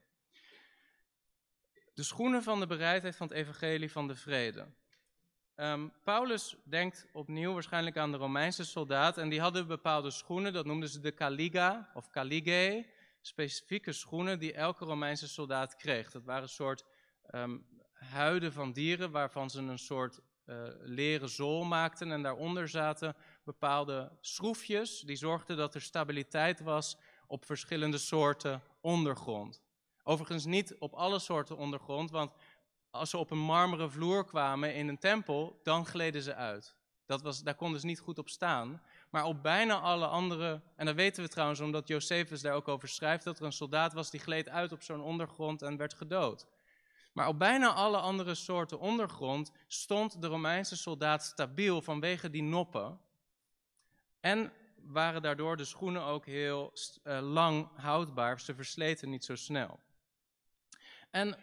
De 1.93 2.03
schoenen 2.03 2.43
van 2.43 2.59
de 2.59 2.67
bereidheid 2.67 3.15
van 3.15 3.27
het 3.27 3.37
evangelie 3.37 3.91
van 3.91 4.07
de 4.07 4.15
vrede. 4.15 4.67
Um, 5.55 5.93
Paulus 6.03 6.55
denkt 6.63 7.05
opnieuw 7.11 7.53
waarschijnlijk 7.53 7.97
aan 7.97 8.11
de 8.11 8.17
Romeinse 8.17 8.65
soldaat 8.65 9.17
en 9.17 9.29
die 9.29 9.41
hadden 9.41 9.67
bepaalde 9.67 10.11
schoenen, 10.11 10.53
dat 10.53 10.65
noemden 10.65 10.89
ze 10.89 10.99
de 10.99 11.13
caliga 11.13 11.89
of 11.93 12.09
caligé, 12.09 12.85
specifieke 13.21 13.91
schoenen 13.93 14.39
die 14.39 14.53
elke 14.53 14.85
Romeinse 14.85 15.27
soldaat 15.27 15.75
kreeg. 15.75 16.11
Dat 16.11 16.23
waren 16.23 16.43
een 16.43 16.49
soort 16.49 16.85
um, 17.31 17.65
huiden 17.93 18.53
van 18.53 18.71
dieren 18.71 19.11
waarvan 19.11 19.49
ze 19.49 19.61
een 19.61 19.79
soort 19.79 20.21
uh, 20.45 20.63
leren 20.79 21.29
zool 21.29 21.63
maakten 21.63 22.11
en 22.11 22.21
daaronder 22.21 22.69
zaten 22.69 23.15
bepaalde 23.43 24.11
schroefjes 24.21 24.99
die 24.99 25.15
zorgden 25.15 25.57
dat 25.57 25.75
er 25.75 25.81
stabiliteit 25.81 26.59
was 26.59 26.97
op 27.27 27.45
verschillende 27.45 27.97
soorten 27.97 28.61
ondergrond. 28.81 29.61
Overigens 30.03 30.45
niet 30.45 30.75
op 30.79 30.93
alle 30.93 31.19
soorten 31.19 31.57
ondergrond, 31.57 32.11
want 32.11 32.31
als 32.89 33.09
ze 33.09 33.17
op 33.17 33.31
een 33.31 33.37
marmeren 33.37 33.91
vloer 33.91 34.25
kwamen 34.25 34.75
in 34.75 34.87
een 34.87 34.99
tempel, 34.99 35.59
dan 35.63 35.85
gleden 35.85 36.21
ze 36.21 36.35
uit. 36.35 36.75
Dat 37.05 37.21
was, 37.21 37.43
daar 37.43 37.55
konden 37.55 37.79
ze 37.79 37.85
niet 37.85 37.99
goed 37.99 38.17
op 38.17 38.29
staan. 38.29 38.81
Maar 39.09 39.23
op 39.23 39.43
bijna 39.43 39.79
alle 39.79 40.07
andere, 40.07 40.61
en 40.75 40.85
dat 40.85 40.95
weten 40.95 41.23
we 41.23 41.29
trouwens 41.29 41.59
omdat 41.59 41.87
Josephus 41.87 42.41
daar 42.41 42.53
ook 42.53 42.67
over 42.67 42.87
schrijft, 42.87 43.23
dat 43.23 43.39
er 43.39 43.45
een 43.45 43.51
soldaat 43.51 43.93
was 43.93 44.11
die 44.11 44.19
gleed 44.19 44.49
uit 44.49 44.71
op 44.71 44.81
zo'n 44.81 45.01
ondergrond 45.01 45.61
en 45.61 45.77
werd 45.77 45.93
gedood. 45.93 46.47
Maar 47.13 47.27
op 47.27 47.39
bijna 47.39 47.73
alle 47.73 47.97
andere 47.97 48.35
soorten 48.35 48.79
ondergrond 48.79 49.51
stond 49.67 50.21
de 50.21 50.27
Romeinse 50.27 50.77
soldaat 50.77 51.23
stabiel 51.23 51.81
vanwege 51.81 52.29
die 52.29 52.43
noppen. 52.43 52.99
En 54.23 54.51
waren 54.75 55.21
daardoor 55.21 55.57
de 55.57 55.65
schoenen 55.65 56.03
ook 56.03 56.25
heel 56.25 56.73
uh, 57.03 57.19
lang 57.21 57.69
houdbaar, 57.75 58.39
ze 58.39 58.55
versleten 58.55 59.09
niet 59.09 59.25
zo 59.25 59.35
snel. 59.35 59.79
En 61.11 61.37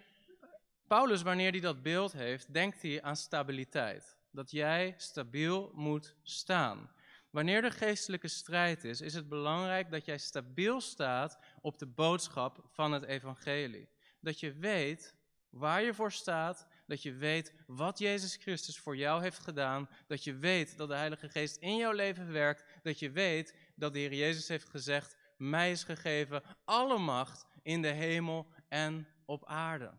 Paulus, 0.87 1.23
wanneer 1.23 1.51
hij 1.51 1.61
dat 1.61 1.83
beeld 1.83 2.13
heeft, 2.13 2.53
denkt 2.53 2.83
hij 2.83 3.03
aan 3.03 3.17
stabiliteit. 3.17 4.17
Dat 4.31 4.51
jij 4.51 4.95
stabiel 4.97 5.71
moet 5.75 6.15
staan. 6.23 6.91
Wanneer 7.31 7.65
er 7.65 7.73
geestelijke 7.73 8.29
strijd 8.29 8.85
is, 8.85 9.01
is 9.01 9.15
het 9.15 9.29
belangrijk 9.29 9.91
dat 9.91 10.05
jij 10.05 10.19
stabiel 10.19 10.81
staat 10.81 11.39
op 11.61 11.79
de 11.79 11.87
boodschap 11.87 12.65
van 12.73 12.93
het 12.93 13.05
evangelie. 13.05 13.89
Dat 14.21 14.41
je 14.41 14.53
weet 14.53 15.15
waar 15.51 15.83
je 15.83 15.95
voor 15.95 16.13
staat, 16.13 16.67
dat 16.87 17.03
je 17.03 17.13
weet 17.13 17.55
wat 17.67 17.99
Jezus 17.99 18.37
Christus 18.37 18.79
voor 18.79 18.97
jou 18.97 19.23
heeft 19.23 19.39
gedaan, 19.39 19.89
dat 20.07 20.25
je 20.25 20.35
weet 20.35 20.77
dat 20.77 20.89
de 20.89 20.95
Heilige 20.95 21.29
Geest 21.29 21.57
in 21.57 21.77
jouw 21.77 21.93
leven 21.93 22.33
werkt, 22.33 22.65
dat 22.83 22.99
je 22.99 23.11
weet 23.11 23.55
dat 23.75 23.93
de 23.93 23.99
Heer 23.99 24.15
Jezus 24.15 24.49
heeft 24.49 24.69
gezegd, 24.69 25.17
mij 25.37 25.71
is 25.71 25.85
gegeven 25.85 26.43
alle 26.65 26.99
macht 26.99 27.47
in 27.63 27.83
de 27.83 27.89
hemel 27.89 28.53
en 28.69 29.09
op 29.25 29.45
aarde. 29.47 29.99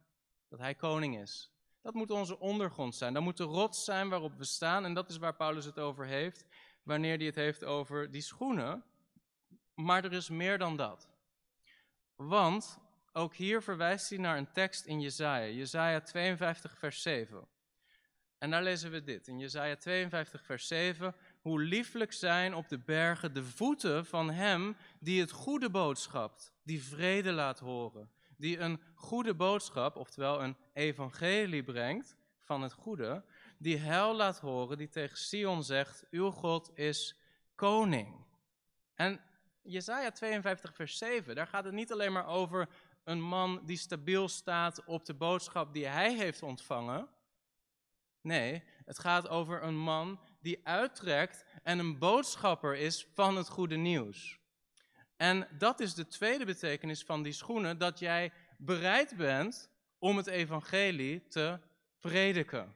Dat 0.50 0.60
hij 0.60 0.76
koning 0.76 1.20
is. 1.20 1.52
Dat 1.82 1.94
moet 1.94 2.12
onze 2.12 2.40
ondergrond 2.40 2.96
zijn. 2.96 3.14
Dat 3.14 3.24
moet 3.24 3.38
de 3.38 3.44
rots 3.44 3.84
zijn 3.84 4.10
waarop 4.10 4.38
we 4.38 4.44
staan. 4.44 4.86
En 4.86 4.94
dat 4.94 5.10
is 5.10 5.18
waar 5.18 5.36
Paulus 5.36 5.66
het 5.66 5.80
over 5.80 6.06
heeft, 6.06 6.46
wanneer 6.84 7.18
hij 7.18 7.26
het 7.26 7.36
heeft 7.36 7.64
over 7.64 8.12
die 8.12 8.22
schoenen. 8.22 8.84
Maar 9.74 10.04
er 10.04 10.14
is 10.14 10.30
meer 10.30 10.58
dan 10.58 10.78
dat. 10.78 11.10
Want 12.16 12.78
ook 13.12 13.36
hier 13.36 13.62
verwijst 13.62 14.10
hij 14.10 14.18
naar 14.18 14.38
een 14.38 14.52
tekst 14.52 14.86
in 14.86 15.02
Jezaja, 15.02 15.48
Jezaja 15.48 16.02
52 16.02 16.78
vers 16.78 17.02
7. 17.02 17.48
En 18.38 18.50
daar 18.50 18.64
lezen 18.64 18.92
we 18.92 19.04
dit, 19.04 19.28
in 19.28 19.40
Jezaja 19.40 19.76
52 19.76 20.46
vers 20.46 20.68
7. 20.68 21.16
Hoe 21.42 21.62
lieflijk 21.62 22.14
zijn 22.14 22.54
op 22.56 22.70
de 22.70 22.80
bergen 22.80 23.34
de 23.34 23.44
voeten 23.44 24.06
van 24.06 24.30
hem 24.30 24.78
die 25.00 25.20
het 25.22 25.32
goede 25.32 25.70
boodschapt, 25.70 26.54
die 26.64 26.84
vrede 26.84 27.32
laat 27.32 27.60
horen 27.60 28.12
die 28.42 28.60
een 28.60 28.82
goede 28.96 29.34
boodschap, 29.34 29.96
oftewel 29.96 30.44
een 30.44 30.58
evangelie 30.74 31.64
brengt 31.64 32.16
van 32.40 32.62
het 32.62 32.74
goede, 32.74 33.24
die 33.58 33.78
hel 33.78 34.16
laat 34.16 34.40
horen, 34.40 34.78
die 34.78 34.90
tegen 34.90 35.18
Sion 35.18 35.64
zegt, 35.64 36.06
uw 36.10 36.32
God 36.32 36.72
is 36.78 37.16
koning. 37.56 38.26
En 38.96 39.22
Jesaja 39.62 40.12
52 40.12 40.76
vers 40.76 40.98
7, 40.98 41.36
daar 41.36 41.48
gaat 41.48 41.64
het 41.64 41.74
niet 41.74 41.92
alleen 41.92 42.12
maar 42.12 42.28
over 42.28 42.70
een 43.04 43.22
man 43.22 43.62
die 43.66 43.78
stabiel 43.78 44.28
staat 44.28 44.86
op 44.86 45.06
de 45.06 45.14
boodschap 45.14 45.74
die 45.74 45.88
hij 45.88 46.16
heeft 46.16 46.44
ontvangen. 46.44 47.10
Nee, 48.22 48.64
het 48.86 49.00
gaat 49.00 49.28
over 49.28 49.64
een 49.64 49.78
man 49.78 50.20
die 50.42 50.60
uittrekt 50.64 51.46
en 51.64 51.80
een 51.80 51.98
boodschapper 52.00 52.78
is 52.78 53.08
van 53.14 53.38
het 53.38 53.50
goede 53.50 53.76
nieuws. 53.76 54.40
En 55.18 55.48
dat 55.58 55.80
is 55.80 55.94
de 55.94 56.08
tweede 56.08 56.46
betekenis 56.46 57.04
van 57.04 57.24
die 57.24 57.34
schoenen, 57.34 57.78
dat 57.78 58.00
jij 58.00 58.32
bereid 58.58 59.18
bent 59.18 59.70
om 60.00 60.18
het 60.18 60.28
evangelie 60.28 61.28
te 61.28 61.60
prediken. 62.00 62.76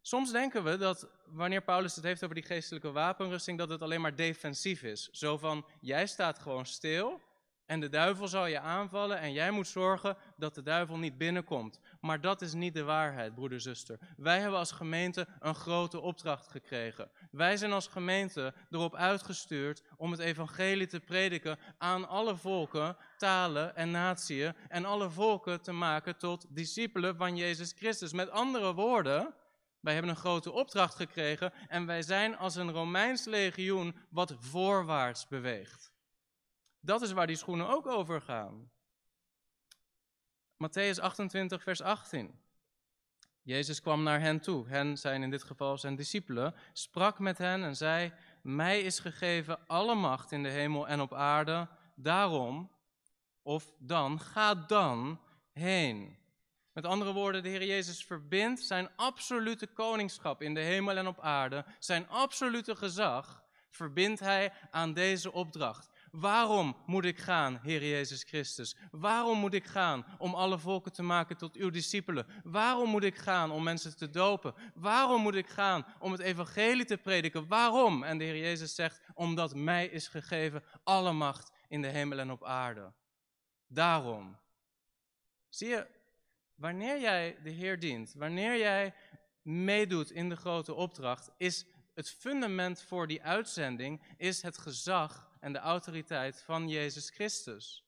Soms 0.00 0.32
denken 0.32 0.64
we 0.64 0.76
dat 0.76 1.08
wanneer 1.26 1.62
Paulus 1.62 1.94
het 1.94 2.04
heeft 2.04 2.22
over 2.22 2.34
die 2.34 2.44
geestelijke 2.44 2.90
wapenrusting, 2.90 3.58
dat 3.58 3.68
het 3.68 3.82
alleen 3.82 4.00
maar 4.00 4.16
defensief 4.16 4.82
is. 4.82 5.08
Zo 5.10 5.38
van, 5.38 5.66
jij 5.80 6.06
staat 6.06 6.38
gewoon 6.38 6.66
stil 6.66 7.20
en 7.66 7.80
de 7.80 7.88
duivel 7.88 8.28
zal 8.28 8.46
je 8.46 8.60
aanvallen 8.60 9.18
en 9.18 9.32
jij 9.32 9.50
moet 9.50 9.68
zorgen 9.68 10.16
dat 10.36 10.54
de 10.54 10.62
duivel 10.62 10.98
niet 10.98 11.18
binnenkomt. 11.18 11.80
Maar 12.00 12.20
dat 12.20 12.42
is 12.42 12.52
niet 12.52 12.74
de 12.74 12.82
waarheid, 12.82 13.34
broeder, 13.34 13.60
zuster. 13.60 13.98
Wij 14.16 14.40
hebben 14.40 14.58
als 14.58 14.72
gemeente 14.72 15.26
een 15.40 15.54
grote 15.54 16.00
opdracht 16.00 16.48
gekregen. 16.48 17.10
Wij 17.30 17.56
zijn 17.56 17.72
als 17.72 17.86
gemeente 17.86 18.54
erop 18.70 18.94
uitgestuurd 18.94 19.82
om 19.96 20.10
het 20.10 20.20
evangelie 20.20 20.86
te 20.86 21.00
prediken 21.00 21.58
aan 21.78 22.08
alle 22.08 22.36
volken, 22.36 22.96
talen 23.16 23.76
en 23.76 23.90
natieën. 23.90 24.54
En 24.68 24.84
alle 24.84 25.10
volken 25.10 25.62
te 25.62 25.72
maken 25.72 26.16
tot 26.16 26.46
discipelen 26.48 27.16
van 27.16 27.36
Jezus 27.36 27.72
Christus. 27.72 28.12
Met 28.12 28.30
andere 28.30 28.74
woorden, 28.74 29.34
wij 29.80 29.92
hebben 29.92 30.10
een 30.10 30.16
grote 30.16 30.52
opdracht 30.52 30.94
gekregen 30.94 31.52
en 31.68 31.86
wij 31.86 32.02
zijn 32.02 32.36
als 32.36 32.54
een 32.54 32.70
Romeins 32.70 33.24
legioen 33.24 33.96
wat 34.10 34.34
voorwaarts 34.38 35.28
beweegt. 35.28 35.91
Dat 36.84 37.02
is 37.02 37.12
waar 37.12 37.26
die 37.26 37.36
schoenen 37.36 37.68
ook 37.68 37.86
over 37.86 38.20
gaan. 38.20 38.70
Matthäus 40.56 41.00
28, 41.00 41.62
vers 41.62 41.80
18. 41.80 42.40
Jezus 43.42 43.80
kwam 43.80 44.02
naar 44.02 44.20
hen 44.20 44.40
toe, 44.40 44.68
hen 44.68 44.98
zijn 44.98 45.22
in 45.22 45.30
dit 45.30 45.42
geval 45.42 45.78
zijn 45.78 45.96
discipelen, 45.96 46.54
sprak 46.72 47.18
met 47.18 47.38
hen 47.38 47.64
en 47.64 47.76
zei, 47.76 48.12
mij 48.42 48.80
is 48.80 48.98
gegeven 48.98 49.66
alle 49.66 49.94
macht 49.94 50.32
in 50.32 50.42
de 50.42 50.48
hemel 50.48 50.88
en 50.88 51.00
op 51.00 51.14
aarde, 51.14 51.68
daarom, 51.94 52.70
of 53.42 53.72
dan, 53.78 54.20
ga 54.20 54.54
dan 54.54 55.20
heen. 55.52 56.18
Met 56.72 56.84
andere 56.84 57.12
woorden, 57.12 57.42
de 57.42 57.48
Heer 57.48 57.64
Jezus 57.64 58.04
verbindt 58.04 58.60
zijn 58.60 58.88
absolute 58.96 59.66
koningschap 59.66 60.42
in 60.42 60.54
de 60.54 60.60
hemel 60.60 60.96
en 60.96 61.06
op 61.06 61.20
aarde, 61.20 61.64
zijn 61.78 62.08
absolute 62.08 62.76
gezag, 62.76 63.44
verbindt 63.70 64.20
hij 64.20 64.52
aan 64.70 64.92
deze 64.92 65.32
opdracht. 65.32 65.90
Waarom 66.12 66.76
moet 66.86 67.04
ik 67.04 67.18
gaan, 67.18 67.60
Heer 67.62 67.84
Jezus 67.84 68.22
Christus? 68.22 68.76
Waarom 68.90 69.38
moet 69.38 69.54
ik 69.54 69.64
gaan 69.64 70.04
om 70.18 70.34
alle 70.34 70.58
volken 70.58 70.92
te 70.92 71.02
maken 71.02 71.36
tot 71.36 71.56
uw 71.56 71.70
discipelen? 71.70 72.26
Waarom 72.44 72.88
moet 72.88 73.04
ik 73.04 73.16
gaan 73.16 73.50
om 73.50 73.62
mensen 73.62 73.96
te 73.96 74.10
dopen? 74.10 74.54
Waarom 74.74 75.22
moet 75.22 75.34
ik 75.34 75.48
gaan 75.48 75.86
om 75.98 76.12
het 76.12 76.20
evangelie 76.20 76.84
te 76.84 76.96
prediken? 76.96 77.48
Waarom? 77.48 78.02
En 78.02 78.18
de 78.18 78.24
Heer 78.24 78.36
Jezus 78.36 78.74
zegt, 78.74 79.00
omdat 79.14 79.54
mij 79.54 79.86
is 79.86 80.08
gegeven 80.08 80.62
alle 80.84 81.12
macht 81.12 81.52
in 81.68 81.82
de 81.82 81.88
hemel 81.88 82.18
en 82.18 82.30
op 82.30 82.44
aarde. 82.44 82.92
Daarom. 83.66 84.38
Zie 85.48 85.68
je, 85.68 85.86
wanneer 86.54 87.00
jij 87.00 87.38
de 87.42 87.50
Heer 87.50 87.78
dient, 87.78 88.12
wanneer 88.14 88.58
jij 88.58 88.94
meedoet 89.42 90.10
in 90.10 90.28
de 90.28 90.36
grote 90.36 90.74
opdracht, 90.74 91.30
is 91.36 91.66
het 91.94 92.10
fundament 92.10 92.82
voor 92.82 93.06
die 93.06 93.22
uitzending 93.22 94.02
is 94.16 94.42
het 94.42 94.58
gezag 94.58 95.30
en 95.42 95.52
de 95.52 95.58
autoriteit 95.58 96.42
van 96.42 96.68
Jezus 96.68 97.10
Christus. 97.10 97.84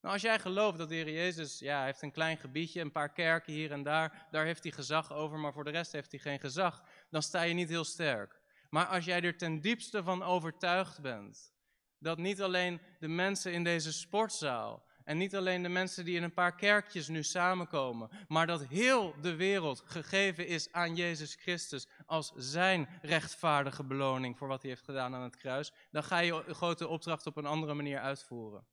Nou, 0.00 0.14
als 0.14 0.22
jij 0.22 0.38
gelooft 0.38 0.78
dat 0.78 0.88
de 0.88 0.94
Heer 0.94 1.10
Jezus, 1.10 1.58
ja, 1.58 1.76
hij 1.76 1.86
heeft 1.86 2.02
een 2.02 2.12
klein 2.12 2.36
gebiedje, 2.36 2.80
een 2.80 2.92
paar 2.92 3.12
kerken 3.12 3.52
hier 3.52 3.72
en 3.72 3.82
daar, 3.82 4.26
daar 4.30 4.44
heeft 4.44 4.62
hij 4.62 4.72
gezag 4.72 5.12
over, 5.12 5.38
maar 5.38 5.52
voor 5.52 5.64
de 5.64 5.70
rest 5.70 5.92
heeft 5.92 6.10
hij 6.10 6.20
geen 6.20 6.40
gezag, 6.40 6.82
dan 7.10 7.22
sta 7.22 7.42
je 7.42 7.54
niet 7.54 7.68
heel 7.68 7.84
sterk. 7.84 8.40
Maar 8.70 8.86
als 8.86 9.04
jij 9.04 9.22
er 9.22 9.36
ten 9.36 9.60
diepste 9.60 10.02
van 10.02 10.22
overtuigd 10.22 11.00
bent, 11.00 11.54
dat 11.98 12.18
niet 12.18 12.42
alleen 12.42 12.80
de 12.98 13.08
mensen 13.08 13.52
in 13.52 13.64
deze 13.64 13.92
sportzaal 13.92 14.88
en 15.10 15.16
niet 15.16 15.36
alleen 15.36 15.62
de 15.62 15.68
mensen 15.68 16.04
die 16.04 16.16
in 16.16 16.22
een 16.22 16.32
paar 16.32 16.54
kerkjes 16.54 17.08
nu 17.08 17.22
samenkomen, 17.22 18.10
maar 18.28 18.46
dat 18.46 18.66
heel 18.66 19.14
de 19.20 19.34
wereld 19.34 19.82
gegeven 19.86 20.46
is 20.46 20.72
aan 20.72 20.96
Jezus 20.96 21.34
Christus 21.34 21.88
als 22.06 22.32
zijn 22.36 22.88
rechtvaardige 23.02 23.84
beloning 23.84 24.38
voor 24.38 24.48
wat 24.48 24.60
hij 24.60 24.70
heeft 24.70 24.84
gedaan 24.84 25.14
aan 25.14 25.22
het 25.22 25.36
kruis, 25.36 25.72
dan 25.90 26.02
ga 26.02 26.18
je 26.18 26.54
grote 26.54 26.88
opdracht 26.88 27.26
op 27.26 27.36
een 27.36 27.46
andere 27.46 27.74
manier 27.74 27.98
uitvoeren. 27.98 28.66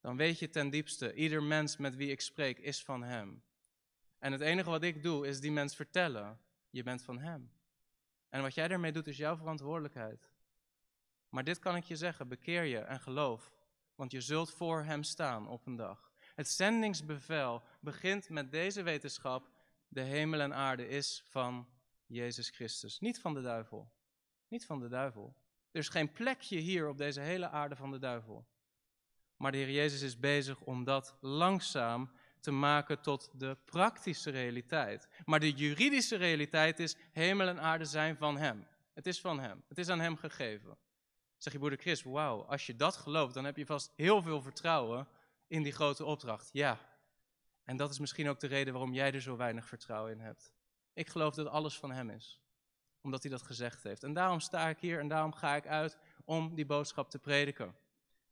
dan 0.00 0.16
weet 0.16 0.38
je 0.38 0.50
ten 0.50 0.70
diepste, 0.70 1.14
ieder 1.14 1.42
mens 1.42 1.76
met 1.76 1.96
wie 1.96 2.10
ik 2.10 2.20
spreek 2.20 2.58
is 2.58 2.82
van 2.82 3.02
Hem. 3.02 3.42
En 4.18 4.32
het 4.32 4.40
enige 4.40 4.70
wat 4.70 4.82
ik 4.82 5.02
doe 5.02 5.26
is 5.26 5.40
die 5.40 5.52
mens 5.52 5.76
vertellen, 5.76 6.40
je 6.70 6.82
bent 6.82 7.02
van 7.02 7.18
Hem. 7.18 7.52
En 8.28 8.42
wat 8.42 8.54
jij 8.54 8.68
daarmee 8.68 8.92
doet 8.92 9.06
is 9.06 9.16
jouw 9.16 9.36
verantwoordelijkheid. 9.36 10.30
Maar 11.28 11.44
dit 11.44 11.58
kan 11.58 11.76
ik 11.76 11.84
je 11.84 11.96
zeggen, 11.96 12.28
bekeer 12.28 12.62
je 12.62 12.78
en 12.78 13.00
geloof, 13.00 13.55
want 13.96 14.12
je 14.12 14.20
zult 14.20 14.50
voor 14.50 14.82
Hem 14.82 15.02
staan 15.02 15.48
op 15.48 15.66
een 15.66 15.76
dag. 15.76 16.12
Het 16.34 16.48
zendingsbevel 16.48 17.62
begint 17.80 18.28
met 18.28 18.50
deze 18.50 18.82
wetenschap, 18.82 19.50
de 19.88 20.00
hemel 20.00 20.40
en 20.40 20.54
aarde 20.54 20.88
is 20.88 21.24
van 21.28 21.68
Jezus 22.06 22.50
Christus, 22.50 22.98
niet 22.98 23.20
van 23.20 23.34
de 23.34 23.40
duivel. 23.40 23.90
Niet 24.48 24.66
van 24.66 24.80
de 24.80 24.88
duivel. 24.88 25.36
Er 25.70 25.80
is 25.80 25.88
geen 25.88 26.12
plekje 26.12 26.58
hier 26.58 26.88
op 26.88 26.98
deze 26.98 27.20
hele 27.20 27.48
aarde 27.48 27.76
van 27.76 27.90
de 27.90 27.98
duivel. 27.98 28.46
Maar 29.36 29.52
de 29.52 29.58
Heer 29.58 29.70
Jezus 29.70 30.02
is 30.02 30.18
bezig 30.18 30.60
om 30.60 30.84
dat 30.84 31.16
langzaam 31.20 32.10
te 32.40 32.50
maken 32.50 33.00
tot 33.00 33.30
de 33.32 33.56
praktische 33.64 34.30
realiteit. 34.30 35.08
Maar 35.24 35.40
de 35.40 35.52
juridische 35.52 36.16
realiteit 36.16 36.78
is: 36.78 36.96
hemel 37.12 37.48
en 37.48 37.60
aarde 37.60 37.84
zijn 37.84 38.16
van 38.16 38.36
Hem. 38.38 38.66
Het 38.94 39.06
is 39.06 39.20
van 39.20 39.40
Hem. 39.40 39.64
Het 39.68 39.78
is 39.78 39.88
aan 39.88 40.00
Hem 40.00 40.16
gegeven. 40.16 40.76
Zeg 41.36 41.52
je 41.52 41.58
broeder 41.58 41.78
Chris, 41.78 42.02
wauw, 42.02 42.42
als 42.42 42.66
je 42.66 42.76
dat 42.76 42.96
gelooft, 42.96 43.34
dan 43.34 43.44
heb 43.44 43.56
je 43.56 43.66
vast 43.66 43.92
heel 43.96 44.22
veel 44.22 44.42
vertrouwen 44.42 45.08
in 45.46 45.62
die 45.62 45.72
grote 45.72 46.04
opdracht. 46.04 46.48
Ja. 46.52 46.78
En 47.64 47.76
dat 47.76 47.90
is 47.90 47.98
misschien 47.98 48.28
ook 48.28 48.40
de 48.40 48.46
reden 48.46 48.72
waarom 48.72 48.94
jij 48.94 49.12
er 49.12 49.20
zo 49.20 49.36
weinig 49.36 49.66
vertrouwen 49.66 50.12
in 50.12 50.20
hebt. 50.20 50.52
Ik 50.92 51.08
geloof 51.08 51.34
dat 51.34 51.46
alles 51.46 51.78
van 51.78 51.92
Hem 51.92 52.10
is, 52.10 52.40
omdat 53.00 53.22
Hij 53.22 53.30
dat 53.30 53.42
gezegd 53.42 53.82
heeft. 53.82 54.02
En 54.02 54.12
daarom 54.12 54.40
sta 54.40 54.68
ik 54.68 54.78
hier 54.78 54.98
en 54.98 55.08
daarom 55.08 55.32
ga 55.32 55.56
ik 55.56 55.66
uit 55.66 55.98
om 56.24 56.54
die 56.54 56.66
boodschap 56.66 57.10
te 57.10 57.18
prediken. 57.18 57.76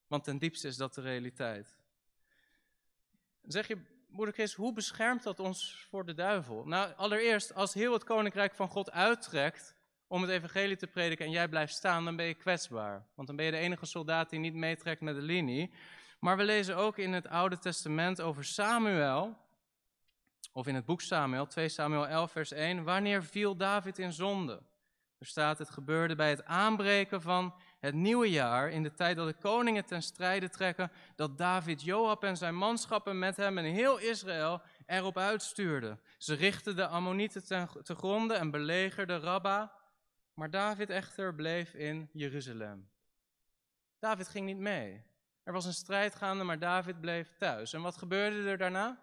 Want 0.06 0.24
ten 0.24 0.38
diepste 0.38 0.68
is 0.68 0.76
dat 0.76 0.94
de 0.94 1.00
realiteit. 1.00 1.76
zeg 3.42 3.68
je, 3.68 3.78
moeder 4.08 4.34
Chris, 4.34 4.54
hoe 4.54 4.72
beschermt 4.72 5.22
dat 5.22 5.40
ons 5.40 5.86
voor 5.88 6.04
de 6.04 6.14
duivel? 6.14 6.64
Nou, 6.64 6.94
allereerst, 6.94 7.54
als 7.54 7.74
heel 7.74 7.92
het 7.92 8.04
koninkrijk 8.04 8.54
van 8.54 8.68
God 8.68 8.90
uittrekt 8.90 9.74
om 10.06 10.22
het 10.22 10.30
evangelie 10.30 10.76
te 10.76 10.86
prediken 10.86 11.24
en 11.24 11.30
jij 11.30 11.48
blijft 11.48 11.74
staan, 11.74 12.04
dan 12.04 12.16
ben 12.16 12.26
je 12.26 12.34
kwetsbaar. 12.34 13.06
Want 13.14 13.26
dan 13.26 13.36
ben 13.36 13.44
je 13.44 13.50
de 13.50 13.56
enige 13.56 13.86
soldaat 13.86 14.30
die 14.30 14.38
niet 14.38 14.54
meetrekt 14.54 15.00
met 15.00 15.14
de 15.14 15.22
linie. 15.22 15.70
Maar 16.18 16.36
we 16.36 16.44
lezen 16.44 16.76
ook 16.76 16.98
in 16.98 17.12
het 17.12 17.28
Oude 17.28 17.58
Testament 17.58 18.20
over 18.20 18.44
Samuel, 18.44 19.36
of 20.52 20.66
in 20.66 20.74
het 20.74 20.84
boek 20.84 21.00
Samuel, 21.00 21.46
2 21.46 21.68
Samuel 21.68 22.08
11, 22.08 22.32
vers 22.32 22.52
1. 22.52 22.84
Wanneer 22.84 23.24
viel 23.24 23.56
David 23.56 23.98
in 23.98 24.12
zonde? 24.12 24.62
Er 25.18 25.26
staat: 25.26 25.58
Het 25.58 25.70
gebeurde 25.70 26.14
bij 26.14 26.30
het 26.30 26.44
aanbreken 26.44 27.22
van 27.22 27.54
het 27.80 27.94
nieuwe 27.94 28.30
jaar, 28.30 28.70
in 28.70 28.82
de 28.82 28.94
tijd 28.94 29.16
dat 29.16 29.26
de 29.26 29.34
koningen 29.34 29.84
ten 29.84 30.02
strijde 30.02 30.48
trekken, 30.48 30.92
dat 31.16 31.38
David 31.38 31.82
Joab 31.82 32.24
en 32.24 32.36
zijn 32.36 32.56
manschappen 32.56 33.18
met 33.18 33.36
hem 33.36 33.58
en 33.58 33.64
heel 33.64 33.98
Israël 33.98 34.62
erop 34.86 35.18
uitstuurden. 35.18 36.00
Ze 36.18 36.34
richtten 36.34 36.76
de 36.76 36.86
Ammonieten 36.86 37.44
ten, 37.44 37.68
te 37.82 37.94
gronde 37.94 38.34
en 38.34 38.50
belegerden 38.50 39.20
Rabba, 39.20 39.72
maar 40.34 40.50
David 40.50 40.90
echter 40.90 41.34
bleef 41.34 41.74
in 41.74 42.08
Jeruzalem. 42.12 42.90
David 43.98 44.28
ging 44.28 44.46
niet 44.46 44.58
mee. 44.58 45.02
Er 45.42 45.52
was 45.52 45.64
een 45.64 45.72
strijd 45.72 46.14
gaande, 46.14 46.44
maar 46.44 46.58
David 46.58 47.00
bleef 47.00 47.36
thuis. 47.38 47.72
En 47.72 47.82
wat 47.82 47.96
gebeurde 47.96 48.48
er 48.48 48.58
daarna? 48.58 49.00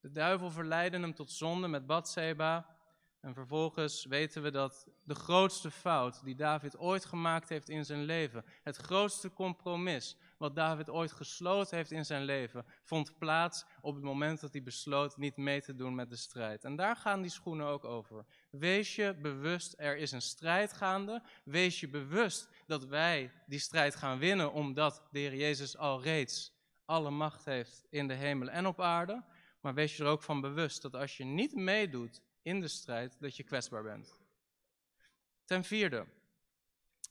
De 0.00 0.10
duivel 0.10 0.50
verleidde 0.50 0.98
hem 0.98 1.14
tot 1.14 1.30
zonde 1.30 1.68
met 1.68 1.86
Bathseba. 1.86 2.76
En 3.20 3.34
vervolgens 3.34 4.04
weten 4.04 4.42
we 4.42 4.50
dat 4.50 4.86
de 5.04 5.14
grootste 5.14 5.70
fout 5.70 6.24
die 6.24 6.34
David 6.34 6.78
ooit 6.78 7.04
gemaakt 7.04 7.48
heeft 7.48 7.68
in 7.68 7.84
zijn 7.84 8.02
leven, 8.02 8.44
het 8.62 8.76
grootste 8.76 9.32
compromis 9.32 10.16
wat 10.42 10.54
David 10.54 10.90
ooit 10.90 11.12
gesloten 11.12 11.76
heeft 11.76 11.90
in 11.90 12.04
zijn 12.04 12.22
leven, 12.22 12.64
vond 12.82 13.18
plaats 13.18 13.64
op 13.80 13.94
het 13.94 14.04
moment 14.04 14.40
dat 14.40 14.52
hij 14.52 14.62
besloot 14.62 15.16
niet 15.16 15.36
mee 15.36 15.62
te 15.62 15.74
doen 15.74 15.94
met 15.94 16.10
de 16.10 16.16
strijd. 16.16 16.64
En 16.64 16.76
daar 16.76 16.96
gaan 16.96 17.22
die 17.22 17.30
schoenen 17.30 17.66
ook 17.66 17.84
over. 17.84 18.24
Wees 18.50 18.96
je 18.96 19.14
bewust, 19.14 19.74
er 19.76 19.96
is 19.96 20.12
een 20.12 20.22
strijd 20.22 20.72
gaande. 20.72 21.22
Wees 21.44 21.80
je 21.80 21.88
bewust 21.88 22.48
dat 22.66 22.84
wij 22.84 23.32
die 23.46 23.58
strijd 23.58 23.94
gaan 23.94 24.18
winnen, 24.18 24.52
omdat 24.52 25.02
de 25.10 25.18
Heer 25.18 25.34
Jezus 25.34 25.76
al 25.76 26.02
reeds 26.02 26.52
alle 26.84 27.10
macht 27.10 27.44
heeft 27.44 27.84
in 27.90 28.08
de 28.08 28.14
hemel 28.14 28.48
en 28.48 28.66
op 28.66 28.80
aarde. 28.80 29.24
Maar 29.60 29.74
wees 29.74 29.96
je 29.96 30.02
er 30.02 30.08
ook 30.08 30.22
van 30.22 30.40
bewust 30.40 30.82
dat 30.82 30.94
als 30.94 31.16
je 31.16 31.24
niet 31.24 31.54
meedoet 31.54 32.22
in 32.42 32.60
de 32.60 32.68
strijd, 32.68 33.16
dat 33.20 33.36
je 33.36 33.42
kwetsbaar 33.42 33.82
bent. 33.82 34.20
Ten 35.44 35.64
vierde, 35.64 36.06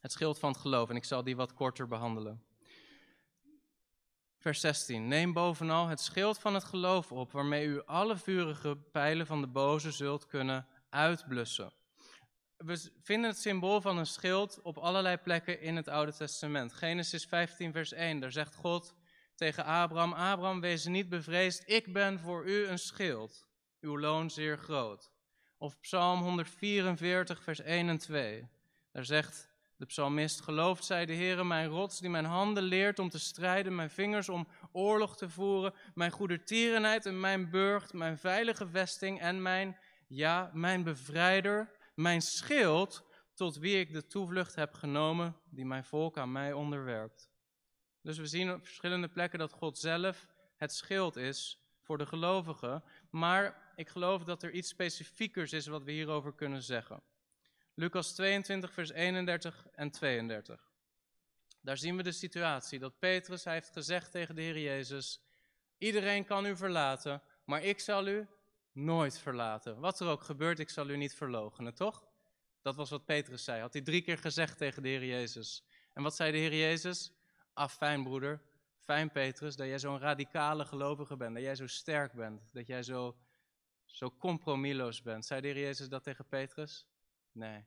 het 0.02 0.12
schild 0.12 0.40
van 0.40 0.52
het 0.52 0.62
geloof. 0.62 0.90
En 0.90 0.96
ik 0.96 1.06
zal 1.06 1.24
die 1.24 1.36
wat 1.36 1.54
korter 1.54 1.88
behandelen. 1.88 2.50
Vers 4.42 4.60
16. 4.60 5.08
Neem 5.08 5.34
bovenal 5.34 5.88
het 5.88 6.00
schild 6.00 6.40
van 6.40 6.54
het 6.54 6.64
geloof 6.64 7.12
op, 7.12 7.32
waarmee 7.32 7.66
u 7.66 7.82
alle 7.86 8.18
vurige 8.18 8.78
pijlen 8.92 9.26
van 9.26 9.42
de 9.42 9.48
boze 9.48 9.92
zult 9.92 10.26
kunnen 10.26 10.68
uitblussen. 10.90 11.74
We 12.58 12.92
vinden 13.02 13.30
het 13.30 13.40
symbool 13.40 13.82
van 13.82 13.98
een 13.98 14.06
schild 14.06 14.62
op 14.62 14.78
allerlei 14.78 15.18
plekken 15.18 15.62
in 15.62 15.76
het 15.76 15.88
Oude 15.88 16.14
Testament. 16.14 16.74
Genesis 16.74 17.26
15, 17.26 17.72
vers 17.72 17.92
1. 17.92 18.20
Daar 18.20 18.32
zegt 18.32 18.56
God 18.56 18.96
tegen 19.36 19.66
Abraham: 19.66 20.14
Abraham, 20.14 20.62
wees 20.62 20.86
niet 20.86 21.10
bevreesd, 21.10 21.64
ik 21.66 21.94
ben 21.94 22.20
voor 22.20 22.46
u 22.46 22.68
een 22.68 22.80
schild, 22.80 23.48
uw 23.80 24.00
loon 24.00 24.30
zeer 24.30 24.58
groot. 24.58 25.12
Of 25.58 25.80
Psalm 25.80 26.22
144, 26.22 27.44
vers 27.44 27.60
1 27.60 27.90
en 27.90 27.98
2. 27.98 28.50
Daar 28.92 29.06
zegt 29.06 29.51
de 29.82 29.88
psalmist: 29.88 30.42
Geloofd 30.42 30.86
zij 30.86 31.06
de 31.06 31.14
Heere, 31.14 31.44
mijn 31.44 31.68
rots, 31.68 32.00
die 32.00 32.10
mijn 32.10 32.26
handen 32.26 32.64
leert 32.64 33.00
om 33.00 33.10
te 33.10 33.20
strijden, 33.20 33.76
mijn 33.76 33.90
vingers 33.90 34.30
om 34.30 34.48
oorlog 34.72 35.18
te 35.18 35.30
voeren, 35.30 35.74
mijn 35.94 36.12
goedertierenheid 36.12 37.06
en 37.06 37.20
mijn 37.20 37.50
burcht, 37.50 37.94
mijn 37.94 38.18
veilige 38.18 38.68
vesting 38.68 39.20
en 39.20 39.42
mijn, 39.42 39.78
ja, 40.08 40.52
mijn 40.54 40.84
bevrijder, 40.84 41.72
mijn 41.96 42.22
schild, 42.22 43.06
tot 43.34 43.58
wie 43.58 43.80
ik 43.80 43.94
de 43.94 44.08
toevlucht 44.08 44.56
heb 44.56 44.74
genomen, 44.74 45.36
die 45.50 45.66
mijn 45.66 45.84
volk 45.84 46.18
aan 46.18 46.32
mij 46.32 46.54
onderwerpt. 46.54 47.30
Dus 48.02 48.18
we 48.18 48.26
zien 48.26 48.54
op 48.54 48.66
verschillende 48.66 49.08
plekken 49.08 49.40
dat 49.40 49.52
God 49.52 49.78
zelf 49.78 50.28
het 50.56 50.74
schild 50.74 51.16
is 51.16 51.66
voor 51.80 51.98
de 51.98 52.06
gelovigen, 52.06 52.84
maar 53.10 53.74
ik 53.76 53.90
geloof 53.90 54.24
dat 54.24 54.44
er 54.44 54.52
iets 54.52 54.70
specifiekers 54.70 55.54
is 55.54 55.68
wat 55.68 55.84
we 55.84 55.92
hierover 55.92 56.34
kunnen 56.34 56.64
zeggen. 56.64 57.04
Lucas 57.82 58.12
22, 58.12 58.74
vers 58.74 58.92
31 58.92 59.68
en 59.76 59.92
32. 59.92 60.72
Daar 61.62 61.78
zien 61.78 61.98
we 61.98 62.04
de 62.04 62.12
situatie 62.12 62.80
dat 62.80 63.00
Petrus 63.00 63.44
hij 63.44 63.54
heeft 63.54 63.72
gezegd 63.72 64.12
tegen 64.12 64.36
de 64.36 64.42
Heer 64.42 64.60
Jezus: 64.60 65.22
Iedereen 65.78 66.26
kan 66.26 66.46
u 66.46 66.56
verlaten, 66.56 67.22
maar 67.46 67.64
ik 67.64 67.80
zal 67.80 68.08
u 68.08 68.28
nooit 68.72 69.20
verlaten. 69.20 69.80
Wat 69.80 70.00
er 70.00 70.08
ook 70.08 70.24
gebeurt, 70.24 70.60
ik 70.60 70.70
zal 70.70 70.90
u 70.90 70.98
niet 70.98 71.16
verloochenen, 71.16 71.74
toch? 71.74 72.08
Dat 72.62 72.76
was 72.76 72.90
wat 72.90 73.06
Petrus 73.06 73.44
zei. 73.44 73.62
Had 73.62 73.74
hij 73.74 73.82
drie 73.82 74.02
keer 74.02 74.18
gezegd 74.18 74.58
tegen 74.58 74.84
de 74.84 74.90
Heer 74.90 75.06
Jezus. 75.06 75.64
En 75.94 76.04
wat 76.04 76.16
zei 76.16 76.32
de 76.32 76.38
Heer 76.38 76.56
Jezus? 76.56 77.12
Ah, 77.54 77.70
fijn 77.70 78.04
broeder, 78.04 78.42
fijn 78.78 79.12
Petrus, 79.12 79.56
dat 79.56 79.68
jij 79.68 79.80
zo'n 79.80 80.00
radicale 80.00 80.66
gelovige 80.66 81.18
bent, 81.18 81.34
dat 81.34 81.44
jij 81.44 81.56
zo 81.56 81.68
sterk 81.68 82.14
bent, 82.14 82.54
dat 82.54 82.68
jij 82.68 82.84
zo, 82.84 83.18
zo 83.86 84.12
compromisloos 84.18 85.02
bent. 85.02 85.26
Zei 85.26 85.42
de 85.42 85.48
Heer 85.48 85.60
Jezus 85.60 85.90
dat 85.90 86.04
tegen 86.04 86.26
Petrus? 86.28 86.86
Nee. 87.32 87.66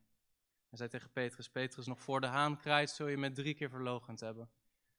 Hij 0.69 0.79
zei 0.79 0.89
tegen 0.89 1.11
Petrus, 1.11 1.49
Petrus, 1.49 1.87
nog 1.87 2.01
voor 2.01 2.21
de 2.21 2.27
haan 2.27 2.59
kraait 2.59 2.91
zul 2.91 3.09
je 3.09 3.17
met 3.17 3.35
drie 3.35 3.55
keer 3.55 3.71
verlogend 3.71 4.21
hebben. 4.21 4.51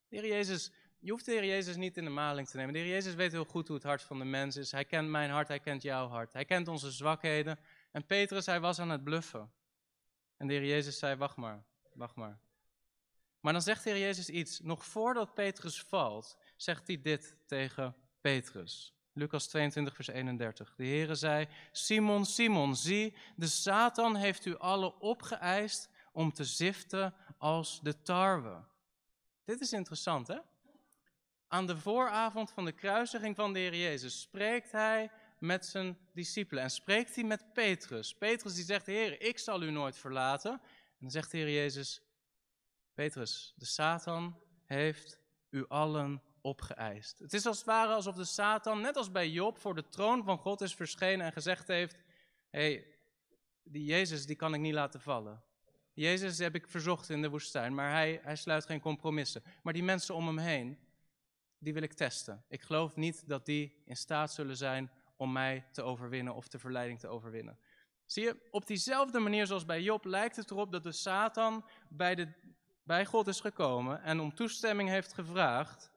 De 0.08 0.16
Heer 0.16 0.28
Jezus, 0.28 0.72
je 1.00 1.12
hoeft 1.12 1.26
de 1.26 1.32
Heer 1.32 1.46
Jezus 1.46 1.76
niet 1.76 1.98
in 1.98 2.04
de 2.04 2.10
maling 2.10 2.48
te 2.48 2.58
nemen. 2.58 2.74
De 2.74 2.80
Heer 2.80 2.90
Jezus 2.90 3.14
weet 3.14 3.32
heel 3.32 3.46
goed 3.46 3.68
hoe 3.68 3.76
het 3.76 3.86
hart 3.86 4.02
van 4.02 4.20
de 4.20 4.26
mens 4.26 4.56
is. 4.56 4.72
Hij 4.72 4.86
kent 4.86 5.10
mijn 5.10 5.30
hart, 5.30 5.48
hij 5.48 5.60
kent 5.60 5.82
jouw 5.82 6.08
hart. 6.08 6.34
Hij 6.34 6.46
kent 6.46 6.68
onze 6.68 6.92
zwakheden. 6.92 7.60
En 7.92 8.06
Petrus, 8.06 8.46
hij 8.46 8.60
was 8.60 8.80
aan 8.80 8.90
het 8.90 9.04
bluffen. 9.04 9.52
En 10.38 10.48
de 10.48 10.54
Heer 10.54 10.66
Jezus 10.66 11.00
zei, 11.00 11.16
wacht 11.16 11.36
maar, 11.36 11.64
wacht 11.94 12.16
maar. 12.16 12.40
Maar 13.40 13.54
dan 13.54 13.62
zegt 13.62 13.84
de 13.84 13.90
Heer 13.90 14.00
Jezus 14.00 14.30
iets. 14.30 14.60
Nog 14.60 14.86
voordat 14.86 15.34
Petrus 15.34 15.82
valt, 15.82 16.38
zegt 16.56 16.88
hij 16.88 17.02
dit 17.02 17.38
tegen 17.46 17.96
Petrus. 18.22 18.95
Lucas 19.16 19.48
22, 19.48 19.96
vers 19.96 20.08
31. 20.08 20.74
De 20.76 20.86
Heere 20.86 21.16
zei, 21.16 21.48
Simon, 21.72 22.26
Simon, 22.26 22.76
zie, 22.76 23.14
de 23.36 23.48
Satan 23.48 24.16
heeft 24.16 24.46
u 24.46 24.58
alle 24.58 25.00
opgeëist 25.00 25.90
om 26.12 26.34
te 26.34 26.44
ziften 26.44 27.14
als 27.38 27.82
de 27.82 28.02
tarwe. 28.02 28.64
Dit 29.46 29.62
is 29.62 29.74
interessant, 29.74 30.28
hè? 30.28 30.38
Aan 31.48 31.68
de 31.68 31.78
vooravond 31.78 32.52
van 32.52 32.66
de 32.66 32.72
kruisiging 32.72 33.36
van 33.36 33.54
de 33.54 33.60
Heer 33.60 33.76
Jezus 33.76 34.22
spreekt 34.22 34.72
hij 34.72 35.12
met 35.40 35.66
zijn 35.66 35.98
discipelen 36.14 36.64
en 36.64 36.72
spreekt 36.72 37.16
hij 37.16 37.24
met 37.24 37.54
Petrus. 37.54 38.14
Petrus 38.14 38.56
die 38.56 38.64
zegt, 38.64 38.86
Heer, 38.86 39.22
ik 39.22 39.40
zal 39.40 39.62
u 39.62 39.72
nooit 39.72 39.98
verlaten. 39.98 40.52
En 40.52 40.62
dan 41.00 41.12
zegt 41.12 41.32
de 41.32 41.38
Heer 41.38 41.52
Jezus, 41.52 42.02
Petrus, 42.94 43.54
de 43.56 43.66
Satan 43.66 44.40
heeft 44.66 45.20
u 45.50 45.68
allen 45.68 46.22
opgeëist. 46.46 47.20
Het 47.20 47.34
is 47.34 47.46
als 47.46 47.58
het 47.58 47.66
ware 47.66 47.94
alsof 47.94 48.16
de 48.16 48.26
Satan, 48.26 48.82
net 48.82 48.96
als 48.96 49.12
bij 49.12 49.30
Job, 49.30 49.58
voor 49.58 49.76
de 49.76 49.90
troon 49.90 50.24
van 50.24 50.38
God 50.38 50.62
is 50.62 50.76
verschenen 50.76 51.26
en 51.26 51.32
gezegd 51.32 51.68
heeft: 51.68 51.96
Hé, 52.50 52.74
hey, 52.74 52.88
die 53.64 53.86
Jezus 53.86 54.26
die 54.26 54.36
kan 54.36 54.54
ik 54.54 54.60
niet 54.60 54.74
laten 54.74 55.02
vallen. 55.02 55.44
Jezus 55.94 56.38
heb 56.38 56.56
ik 56.56 56.68
verzocht 56.68 57.10
in 57.10 57.22
de 57.22 57.30
woestijn, 57.30 57.76
maar 57.76 57.92
hij, 57.92 58.20
hij 58.24 58.36
sluit 58.36 58.66
geen 58.66 58.80
compromissen. 58.80 59.44
Maar 59.64 59.74
die 59.74 59.84
mensen 59.84 60.16
om 60.16 60.28
hem 60.28 60.38
heen, 60.38 60.78
die 61.58 61.74
wil 61.74 61.82
ik 61.82 61.94
testen. 61.94 62.44
Ik 62.48 62.62
geloof 62.62 62.96
niet 62.96 63.28
dat 63.28 63.46
die 63.46 63.82
in 63.86 63.98
staat 63.98 64.34
zullen 64.34 64.58
zijn 64.58 64.92
om 65.16 65.32
mij 65.32 65.66
te 65.72 65.82
overwinnen 65.82 66.36
of 66.36 66.48
de 66.48 66.60
verleiding 66.60 67.00
te 67.00 67.08
overwinnen. 67.08 67.60
Zie 68.06 68.24
je, 68.24 68.48
op 68.52 68.68
diezelfde 68.68 69.20
manier 69.20 69.46
zoals 69.46 69.66
bij 69.66 69.82
Job 69.82 70.06
lijkt 70.06 70.36
het 70.36 70.52
erop 70.52 70.72
dat 70.72 70.84
de 70.84 70.92
Satan 70.92 71.66
bij, 71.90 72.16
de, 72.16 72.28
bij 72.84 73.06
God 73.06 73.28
is 73.28 73.40
gekomen 73.40 74.02
en 74.02 74.20
om 74.20 74.34
toestemming 74.34 74.90
heeft 74.90 75.14
gevraagd 75.14 75.94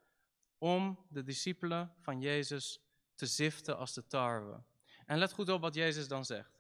om 0.58 0.98
de 1.08 1.22
discipelen 1.22 1.94
van 2.00 2.20
Jezus 2.20 2.80
te 3.14 3.26
ziften 3.26 3.76
als 3.76 3.94
de 3.94 4.06
tarwe. 4.06 4.62
En 5.06 5.18
let 5.18 5.32
goed 5.32 5.48
op 5.48 5.60
wat 5.60 5.74
Jezus 5.74 6.08
dan 6.08 6.24
zegt. 6.24 6.58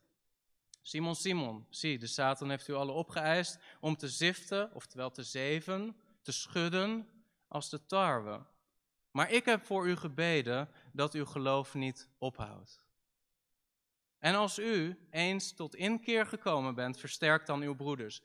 Simon, 0.82 1.14
Simon, 1.14 1.66
zie, 1.70 1.98
de 1.98 2.06
Satan 2.06 2.50
heeft 2.50 2.68
u 2.68 2.74
alle 2.74 2.92
opgeëist 2.92 3.58
om 3.80 3.96
te 3.96 4.08
ziften, 4.08 4.74
oftewel 4.74 5.10
te 5.10 5.22
zeven, 5.22 5.96
te 6.22 6.32
schudden 6.32 7.08
als 7.48 7.70
de 7.70 7.86
tarwe. 7.86 8.46
Maar 9.10 9.30
ik 9.30 9.44
heb 9.44 9.64
voor 9.64 9.88
u 9.88 9.96
gebeden 9.96 10.68
dat 10.92 11.14
uw 11.14 11.24
geloof 11.24 11.74
niet 11.74 12.08
ophoudt. 12.18 12.82
En 14.18 14.34
als 14.34 14.58
u 14.58 15.06
eens 15.10 15.52
tot 15.52 15.74
inkeer 15.74 16.26
gekomen 16.26 16.74
bent, 16.74 16.98
versterk 16.98 17.46
dan 17.46 17.62
uw 17.62 17.74
broeders. 17.74 18.22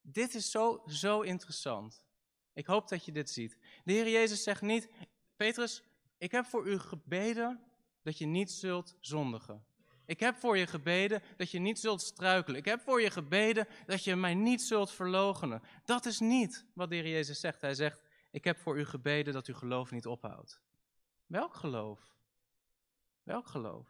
Dit 0.00 0.34
is 0.34 0.50
zo, 0.50 0.82
zo 0.86 1.20
interessant. 1.20 2.04
Ik 2.52 2.66
hoop 2.66 2.88
dat 2.88 3.04
je 3.04 3.12
dit 3.12 3.30
ziet. 3.30 3.56
De 3.84 3.92
Heer 3.92 4.08
Jezus 4.08 4.42
zegt 4.42 4.62
niet, 4.62 4.90
Petrus, 5.36 5.82
ik 6.18 6.30
heb 6.30 6.44
voor 6.44 6.66
u 6.66 6.78
gebeden 6.78 7.60
dat 8.02 8.18
je 8.18 8.26
niet 8.26 8.50
zult 8.50 8.96
zondigen. 9.00 9.64
Ik 10.06 10.20
heb 10.20 10.36
voor 10.36 10.58
je 10.58 10.66
gebeden 10.66 11.22
dat 11.36 11.50
je 11.50 11.58
niet 11.58 11.78
zult 11.78 12.02
struikelen. 12.02 12.58
Ik 12.58 12.64
heb 12.64 12.80
voor 12.80 13.00
je 13.00 13.10
gebeden 13.10 13.66
dat 13.86 14.04
je 14.04 14.16
mij 14.16 14.34
niet 14.34 14.62
zult 14.62 14.90
verloochenen. 14.90 15.62
Dat 15.84 16.06
is 16.06 16.18
niet 16.18 16.64
wat 16.74 16.90
de 16.90 16.94
Heer 16.94 17.08
Jezus 17.08 17.40
zegt. 17.40 17.60
Hij 17.60 17.74
zegt, 17.74 18.02
ik 18.30 18.44
heb 18.44 18.58
voor 18.58 18.78
u 18.78 18.84
gebeden 18.84 19.32
dat 19.32 19.46
uw 19.46 19.54
geloof 19.54 19.90
niet 19.90 20.06
ophoudt. 20.06 20.60
Welk 21.26 21.54
geloof? 21.54 22.00
Welk 23.22 23.46
geloof? 23.46 23.86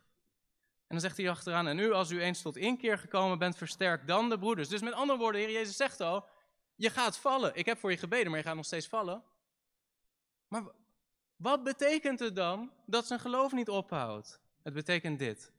En 0.86 0.96
dan 0.96 1.00
zegt 1.00 1.16
hij 1.16 1.30
achteraan, 1.30 1.66
en 1.66 1.76
nu 1.76 1.92
als 1.92 2.10
u 2.10 2.20
eens 2.20 2.42
tot 2.42 2.56
inkeer 2.56 2.98
gekomen 2.98 3.38
bent, 3.38 3.56
versterk 3.56 4.06
dan 4.06 4.28
de 4.28 4.38
broeders. 4.38 4.68
Dus 4.68 4.80
met 4.80 4.92
andere 4.92 5.18
woorden, 5.18 5.40
Heer 5.40 5.50
Jezus 5.50 5.76
zegt 5.76 6.00
al, 6.00 6.28
je 6.80 6.90
gaat 6.90 7.18
vallen. 7.18 7.54
Ik 7.54 7.66
heb 7.66 7.78
voor 7.78 7.90
je 7.90 7.96
gebeden, 7.96 8.30
maar 8.30 8.38
je 8.38 8.44
gaat 8.44 8.56
nog 8.56 8.64
steeds 8.64 8.88
vallen. 8.88 9.22
Maar 10.48 10.62
wat 11.36 11.62
betekent 11.62 12.18
het 12.18 12.36
dan 12.36 12.72
dat 12.86 13.06
zijn 13.06 13.20
geloof 13.20 13.52
niet 13.52 13.68
ophoudt? 13.68 14.40
Het 14.62 14.74
betekent 14.74 15.18
dit, 15.18 15.52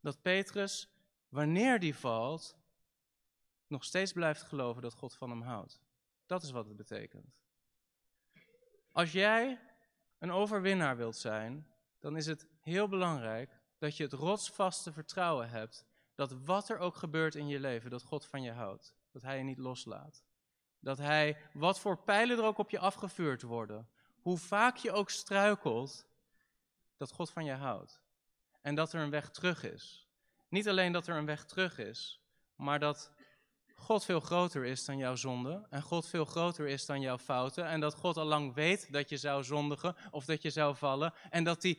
dat 0.00 0.22
Petrus, 0.22 0.88
wanneer 1.28 1.78
die 1.78 1.94
valt, 1.94 2.56
nog 3.66 3.84
steeds 3.84 4.12
blijft 4.12 4.42
geloven 4.42 4.82
dat 4.82 4.94
God 4.94 5.14
van 5.14 5.30
hem 5.30 5.42
houdt. 5.42 5.80
Dat 6.26 6.42
is 6.42 6.50
wat 6.50 6.66
het 6.66 6.76
betekent. 6.76 7.38
Als 8.92 9.12
jij 9.12 9.60
een 10.18 10.30
overwinnaar 10.30 10.96
wilt 10.96 11.16
zijn, 11.16 11.66
dan 11.98 12.16
is 12.16 12.26
het 12.26 12.46
heel 12.60 12.88
belangrijk 12.88 13.60
dat 13.78 13.96
je 13.96 14.02
het 14.02 14.12
rotsvaste 14.12 14.92
vertrouwen 14.92 15.50
hebt 15.50 15.86
dat 16.14 16.32
wat 16.44 16.68
er 16.68 16.78
ook 16.78 16.96
gebeurt 16.96 17.34
in 17.34 17.48
je 17.48 17.60
leven, 17.60 17.90
dat 17.90 18.02
God 18.02 18.26
van 18.26 18.42
je 18.42 18.52
houdt. 18.52 18.94
Dat 19.12 19.22
Hij 19.22 19.38
je 19.38 19.44
niet 19.44 19.58
loslaat. 19.58 20.24
Dat 20.80 20.98
Hij, 20.98 21.36
wat 21.52 21.80
voor 21.80 21.96
pijlen 21.98 22.38
er 22.38 22.44
ook 22.44 22.58
op 22.58 22.70
je 22.70 22.78
afgevuurd 22.78 23.42
worden, 23.42 23.88
hoe 24.20 24.38
vaak 24.38 24.76
je 24.76 24.92
ook 24.92 25.10
struikelt, 25.10 26.06
dat 26.96 27.12
God 27.12 27.30
van 27.30 27.44
je 27.44 27.52
houdt. 27.52 28.00
En 28.62 28.74
dat 28.74 28.92
er 28.92 29.00
een 29.00 29.10
weg 29.10 29.30
terug 29.30 29.64
is. 29.64 30.08
Niet 30.48 30.68
alleen 30.68 30.92
dat 30.92 31.06
er 31.06 31.16
een 31.16 31.26
weg 31.26 31.44
terug 31.44 31.78
is, 31.78 32.20
maar 32.56 32.78
dat 32.78 33.12
God 33.74 34.04
veel 34.04 34.20
groter 34.20 34.64
is 34.64 34.84
dan 34.84 34.96
jouw 34.96 35.14
zonde 35.14 35.66
en 35.70 35.82
God 35.82 36.08
veel 36.08 36.24
groter 36.24 36.66
is 36.66 36.86
dan 36.86 37.00
jouw 37.00 37.18
fouten 37.18 37.64
en 37.64 37.80
dat 37.80 37.94
God 37.94 38.16
al 38.16 38.24
lang 38.24 38.54
weet 38.54 38.92
dat 38.92 39.08
je 39.08 39.16
zou 39.16 39.44
zondigen 39.44 39.96
of 40.10 40.24
dat 40.24 40.42
je 40.42 40.50
zou 40.50 40.76
vallen 40.76 41.14
en 41.30 41.44
dat 41.44 41.62
hij 41.62 41.78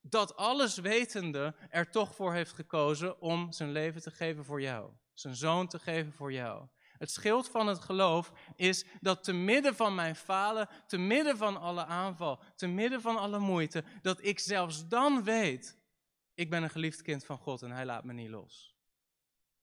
dat 0.00 0.36
alles 0.36 0.76
wetende 0.76 1.54
er 1.68 1.90
toch 1.90 2.14
voor 2.14 2.34
heeft 2.34 2.52
gekozen 2.52 3.20
om 3.20 3.52
zijn 3.52 3.72
leven 3.72 4.02
te 4.02 4.10
geven 4.10 4.44
voor 4.44 4.60
jou, 4.60 4.90
zijn 5.12 5.34
zoon 5.34 5.68
te 5.68 5.78
geven 5.78 6.12
voor 6.12 6.32
jou. 6.32 6.66
Het 7.02 7.10
schild 7.10 7.48
van 7.48 7.66
het 7.66 7.80
geloof 7.80 8.32
is 8.56 8.84
dat 9.00 9.24
te 9.24 9.32
midden 9.32 9.74
van 9.74 9.94
mijn 9.94 10.16
falen, 10.16 10.68
te 10.86 10.98
midden 10.98 11.36
van 11.36 11.56
alle 11.56 11.84
aanval, 11.84 12.42
te 12.56 12.66
midden 12.66 13.00
van 13.00 13.16
alle 13.16 13.38
moeite, 13.38 13.84
dat 14.02 14.24
ik 14.24 14.38
zelfs 14.38 14.88
dan 14.88 15.24
weet, 15.24 15.78
ik 16.34 16.50
ben 16.50 16.62
een 16.62 16.70
geliefd 16.70 17.02
kind 17.02 17.24
van 17.24 17.38
God 17.38 17.62
en 17.62 17.70
hij 17.70 17.84
laat 17.84 18.04
me 18.04 18.12
niet 18.12 18.28
los. 18.28 18.76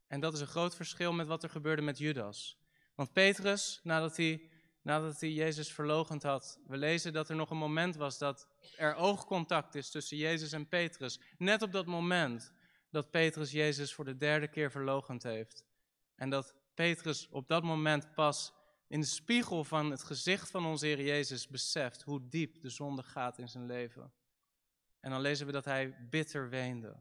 En 0.07 0.19
dat 0.19 0.33
is 0.33 0.39
een 0.39 0.47
groot 0.47 0.75
verschil 0.75 1.13
met 1.13 1.27
wat 1.27 1.43
er 1.43 1.49
gebeurde 1.49 1.81
met 1.81 1.97
Judas. 1.97 2.59
Want 2.95 3.13
Petrus, 3.13 3.79
nadat 3.83 4.17
hij, 4.17 4.49
nadat 4.81 5.19
hij 5.19 5.31
Jezus 5.31 5.71
verlogend 5.71 6.23
had, 6.23 6.59
we 6.67 6.77
lezen 6.77 7.13
dat 7.13 7.29
er 7.29 7.35
nog 7.35 7.49
een 7.49 7.57
moment 7.57 7.95
was 7.95 8.17
dat 8.17 8.47
er 8.77 8.95
oogcontact 8.95 9.75
is 9.75 9.89
tussen 9.89 10.17
Jezus 10.17 10.51
en 10.51 10.67
Petrus. 10.67 11.19
Net 11.37 11.61
op 11.61 11.71
dat 11.71 11.85
moment 11.85 12.53
dat 12.89 13.11
Petrus 13.11 13.51
Jezus 13.51 13.93
voor 13.93 14.05
de 14.05 14.17
derde 14.17 14.47
keer 14.47 14.71
verlogend 14.71 15.23
heeft. 15.23 15.65
En 16.15 16.29
dat 16.29 16.58
Petrus 16.79 17.27
op 17.31 17.47
dat 17.47 17.63
moment 17.63 18.13
pas 18.13 18.53
in 18.87 18.99
de 18.99 19.05
spiegel 19.05 19.63
van 19.63 19.91
het 19.91 20.03
gezicht 20.03 20.51
van 20.51 20.65
onze 20.65 20.85
Heer 20.85 21.01
Jezus 21.01 21.47
beseft 21.47 22.01
hoe 22.01 22.27
diep 22.29 22.61
de 22.61 22.69
zonde 22.69 23.03
gaat 23.03 23.37
in 23.37 23.49
zijn 23.49 23.65
leven. 23.65 24.11
En 24.99 25.11
dan 25.11 25.21
lezen 25.21 25.45
we 25.45 25.51
dat 25.51 25.65
hij 25.65 26.07
bitter 26.09 26.49
weende. 26.49 26.95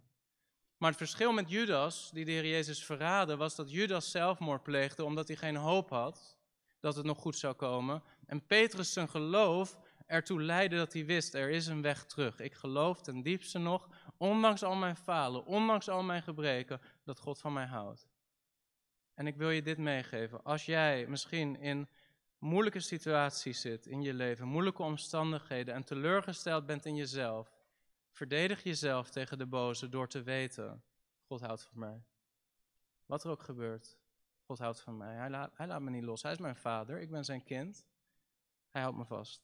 Maar 0.77 0.89
het 0.89 0.99
verschil 0.99 1.33
met 1.33 1.51
Judas, 1.51 2.11
die 2.11 2.25
de 2.25 2.31
Heer 2.31 2.47
Jezus 2.47 2.85
verraadde, 2.85 3.37
was 3.37 3.55
dat 3.55 3.71
Judas 3.71 4.11
zelfmoord 4.11 4.63
pleegde 4.63 5.05
omdat 5.05 5.29
hij 5.29 5.37
geen 5.37 5.57
hoop 5.57 5.91
had 5.91 6.37
dat 6.81 6.97
het 6.97 7.05
nog 7.05 7.19
goed 7.19 7.37
zou 7.37 7.55
komen. 7.55 8.03
En 8.27 8.47
Petrus 8.47 8.93
zijn 8.93 9.09
geloof 9.09 9.79
ertoe 10.07 10.43
leidde 10.43 10.77
dat 10.77 10.93
hij 10.93 11.05
wist, 11.05 11.35
er 11.35 11.51
is 11.51 11.67
een 11.67 11.83
weg 11.83 12.05
terug. 12.05 12.41
Ik 12.41 12.55
geloof 12.55 13.01
ten 13.01 13.23
diepste 13.23 13.59
nog, 13.59 13.89
ondanks 14.17 14.63
al 14.63 14.75
mijn 14.75 14.97
falen, 14.97 15.45
ondanks 15.45 15.89
al 15.89 16.03
mijn 16.03 16.23
gebreken, 16.23 16.81
dat 17.05 17.19
God 17.19 17.41
van 17.41 17.53
mij 17.53 17.67
houdt. 17.67 18.08
En 19.19 19.27
ik 19.27 19.37
wil 19.37 19.51
je 19.51 19.63
dit 19.63 19.79
meegeven. 19.79 20.45
Als 20.45 20.65
jij 20.65 21.07
misschien 21.07 21.61
in 21.61 21.89
moeilijke 22.39 22.81
situaties 22.81 23.61
zit 23.61 23.87
in 23.87 24.03
je 24.03 24.15
leven, 24.15 24.47
moeilijke 24.47 24.83
omstandigheden 24.83 25.75
en 25.75 25.85
teleurgesteld 25.85 26.67
bent 26.67 26.85
in 26.85 26.97
jezelf, 26.97 27.59
Verdedig 28.19 28.63
jezelf 28.63 29.11
tegen 29.11 29.39
de 29.39 29.47
boze 29.47 29.89
door 29.89 30.09
te 30.09 30.23
weten, 30.23 30.83
God 31.27 31.41
houdt 31.41 31.63
van 31.63 31.79
mij. 31.79 32.03
Wat 33.07 33.25
er 33.25 33.31
ook 33.31 33.43
gebeurt, 33.43 33.99
God 34.45 34.59
houdt 34.59 34.81
van 34.81 34.97
mij. 34.97 35.15
Hij 35.15 35.31
laat, 35.31 35.57
hij 35.57 35.67
laat 35.67 35.81
me 35.81 35.91
niet 35.91 36.05
los. 36.05 36.23
Hij 36.23 36.33
is 36.33 36.39
mijn 36.39 36.57
vader, 36.57 37.01
ik 37.01 37.11
ben 37.11 37.25
zijn 37.25 37.45
kind. 37.45 37.87
Hij 38.71 38.83
houdt 38.83 38.97
me 38.97 39.05
vast. 39.05 39.43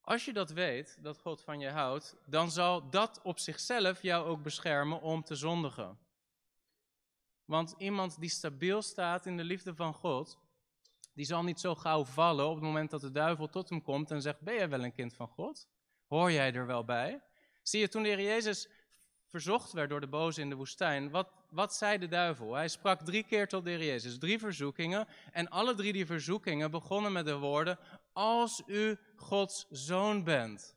Als 0.00 0.24
je 0.24 0.32
dat 0.32 0.50
weet, 0.50 0.98
dat 1.02 1.18
God 1.18 1.42
van 1.42 1.60
je 1.60 1.70
houdt, 1.70 2.16
dan 2.24 2.50
zal 2.50 2.90
dat 2.90 3.20
op 3.22 3.38
zichzelf 3.38 4.02
jou 4.02 4.26
ook 4.26 4.42
beschermen 4.42 5.00
om 5.00 5.22
te 5.22 5.34
zondigen. 5.34 5.98
Want 7.44 7.74
iemand 7.78 8.20
die 8.20 8.30
stabiel 8.30 8.82
staat 8.82 9.26
in 9.26 9.36
de 9.36 9.44
liefde 9.44 9.74
van 9.74 9.94
God, 9.94 10.38
die 11.14 11.26
zal 11.26 11.42
niet 11.42 11.60
zo 11.60 11.74
gauw 11.74 12.04
vallen 12.04 12.46
op 12.46 12.54
het 12.54 12.64
moment 12.64 12.90
dat 12.90 13.00
de 13.00 13.10
duivel 13.10 13.48
tot 13.48 13.68
hem 13.68 13.82
komt 13.82 14.10
en 14.10 14.22
zegt: 14.22 14.40
Ben 14.40 14.54
jij 14.54 14.68
wel 14.68 14.84
een 14.84 14.92
kind 14.92 15.14
van 15.14 15.28
God? 15.28 15.68
Hoor 16.06 16.32
jij 16.32 16.52
er 16.52 16.66
wel 16.66 16.84
bij? 16.84 17.22
Zie 17.62 17.80
je, 17.80 17.88
toen 17.88 18.02
de 18.02 18.08
Heer 18.08 18.22
Jezus 18.22 18.68
verzocht 19.26 19.72
werd 19.72 19.88
door 19.90 20.00
de 20.00 20.06
boze 20.06 20.40
in 20.40 20.48
de 20.48 20.54
woestijn, 20.54 21.10
wat, 21.10 21.28
wat 21.50 21.74
zei 21.74 21.98
de 21.98 22.08
duivel? 22.08 22.54
Hij 22.54 22.68
sprak 22.68 23.00
drie 23.00 23.22
keer 23.22 23.48
tot 23.48 23.64
de 23.64 23.70
Heer 23.70 23.84
Jezus, 23.84 24.18
drie 24.18 24.38
verzoekingen. 24.38 25.08
En 25.32 25.48
alle 25.48 25.74
drie 25.74 25.92
die 25.92 26.06
verzoekingen 26.06 26.70
begonnen 26.70 27.12
met 27.12 27.24
de 27.24 27.36
woorden, 27.36 27.78
als 28.12 28.62
u 28.66 28.98
Gods 29.16 29.66
zoon 29.70 30.24
bent. 30.24 30.76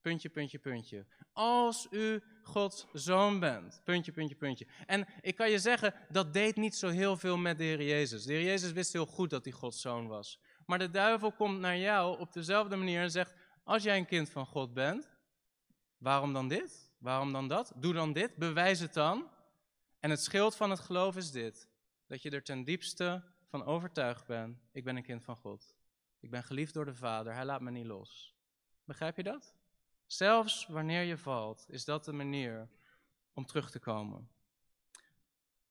Puntje, 0.00 0.28
puntje, 0.28 0.58
puntje. 0.58 1.06
Als 1.32 1.86
u 1.90 2.22
Gods 2.42 2.86
zoon 2.92 3.40
bent. 3.40 3.80
Puntje, 3.84 4.12
puntje, 4.12 4.36
puntje. 4.36 4.66
En 4.86 5.06
ik 5.20 5.36
kan 5.36 5.50
je 5.50 5.58
zeggen, 5.58 5.94
dat 6.08 6.32
deed 6.32 6.56
niet 6.56 6.74
zo 6.74 6.88
heel 6.88 7.16
veel 7.16 7.36
met 7.36 7.58
de 7.58 7.64
Heer 7.64 7.82
Jezus. 7.82 8.24
De 8.24 8.32
Heer 8.32 8.44
Jezus 8.44 8.72
wist 8.72 8.92
heel 8.92 9.06
goed 9.06 9.30
dat 9.30 9.44
hij 9.44 9.52
Gods 9.52 9.80
zoon 9.80 10.06
was. 10.06 10.40
Maar 10.66 10.78
de 10.78 10.90
duivel 10.90 11.32
komt 11.32 11.58
naar 11.58 11.78
jou 11.78 12.18
op 12.18 12.32
dezelfde 12.32 12.76
manier 12.76 13.00
en 13.00 13.10
zegt, 13.10 13.34
als 13.64 13.82
jij 13.82 13.98
een 13.98 14.06
kind 14.06 14.30
van 14.30 14.46
God 14.46 14.74
bent, 14.74 15.10
waarom 15.98 16.32
dan 16.32 16.48
dit? 16.48 16.92
Waarom 16.98 17.32
dan 17.32 17.48
dat? 17.48 17.72
Doe 17.76 17.92
dan 17.92 18.12
dit, 18.12 18.36
bewijs 18.36 18.80
het 18.80 18.94
dan. 18.94 19.30
En 20.00 20.10
het 20.10 20.20
schild 20.20 20.56
van 20.56 20.70
het 20.70 20.80
geloof 20.80 21.16
is 21.16 21.30
dit: 21.30 21.68
dat 22.06 22.22
je 22.22 22.30
er 22.30 22.42
ten 22.42 22.64
diepste 22.64 23.24
van 23.48 23.64
overtuigd 23.64 24.26
bent: 24.26 24.58
ik 24.72 24.84
ben 24.84 24.96
een 24.96 25.02
kind 25.02 25.24
van 25.24 25.36
God. 25.36 25.76
Ik 26.20 26.30
ben 26.30 26.42
geliefd 26.42 26.74
door 26.74 26.84
de 26.84 26.94
Vader, 26.94 27.34
Hij 27.34 27.44
laat 27.44 27.60
me 27.60 27.70
niet 27.70 27.86
los. 27.86 28.34
Begrijp 28.84 29.16
je 29.16 29.22
dat? 29.22 29.54
Zelfs 30.12 30.66
wanneer 30.66 31.02
je 31.02 31.18
valt, 31.18 31.64
is 31.68 31.84
dat 31.84 32.04
de 32.04 32.12
manier 32.12 32.68
om 33.34 33.46
terug 33.46 33.70
te 33.70 33.78
komen. 33.78 34.28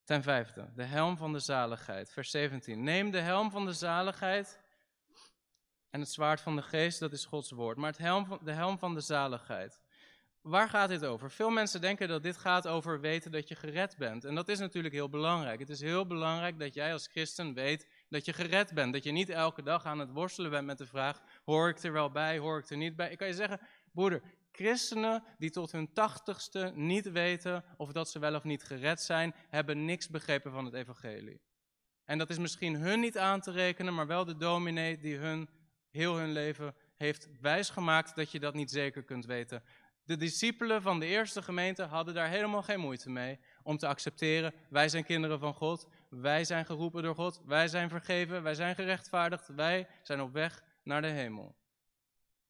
Ten 0.03 0.23
vijfde, 0.23 0.69
de 0.75 0.83
helm 0.83 1.17
van 1.17 1.33
de 1.33 1.39
zaligheid. 1.39 2.11
Vers 2.11 2.31
17. 2.31 2.83
Neem 2.83 3.11
de 3.11 3.19
helm 3.19 3.51
van 3.51 3.65
de 3.65 3.73
zaligheid 3.73 4.59
en 5.89 5.99
het 5.99 6.09
zwaard 6.09 6.41
van 6.41 6.55
de 6.55 6.61
geest, 6.61 6.99
dat 6.99 7.13
is 7.13 7.25
Gods 7.25 7.51
woord. 7.51 7.77
Maar 7.77 7.89
het 7.89 7.99
helm, 7.99 8.39
de 8.43 8.51
helm 8.51 8.79
van 8.79 8.93
de 8.93 9.01
zaligheid. 9.01 9.81
Waar 10.41 10.69
gaat 10.69 10.89
dit 10.89 11.05
over? 11.05 11.31
Veel 11.31 11.49
mensen 11.49 11.81
denken 11.81 12.07
dat 12.07 12.23
dit 12.23 12.37
gaat 12.37 12.67
over 12.67 12.99
weten 12.99 13.31
dat 13.31 13.47
je 13.47 13.55
gered 13.55 13.95
bent. 13.97 14.25
En 14.25 14.35
dat 14.35 14.49
is 14.49 14.59
natuurlijk 14.59 14.93
heel 14.93 15.09
belangrijk. 15.09 15.59
Het 15.59 15.69
is 15.69 15.81
heel 15.81 16.05
belangrijk 16.05 16.59
dat 16.59 16.73
jij 16.73 16.93
als 16.93 17.07
christen 17.07 17.53
weet, 17.53 17.87
Dat 18.09 18.25
je 18.25 18.33
gered 18.33 18.73
bent. 18.73 18.93
Dat 18.93 19.03
je 19.03 19.11
niet 19.11 19.29
elke 19.29 19.61
dag 19.61 19.85
aan 19.85 19.99
het 19.99 20.11
worstelen 20.11 20.51
bent 20.51 20.65
met 20.65 20.77
de 20.77 20.85
vraag: 20.85 21.21
hoor 21.45 21.69
ik 21.69 21.83
er 21.83 21.91
wel 21.91 22.11
bij, 22.11 22.37
hoor 22.37 22.59
ik 22.59 22.69
er 22.69 22.77
niet 22.77 22.95
bij? 22.95 23.11
Ik 23.11 23.17
kan 23.17 23.27
je 23.27 23.33
zeggen, 23.33 23.59
broeder, 23.93 24.21
christenen 24.51 25.23
die 25.37 25.49
tot 25.49 25.71
hun 25.71 25.93
tachtigste 25.93 26.71
niet 26.75 27.11
weten 27.11 27.63
of 27.77 27.91
dat 27.91 28.09
ze 28.09 28.19
wel 28.19 28.35
of 28.35 28.43
niet 28.43 28.63
gered 28.63 29.01
zijn, 29.01 29.35
hebben 29.49 29.85
niks 29.85 30.09
begrepen 30.09 30.51
van 30.51 30.65
het 30.65 30.73
evangelie. 30.73 31.41
En 32.05 32.17
dat 32.17 32.29
is 32.29 32.37
misschien 32.37 32.75
hun 32.75 32.99
niet 32.99 33.17
aan 33.17 33.41
te 33.41 33.51
rekenen, 33.51 33.93
maar 33.93 34.07
wel 34.07 34.25
de 34.25 34.37
dominee 34.37 34.97
die 34.97 35.17
hun 35.17 35.49
heel 35.89 36.15
hun 36.15 36.31
leven 36.31 36.75
heeft 36.97 37.27
wijsgemaakt 37.41 38.15
dat 38.15 38.31
je 38.31 38.39
dat 38.39 38.53
niet 38.53 38.71
zeker 38.71 39.03
kunt 39.03 39.25
weten. 39.25 39.63
De 40.03 40.17
discipelen 40.17 40.81
van 40.81 40.99
de 40.99 41.05
eerste 41.05 41.41
gemeente 41.41 41.83
hadden 41.83 42.13
daar 42.13 42.29
helemaal 42.29 42.63
geen 42.63 42.79
moeite 42.79 43.09
mee 43.09 43.39
om 43.63 43.77
te 43.77 43.87
accepteren, 43.87 44.53
wij 44.69 44.89
zijn 44.89 45.03
kinderen 45.03 45.39
van 45.39 45.53
God, 45.53 45.87
wij 46.09 46.43
zijn 46.43 46.65
geroepen 46.65 47.03
door 47.03 47.15
God, 47.15 47.41
wij 47.45 47.67
zijn 47.67 47.89
vergeven, 47.89 48.43
wij 48.43 48.55
zijn 48.55 48.75
gerechtvaardigd, 48.75 49.47
wij 49.47 49.87
zijn 50.03 50.21
op 50.21 50.33
weg 50.33 50.63
naar 50.83 51.01
de 51.01 51.07
hemel. 51.07 51.55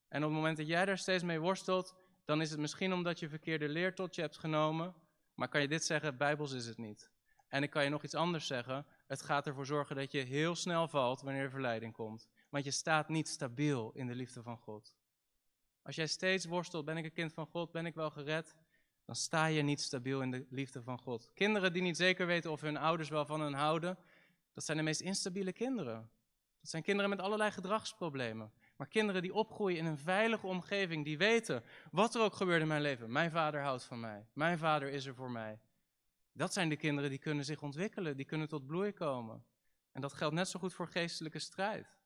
En 0.10 0.24
op 0.24 0.30
het 0.30 0.38
moment 0.38 0.58
dat 0.58 0.68
jij 0.68 0.86
daar 0.86 0.98
steeds 0.98 1.24
mee 1.24 1.40
worstelt, 1.40 1.96
dan 2.26 2.42
is 2.42 2.50
het 2.50 2.60
misschien 2.60 2.94
omdat 2.94 3.20
je 3.20 3.30
verkeerde 3.30 3.70
leer 3.70 3.96
tot 3.96 4.16
je 4.16 4.22
hebt 4.22 4.38
genomen, 4.38 4.94
maar 5.34 5.48
kan 5.48 5.62
je 5.62 5.68
dit 5.68 5.86
zeggen, 5.86 6.18
bijbels 6.18 6.52
is 6.52 6.66
het 6.66 6.78
niet. 6.78 7.12
En 7.48 7.64
ik 7.64 7.70
kan 7.70 7.84
je 7.84 7.90
nog 7.90 8.04
iets 8.04 8.16
anders 8.16 8.48
zeggen, 8.48 8.86
het 9.08 9.22
gaat 9.22 9.48
ervoor 9.48 9.66
zorgen 9.66 9.96
dat 9.96 10.12
je 10.12 10.20
heel 10.20 10.56
snel 10.56 10.88
valt 10.88 11.22
wanneer 11.22 11.44
er 11.44 11.50
verleiding 11.50 11.94
komt. 11.94 12.28
Want 12.50 12.64
je 12.64 12.72
staat 12.72 13.10
niet 13.10 13.28
stabiel 13.28 13.92
in 13.94 14.08
de 14.08 14.16
liefde 14.16 14.44
van 14.44 14.58
God. 14.58 14.94
Als 15.82 15.96
jij 15.96 16.08
steeds 16.08 16.46
worstelt, 16.46 16.86
ben 16.86 16.98
ik 16.98 17.04
een 17.04 17.14
kind 17.14 17.34
van 17.34 17.46
God, 17.46 17.72
ben 17.72 17.86
ik 17.86 17.96
wel 17.96 18.10
gered, 18.10 18.56
dan 19.06 19.16
sta 19.16 19.46
je 19.46 19.62
niet 19.62 19.82
stabiel 19.82 20.22
in 20.22 20.32
de 20.32 20.46
liefde 20.50 20.84
van 20.84 21.00
God. 21.00 21.32
Kinderen 21.34 21.74
die 21.74 21.82
niet 21.82 21.98
zeker 21.98 22.26
weten 22.26 22.52
of 22.52 22.62
hun 22.62 22.78
ouders 22.78 23.10
wel 23.10 23.26
van 23.26 23.42
hen 23.42 23.54
houden, 23.54 23.98
dat 24.54 24.64
zijn 24.64 24.78
de 24.78 24.84
meest 24.84 25.02
instabiele 25.02 25.54
kinderen. 25.54 26.12
Dat 26.60 26.70
zijn 26.70 26.84
kinderen 26.84 27.10
met 27.10 27.20
allerlei 27.20 27.52
gedragsproblemen. 27.52 28.52
Maar 28.80 28.88
kinderen 28.88 29.22
die 29.22 29.34
opgroeien 29.34 29.78
in 29.78 29.86
een 29.86 29.98
veilige 29.98 30.48
omgeving, 30.48 31.06
die 31.06 31.18
weten, 31.18 31.64
wat 31.92 32.16
er 32.16 32.22
ook 32.22 32.34
gebeurt 32.34 32.62
in 32.62 32.68
mijn 32.68 32.82
leven, 32.82 33.12
mijn 33.12 33.32
vader 33.32 33.62
houdt 33.62 33.84
van 33.84 34.00
mij, 34.00 34.28
mijn 34.34 34.58
vader 34.58 34.90
is 34.90 35.06
er 35.06 35.16
voor 35.16 35.32
mij. 35.32 35.60
Dat 36.32 36.54
zijn 36.54 36.70
de 36.70 36.76
kinderen 36.76 37.10
die 37.10 37.20
kunnen 37.20 37.46
zich 37.46 37.62
ontwikkelen, 37.62 38.18
die 38.18 38.26
kunnen 38.26 38.48
tot 38.48 38.68
bloei 38.68 38.92
komen. 38.92 39.46
En 39.92 40.02
dat 40.02 40.14
geldt 40.14 40.36
net 40.36 40.48
zo 40.48 40.60
goed 40.60 40.74
voor 40.74 40.88
geestelijke 40.88 41.40
strijd. 41.40 41.98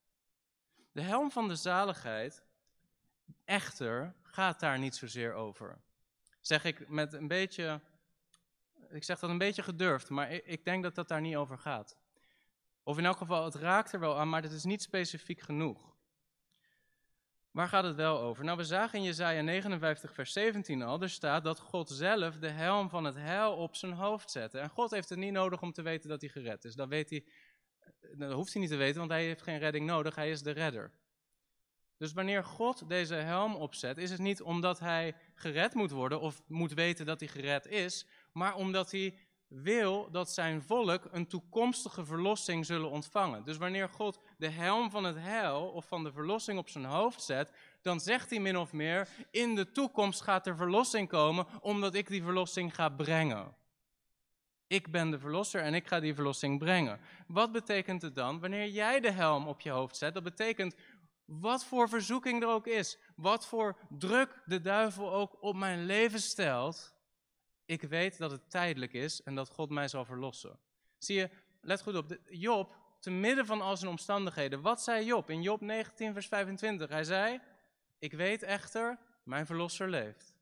De 0.92 1.02
helm 1.02 1.32
van 1.32 1.48
de 1.48 1.56
zaligheid, 1.56 2.44
echter, 3.46 4.16
gaat 4.22 4.60
daar 4.60 4.80
niet 4.80 4.96
zozeer 4.96 5.34
over. 5.34 5.82
Zeg 6.42 6.64
ik 6.64 6.90
met 6.90 7.14
een 7.14 7.28
beetje, 7.28 7.82
ik 8.90 9.04
zeg 9.04 9.20
dat 9.20 9.30
een 9.30 9.38
beetje 9.38 9.64
gedurfd, 9.64 10.10
maar 10.10 10.32
ik 10.32 10.66
denk 10.66 10.84
dat 10.84 10.96
dat 10.96 11.08
daar 11.08 11.22
niet 11.22 11.36
over 11.36 11.58
gaat. 11.58 11.98
Of 12.84 12.98
in 12.98 13.06
elk 13.06 13.18
geval, 13.18 13.46
het 13.46 13.56
raakt 13.56 13.92
er 13.92 14.00
wel 14.00 14.20
aan, 14.20 14.30
maar 14.30 14.44
het 14.44 14.52
is 14.52 14.64
niet 14.64 14.82
specifiek 14.82 15.40
genoeg. 15.40 15.93
Waar 17.54 17.68
gaat 17.68 17.84
het 17.84 17.96
wel 17.96 18.20
over? 18.20 18.44
Nou, 18.44 18.58
we 18.58 18.64
zagen 18.64 19.00
in 19.00 19.06
Jezaja 19.06 19.42
59, 19.42 20.14
vers 20.14 20.34
17 20.34 20.82
al, 20.82 21.02
er 21.02 21.10
staat 21.10 21.44
dat 21.44 21.60
God 21.60 21.90
zelf 21.90 22.38
de 22.38 22.50
helm 22.50 22.90
van 22.90 23.04
het 23.04 23.16
heil 23.16 23.56
op 23.56 23.76
zijn 23.76 23.92
hoofd 23.92 24.32
zette. 24.32 24.60
En 24.60 24.70
God 24.70 24.92
heeft 24.92 25.10
het 25.10 25.20
niet 25.20 25.32
nodig 25.32 25.62
om 25.62 25.72
te 25.72 25.82
weten 25.82 26.10
dat 26.10 26.22
hij 26.22 26.30
gered 26.30 26.66
is. 26.66 26.76
Dat, 26.76 26.88
weet 26.88 27.10
hij, 27.10 27.26
dat 28.18 28.32
hoeft 28.32 28.54
hij 28.54 28.62
niet 28.62 28.72
te 28.72 28.78
weten, 28.78 29.00
want 29.00 29.12
hij 29.12 29.24
heeft 29.24 29.42
geen 29.42 29.60
redding 29.60 29.86
nodig, 29.86 30.16
hij 30.16 30.30
is 30.30 30.42
de 30.42 30.52
redder. 30.52 30.92
Dus 31.98 32.14
wanneer 32.14 32.44
God 32.44 32.90
deze 32.90 33.16
helm 33.16 33.56
opzet, 33.56 33.98
is 33.98 34.12
het 34.12 34.20
niet 34.20 34.42
omdat 34.42 34.80
hij 34.80 35.16
gered 35.36 35.74
moet 35.74 35.92
worden 35.92 36.20
of 36.20 36.42
moet 36.48 36.74
weten 36.74 37.06
dat 37.06 37.20
hij 37.20 37.30
gered 37.30 37.68
is, 37.68 38.08
maar 38.32 38.56
omdat 38.56 38.92
hij 38.92 39.18
wil 39.48 40.12
dat 40.12 40.32
zijn 40.32 40.62
volk 40.62 41.08
een 41.12 41.28
toekomstige 41.28 42.06
verlossing 42.06 42.66
zullen 42.66 42.90
ontvangen. 42.90 43.44
Dus 43.44 43.58
wanneer 43.58 43.90
God 43.90 44.20
de 44.44 44.50
helm 44.50 44.90
van 44.90 45.04
het 45.04 45.18
heil 45.18 45.70
of 45.70 45.88
van 45.88 46.04
de 46.04 46.12
verlossing 46.12 46.58
op 46.58 46.70
zijn 46.70 46.86
hoofd 46.86 47.22
zet, 47.22 47.52
dan 47.82 48.00
zegt 48.00 48.30
hij 48.30 48.40
min 48.40 48.58
of 48.58 48.74
meer, 48.74 49.08
in 49.32 49.56
de 49.56 49.72
toekomst 49.72 50.22
gaat 50.22 50.48
er 50.48 50.56
verlossing 50.56 51.08
komen, 51.08 51.46
omdat 51.62 51.94
ik 51.96 52.08
die 52.08 52.24
verlossing 52.24 52.76
ga 52.76 52.90
brengen. 52.90 53.56
Ik 54.68 54.92
ben 54.92 55.12
de 55.12 55.20
verlosser 55.20 55.62
en 55.62 55.74
ik 55.74 55.88
ga 55.88 56.00
die 56.00 56.14
verlossing 56.14 56.60
brengen. 56.60 57.00
Wat 57.28 57.52
betekent 57.52 58.02
het 58.02 58.16
dan 58.16 58.40
wanneer 58.40 58.68
jij 58.68 59.00
de 59.00 59.12
helm 59.12 59.48
op 59.48 59.62
je 59.62 59.70
hoofd 59.70 59.98
zet? 59.98 60.14
Dat 60.14 60.24
betekent 60.24 60.76
wat 61.26 61.66
voor 61.66 61.90
verzoeking 61.90 62.42
er 62.42 62.50
ook 62.50 62.68
is, 62.68 62.98
wat 63.16 63.48
voor 63.48 63.78
druk 63.90 64.42
de 64.46 64.62
duivel 64.62 65.14
ook 65.14 65.42
op 65.42 65.56
mijn 65.56 65.86
leven 65.86 66.20
stelt, 66.20 66.96
ik 67.66 67.82
weet 67.82 68.18
dat 68.18 68.32
het 68.32 68.50
tijdelijk 68.50 68.94
is 68.94 69.24
en 69.24 69.36
dat 69.36 69.50
God 69.50 69.70
mij 69.70 69.88
zal 69.88 70.06
verlossen. 70.06 70.60
Zie 70.98 71.18
je, 71.18 71.30
let 71.62 71.82
goed 71.82 71.96
op, 71.96 72.18
Job, 72.30 72.83
te 73.04 73.12
midden 73.12 73.46
van 73.46 73.62
al 73.62 73.78
zijn 73.78 73.92
omstandigheden, 73.92 74.62
wat 74.62 74.82
zei 74.82 75.06
Job 75.06 75.30
in 75.30 75.42
Job 75.42 75.62
19, 75.62 76.14
vers 76.14 76.28
25? 76.28 76.90
Hij 76.90 77.04
zei, 77.04 77.40
ik 78.00 78.14
weet 78.14 78.44
echter, 78.44 78.98
mijn 79.24 79.46
verlosser 79.46 79.90
leeft. 79.90 80.34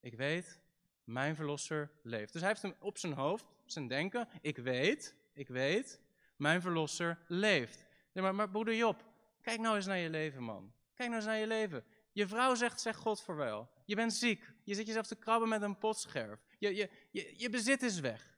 Ik 0.00 0.14
weet, 0.14 0.60
mijn 1.04 1.36
verlosser 1.36 1.90
leeft. 2.02 2.32
Dus 2.32 2.40
hij 2.40 2.50
heeft 2.50 2.62
hem 2.62 2.74
op 2.78 2.98
zijn 2.98 3.12
hoofd, 3.12 3.44
zijn 3.64 3.88
denken, 3.88 4.28
ik 4.40 4.56
weet, 4.56 5.14
ik 5.32 5.48
weet, 5.48 6.00
mijn 6.36 6.60
verlosser 6.60 7.18
leeft. 7.26 7.86
maar, 8.12 8.34
maar 8.34 8.50
broeder 8.50 8.76
Job, 8.76 9.04
kijk 9.40 9.60
nou 9.60 9.76
eens 9.76 9.86
naar 9.86 9.98
je 9.98 10.10
leven, 10.10 10.42
man. 10.42 10.72
Kijk 10.94 11.08
nou 11.08 11.20
eens 11.20 11.30
naar 11.30 11.40
je 11.40 11.46
leven. 11.46 11.84
Je 12.12 12.26
vrouw 12.26 12.54
zegt, 12.54 12.80
zeg 12.80 12.96
God 12.96 13.22
voor 13.22 13.36
wel. 13.36 13.68
Je 13.84 13.94
bent 13.94 14.12
ziek. 14.12 14.50
Je 14.64 14.74
zit 14.74 14.86
jezelf 14.86 15.06
te 15.06 15.16
krabben 15.16 15.48
met 15.48 15.62
een 15.62 15.78
potscherf. 15.78 16.40
Je, 16.58 16.74
je, 16.74 16.90
je, 17.10 17.34
je 17.36 17.50
bezit 17.50 17.82
is 17.82 18.00
weg. 18.00 18.31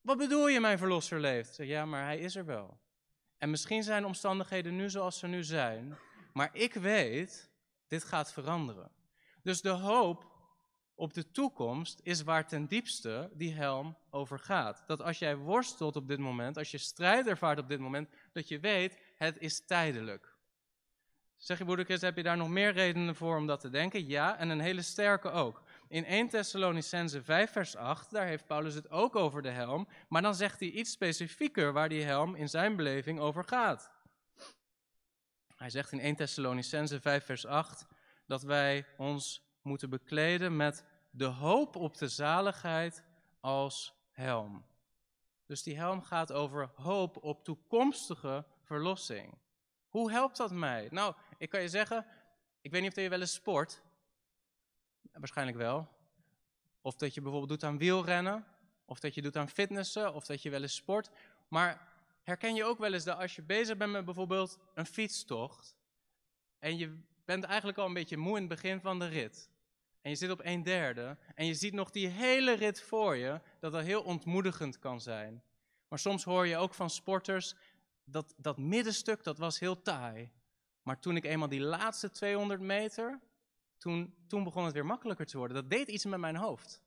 Wat 0.00 0.18
bedoel 0.18 0.48
je, 0.48 0.60
mijn 0.60 0.78
verlosser 0.78 1.20
leeft? 1.20 1.56
Ja, 1.56 1.84
maar 1.84 2.04
hij 2.04 2.18
is 2.18 2.36
er 2.36 2.44
wel. 2.44 2.78
En 3.38 3.50
misschien 3.50 3.82
zijn 3.82 4.04
omstandigheden 4.04 4.76
nu 4.76 4.90
zoals 4.90 5.18
ze 5.18 5.26
nu 5.26 5.44
zijn. 5.44 5.98
Maar 6.32 6.50
ik 6.52 6.74
weet, 6.74 7.50
dit 7.88 8.04
gaat 8.04 8.32
veranderen. 8.32 8.90
Dus 9.42 9.60
de 9.60 9.68
hoop 9.68 10.30
op 10.94 11.14
de 11.14 11.30
toekomst 11.30 12.00
is 12.02 12.22
waar 12.22 12.48
ten 12.48 12.66
diepste 12.66 13.30
die 13.32 13.52
helm 13.52 13.96
over 14.10 14.38
gaat. 14.38 14.82
Dat 14.86 15.02
als 15.02 15.18
jij 15.18 15.36
worstelt 15.36 15.96
op 15.96 16.08
dit 16.08 16.18
moment, 16.18 16.56
als 16.56 16.70
je 16.70 16.78
strijd 16.78 17.26
ervaart 17.26 17.58
op 17.58 17.68
dit 17.68 17.78
moment, 17.78 18.08
dat 18.32 18.48
je 18.48 18.60
weet, 18.60 18.98
het 19.16 19.38
is 19.38 19.64
tijdelijk. 19.66 20.34
Zeg 21.36 21.58
je 21.58 21.64
broeder 21.64 21.84
Chris, 21.84 22.00
heb 22.00 22.16
je 22.16 22.22
daar 22.22 22.36
nog 22.36 22.48
meer 22.48 22.72
redenen 22.72 23.14
voor 23.14 23.36
om 23.36 23.46
dat 23.46 23.60
te 23.60 23.70
denken? 23.70 24.06
Ja, 24.06 24.38
en 24.38 24.48
een 24.48 24.60
hele 24.60 24.82
sterke 24.82 25.30
ook. 25.30 25.62
In 25.90 26.04
1 26.04 26.28
Thessalonicense 26.28 27.22
5 27.22 27.50
vers 27.50 27.76
8, 27.76 28.10
daar 28.10 28.26
heeft 28.26 28.46
Paulus 28.46 28.74
het 28.74 28.90
ook 28.90 29.16
over 29.16 29.42
de 29.42 29.50
helm, 29.50 29.88
maar 30.08 30.22
dan 30.22 30.34
zegt 30.34 30.60
hij 30.60 30.68
iets 30.68 30.90
specifieker 30.90 31.72
waar 31.72 31.88
die 31.88 32.02
helm 32.02 32.34
in 32.34 32.48
zijn 32.48 32.76
beleving 32.76 33.20
over 33.20 33.44
gaat. 33.44 33.90
Hij 35.56 35.70
zegt 35.70 35.92
in 35.92 36.00
1 36.00 36.16
Thessalonicense 36.16 37.00
5 37.00 37.24
vers 37.24 37.46
8 37.46 37.86
dat 38.26 38.42
wij 38.42 38.86
ons 38.96 39.42
moeten 39.62 39.90
bekleden 39.90 40.56
met 40.56 40.84
de 41.10 41.24
hoop 41.24 41.76
op 41.76 41.96
de 41.96 42.08
zaligheid 42.08 43.04
als 43.40 43.94
helm. 44.10 44.64
Dus 45.46 45.62
die 45.62 45.76
helm 45.76 46.02
gaat 46.02 46.32
over 46.32 46.70
hoop 46.74 47.22
op 47.22 47.44
toekomstige 47.44 48.44
verlossing. 48.62 49.38
Hoe 49.88 50.10
helpt 50.10 50.36
dat 50.36 50.50
mij? 50.50 50.88
Nou, 50.90 51.14
ik 51.38 51.50
kan 51.50 51.62
je 51.62 51.68
zeggen, 51.68 52.06
ik 52.60 52.70
weet 52.70 52.82
niet 52.82 52.96
of 52.96 53.02
je 53.02 53.08
wel 53.08 53.20
eens 53.20 53.32
sport. 53.32 53.82
Waarschijnlijk 55.20 55.58
wel. 55.58 55.88
Of 56.80 56.94
dat 56.94 57.14
je 57.14 57.20
bijvoorbeeld 57.20 57.60
doet 57.60 57.70
aan 57.70 57.78
wielrennen. 57.78 58.46
Of 58.84 59.00
dat 59.00 59.14
je 59.14 59.22
doet 59.22 59.36
aan 59.36 59.48
fitnessen. 59.48 60.14
Of 60.14 60.26
dat 60.26 60.42
je 60.42 60.50
wel 60.50 60.62
eens 60.62 60.74
sport. 60.74 61.10
Maar 61.48 61.88
herken 62.22 62.54
je 62.54 62.64
ook 62.64 62.78
wel 62.78 62.92
eens 62.92 63.04
dat 63.04 63.18
als 63.18 63.36
je 63.36 63.42
bezig 63.42 63.76
bent 63.76 63.92
met 63.92 64.04
bijvoorbeeld 64.04 64.58
een 64.74 64.86
fietstocht. 64.86 65.76
En 66.58 66.78
je 66.78 66.98
bent 67.24 67.44
eigenlijk 67.44 67.78
al 67.78 67.86
een 67.86 67.92
beetje 67.92 68.16
moe 68.16 68.34
in 68.34 68.40
het 68.40 68.48
begin 68.48 68.80
van 68.80 68.98
de 68.98 69.06
rit. 69.06 69.50
En 70.02 70.10
je 70.10 70.16
zit 70.16 70.30
op 70.30 70.40
een 70.44 70.62
derde. 70.62 71.16
En 71.34 71.46
je 71.46 71.54
ziet 71.54 71.72
nog 71.72 71.90
die 71.90 72.06
hele 72.06 72.52
rit 72.52 72.82
voor 72.82 73.16
je. 73.16 73.40
Dat 73.58 73.72
dat 73.72 73.84
heel 73.84 74.02
ontmoedigend 74.02 74.78
kan 74.78 75.00
zijn. 75.00 75.42
Maar 75.88 75.98
soms 75.98 76.24
hoor 76.24 76.46
je 76.46 76.56
ook 76.56 76.74
van 76.74 76.90
sporters 76.90 77.54
dat, 78.04 78.34
dat 78.36 78.58
middenstuk, 78.58 79.24
dat 79.24 79.38
was 79.38 79.58
heel 79.58 79.82
taai. 79.82 80.30
Maar 80.82 80.98
toen 80.98 81.16
ik 81.16 81.24
eenmaal 81.24 81.48
die 81.48 81.60
laatste 81.60 82.10
200 82.10 82.60
meter, 82.60 83.20
toen, 83.80 84.14
toen 84.26 84.44
begon 84.44 84.64
het 84.64 84.74
weer 84.74 84.86
makkelijker 84.86 85.26
te 85.26 85.38
worden. 85.38 85.56
Dat 85.56 85.70
deed 85.70 85.88
iets 85.88 86.04
met 86.04 86.20
mijn 86.20 86.36
hoofd. 86.36 86.82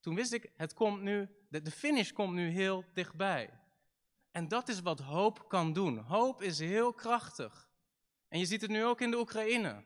Toen 0.00 0.14
wist 0.14 0.32
ik, 0.32 0.50
het 0.56 0.74
komt 0.74 1.02
nu, 1.02 1.28
de, 1.48 1.62
de 1.62 1.70
finish 1.70 2.10
komt 2.10 2.32
nu 2.32 2.48
heel 2.48 2.84
dichtbij. 2.92 3.50
En 4.30 4.48
dat 4.48 4.68
is 4.68 4.80
wat 4.80 5.00
hoop 5.00 5.48
kan 5.48 5.72
doen. 5.72 5.98
Hoop 5.98 6.42
is 6.42 6.58
heel 6.58 6.92
krachtig. 6.92 7.68
En 8.28 8.38
je 8.38 8.44
ziet 8.44 8.60
het 8.60 8.70
nu 8.70 8.84
ook 8.84 9.00
in 9.00 9.10
de 9.10 9.18
Oekraïne. 9.18 9.84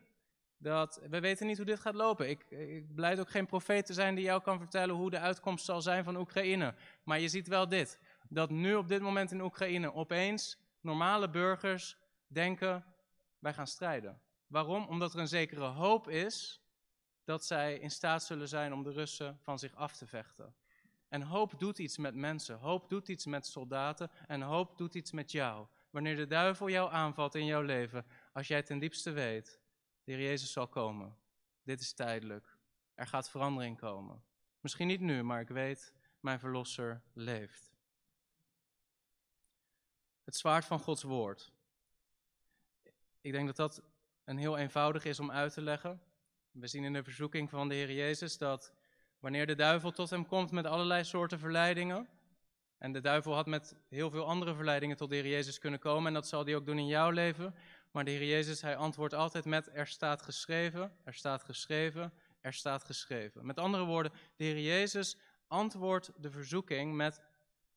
Dat, 0.58 1.00
we 1.10 1.20
weten 1.20 1.46
niet 1.46 1.56
hoe 1.56 1.66
dit 1.66 1.80
gaat 1.80 1.94
lopen. 1.94 2.28
Ik, 2.28 2.50
ik 2.50 2.94
blijf 2.94 3.18
ook 3.18 3.30
geen 3.30 3.46
profeet 3.46 3.86
te 3.86 3.92
zijn 3.92 4.14
die 4.14 4.24
jou 4.24 4.42
kan 4.42 4.58
vertellen 4.58 4.94
hoe 4.94 5.10
de 5.10 5.18
uitkomst 5.18 5.64
zal 5.64 5.82
zijn 5.82 6.04
van 6.04 6.16
Oekraïne. 6.16 6.74
Maar 7.04 7.20
je 7.20 7.28
ziet 7.28 7.48
wel 7.48 7.68
dit. 7.68 8.00
Dat 8.28 8.50
nu 8.50 8.74
op 8.74 8.88
dit 8.88 9.00
moment 9.00 9.32
in 9.32 9.40
Oekraïne 9.40 9.94
opeens 9.94 10.58
normale 10.80 11.30
burgers 11.30 11.96
denken, 12.26 12.84
wij 13.38 13.54
gaan 13.54 13.66
strijden. 13.66 14.20
Waarom? 14.46 14.86
Omdat 14.86 15.14
er 15.14 15.20
een 15.20 15.28
zekere 15.28 15.64
hoop 15.64 16.08
is 16.08 16.60
dat 17.24 17.44
zij 17.44 17.78
in 17.78 17.90
staat 17.90 18.24
zullen 18.24 18.48
zijn 18.48 18.72
om 18.72 18.82
de 18.82 18.90
Russen 18.90 19.38
van 19.42 19.58
zich 19.58 19.74
af 19.74 19.96
te 19.96 20.06
vechten. 20.06 20.54
En 21.08 21.22
hoop 21.22 21.58
doet 21.58 21.78
iets 21.78 21.98
met 21.98 22.14
mensen, 22.14 22.58
hoop 22.58 22.88
doet 22.88 23.08
iets 23.08 23.26
met 23.26 23.46
soldaten 23.46 24.10
en 24.26 24.42
hoop 24.42 24.78
doet 24.78 24.94
iets 24.94 25.12
met 25.12 25.32
jou. 25.32 25.66
Wanneer 25.90 26.16
de 26.16 26.26
duivel 26.26 26.68
jou 26.68 26.92
aanvalt 26.92 27.34
in 27.34 27.44
jouw 27.44 27.62
leven, 27.62 28.06
als 28.32 28.48
jij 28.48 28.62
ten 28.62 28.78
diepste 28.78 29.10
weet, 29.10 29.60
de 30.04 30.12
Heer 30.12 30.20
Jezus 30.20 30.52
zal 30.52 30.68
komen. 30.68 31.16
Dit 31.62 31.80
is 31.80 31.92
tijdelijk. 31.92 32.56
Er 32.94 33.06
gaat 33.06 33.30
verandering 33.30 33.78
komen. 33.78 34.24
Misschien 34.60 34.86
niet 34.86 35.00
nu, 35.00 35.22
maar 35.22 35.40
ik 35.40 35.48
weet, 35.48 35.92
mijn 36.20 36.38
verlosser 36.38 37.02
leeft. 37.12 37.74
Het 40.24 40.36
zwaard 40.36 40.64
van 40.64 40.78
Gods 40.78 41.02
woord. 41.02 41.52
Ik 43.20 43.32
denk 43.32 43.46
dat 43.46 43.56
dat 43.56 43.82
een 44.26 44.38
heel 44.38 44.56
eenvoudig 44.56 45.04
is 45.04 45.20
om 45.20 45.30
uit 45.30 45.52
te 45.52 45.62
leggen. 45.62 46.00
We 46.50 46.66
zien 46.66 46.84
in 46.84 46.92
de 46.92 47.02
verzoeking 47.02 47.50
van 47.50 47.68
de 47.68 47.74
Heer 47.74 47.92
Jezus 47.92 48.38
dat 48.38 48.72
wanneer 49.18 49.46
de 49.46 49.54
duivel 49.54 49.90
tot 49.90 50.10
hem 50.10 50.26
komt 50.26 50.50
met 50.50 50.66
allerlei 50.66 51.04
soorten 51.04 51.38
verleidingen, 51.38 52.08
en 52.78 52.92
de 52.92 53.00
duivel 53.00 53.34
had 53.34 53.46
met 53.46 53.76
heel 53.88 54.10
veel 54.10 54.26
andere 54.26 54.54
verleidingen 54.54 54.96
tot 54.96 55.08
de 55.08 55.14
Heer 55.14 55.26
Jezus 55.26 55.58
kunnen 55.58 55.80
komen, 55.80 56.06
en 56.06 56.14
dat 56.14 56.28
zal 56.28 56.44
hij 56.44 56.56
ook 56.56 56.66
doen 56.66 56.78
in 56.78 56.86
jouw 56.86 57.10
leven, 57.10 57.54
maar 57.90 58.04
de 58.04 58.10
Heer 58.10 58.28
Jezus, 58.28 58.60
hij 58.60 58.76
antwoordt 58.76 59.14
altijd 59.14 59.44
met 59.44 59.70
er 59.72 59.86
staat 59.86 60.22
geschreven, 60.22 60.92
er 61.04 61.14
staat 61.14 61.42
geschreven, 61.42 62.12
er 62.40 62.52
staat 62.52 62.84
geschreven. 62.84 63.46
Met 63.46 63.58
andere 63.58 63.84
woorden, 63.84 64.12
de 64.36 64.44
Heer 64.44 64.60
Jezus 64.60 65.18
antwoordt 65.46 66.12
de 66.16 66.30
verzoeking 66.30 66.94
met 66.94 67.20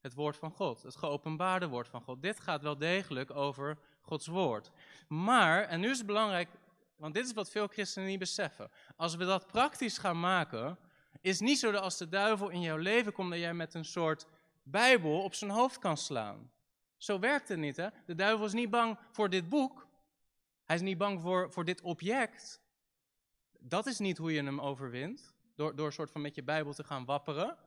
het 0.02 0.14
woord 0.14 0.38
van 0.38 0.52
God, 0.52 0.84
het 0.84 0.96
geopenbaarde 0.96 1.68
woord 1.68 1.88
van 1.88 2.02
God. 2.02 2.22
Dit 2.22 2.40
gaat 2.40 2.62
wel 2.62 2.78
degelijk 2.78 3.32
over 3.32 3.78
Gods 4.10 4.28
woord. 4.28 4.72
Maar, 5.08 5.64
en 5.64 5.80
nu 5.80 5.90
is 5.90 5.98
het 5.98 6.08
belangrijk, 6.08 6.50
want 6.96 7.14
dit 7.14 7.26
is 7.26 7.34
wat 7.34 7.50
veel 7.50 7.68
christenen 7.68 8.08
niet 8.08 8.20
beseffen. 8.20 8.72
Als 8.96 9.16
we 9.16 9.26
dat 9.26 9.48
praktisch 9.48 9.98
gaan 9.98 10.20
maken, 10.20 10.78
is 11.22 11.40
niet 11.40 11.60
zo 11.60 11.72
dat 11.72 11.82
als 11.82 11.98
de 11.98 12.10
duivel 12.10 12.50
in 12.50 12.62
jouw 12.62 12.78
leven 12.78 13.14
komt, 13.14 13.30
dat 13.30 13.40
jij 13.40 13.54
met 13.54 13.74
een 13.74 13.86
soort 13.86 14.26
Bijbel 14.64 15.24
op 15.24 15.34
zijn 15.34 15.52
hoofd 15.52 15.80
kan 15.80 15.98
slaan. 15.98 16.52
Zo 16.98 17.20
werkt 17.20 17.48
het 17.48 17.58
niet, 17.58 17.76
hè? 17.76 17.88
De 18.06 18.16
duivel 18.16 18.46
is 18.46 18.54
niet 18.54 18.70
bang 18.70 18.98
voor 19.12 19.30
dit 19.30 19.50
boek. 19.50 19.88
Hij 20.64 20.76
is 20.76 20.82
niet 20.82 20.98
bang 20.98 21.22
voor, 21.22 21.52
voor 21.52 21.66
dit 21.66 21.82
object. 21.82 22.62
Dat 23.60 23.86
is 23.86 24.00
niet 24.00 24.18
hoe 24.18 24.34
je 24.34 24.44
hem 24.44 24.62
overwint. 24.62 25.34
Door, 25.56 25.76
door 25.76 25.86
een 25.86 25.92
soort 25.92 26.12
van 26.12 26.22
met 26.22 26.36
je 26.36 26.44
Bijbel 26.44 26.74
te 26.74 26.84
gaan 26.84 27.06
wapperen. 27.06 27.58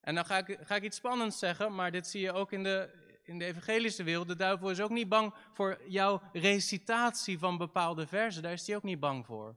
En 0.00 0.14
dan 0.14 0.24
ga 0.24 0.38
ik, 0.38 0.58
ga 0.60 0.74
ik 0.74 0.82
iets 0.82 0.96
spannends 0.96 1.38
zeggen, 1.38 1.74
maar 1.74 1.90
dit 1.90 2.06
zie 2.06 2.20
je 2.20 2.32
ook 2.32 2.52
in 2.52 2.62
de, 2.62 3.01
in 3.22 3.38
de 3.38 3.44
evangelische 3.44 4.02
wereld. 4.02 4.28
De 4.28 4.36
duivel 4.36 4.70
is 4.70 4.80
ook 4.80 4.90
niet 4.90 5.08
bang 5.08 5.34
voor 5.52 5.80
jouw 5.86 6.22
recitatie 6.32 7.38
van 7.38 7.58
bepaalde 7.58 8.06
versen. 8.06 8.42
Daar 8.42 8.52
is 8.52 8.66
hij 8.66 8.76
ook 8.76 8.82
niet 8.82 9.00
bang 9.00 9.26
voor. 9.26 9.56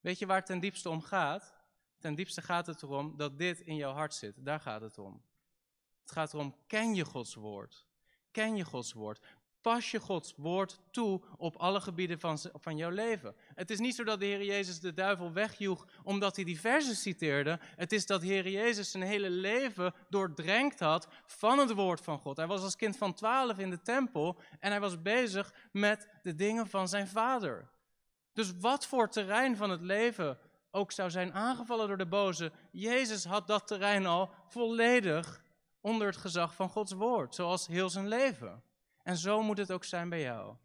Weet 0.00 0.18
je 0.18 0.26
waar 0.26 0.36
het 0.36 0.46
ten 0.46 0.60
diepste 0.60 0.88
om 0.88 1.02
gaat? 1.02 1.54
Ten 1.98 2.14
diepste 2.14 2.42
gaat 2.42 2.66
het 2.66 2.82
erom 2.82 3.16
dat 3.16 3.38
dit 3.38 3.60
in 3.60 3.76
jouw 3.76 3.92
hart 3.92 4.14
zit. 4.14 4.34
Daar 4.36 4.60
gaat 4.60 4.80
het 4.80 4.98
om. 4.98 5.22
Het 6.00 6.10
gaat 6.10 6.34
erom, 6.34 6.56
ken 6.66 6.94
je 6.94 7.04
Gods 7.04 7.34
woord? 7.34 7.86
Ken 8.30 8.56
je 8.56 8.64
Gods 8.64 8.92
woord? 8.92 9.26
Pas 9.60 9.90
je 9.90 10.00
Gods 10.00 10.34
woord 10.36 10.80
toe 10.90 11.20
op 11.36 11.56
alle 11.56 11.80
gebieden 11.80 12.20
van, 12.20 12.38
van 12.54 12.76
jouw 12.76 12.90
leven. 12.90 13.34
Het 13.54 13.70
is 13.70 13.78
niet 13.78 13.94
zo 13.94 14.04
dat 14.04 14.20
de 14.20 14.26
Heer 14.26 14.44
Jezus 14.44 14.80
de 14.80 14.94
duivel 14.94 15.32
wegjoeg 15.32 15.86
omdat 16.02 16.36
hij 16.36 16.44
die 16.44 16.60
citeerde. 16.80 17.58
Het 17.62 17.92
is 17.92 18.06
dat 18.06 18.20
de 18.20 18.26
Heer 18.26 18.48
Jezus 18.48 18.90
zijn 18.90 19.02
hele 19.02 19.30
leven 19.30 19.94
doordrenkt 20.08 20.80
had 20.80 21.08
van 21.26 21.58
het 21.58 21.72
woord 21.72 22.00
van 22.00 22.18
God. 22.18 22.36
Hij 22.36 22.46
was 22.46 22.62
als 22.62 22.76
kind 22.76 22.96
van 22.96 23.14
twaalf 23.14 23.58
in 23.58 23.70
de 23.70 23.82
tempel 23.82 24.38
en 24.60 24.70
hij 24.70 24.80
was 24.80 25.02
bezig 25.02 25.54
met 25.72 26.08
de 26.22 26.34
dingen 26.34 26.66
van 26.66 26.88
zijn 26.88 27.08
vader. 27.08 27.70
Dus 28.32 28.52
wat 28.60 28.86
voor 28.86 29.08
terrein 29.08 29.56
van 29.56 29.70
het 29.70 29.80
leven 29.80 30.38
ook 30.70 30.92
zou 30.92 31.10
zijn 31.10 31.32
aangevallen 31.32 31.88
door 31.88 31.96
de 31.96 32.06
boze, 32.06 32.52
Jezus 32.70 33.24
had 33.24 33.46
dat 33.46 33.66
terrein 33.66 34.06
al 34.06 34.30
volledig 34.48 35.42
onder 35.80 36.06
het 36.06 36.16
gezag 36.16 36.54
van 36.54 36.68
Gods 36.68 36.92
woord, 36.92 37.34
zoals 37.34 37.66
heel 37.66 37.90
zijn 37.90 38.08
leven. 38.08 38.62
En 39.02 39.16
zo 39.16 39.42
moet 39.42 39.58
het 39.58 39.72
ook 39.72 39.84
zijn 39.84 40.08
bij 40.08 40.20
jou. 40.20 40.56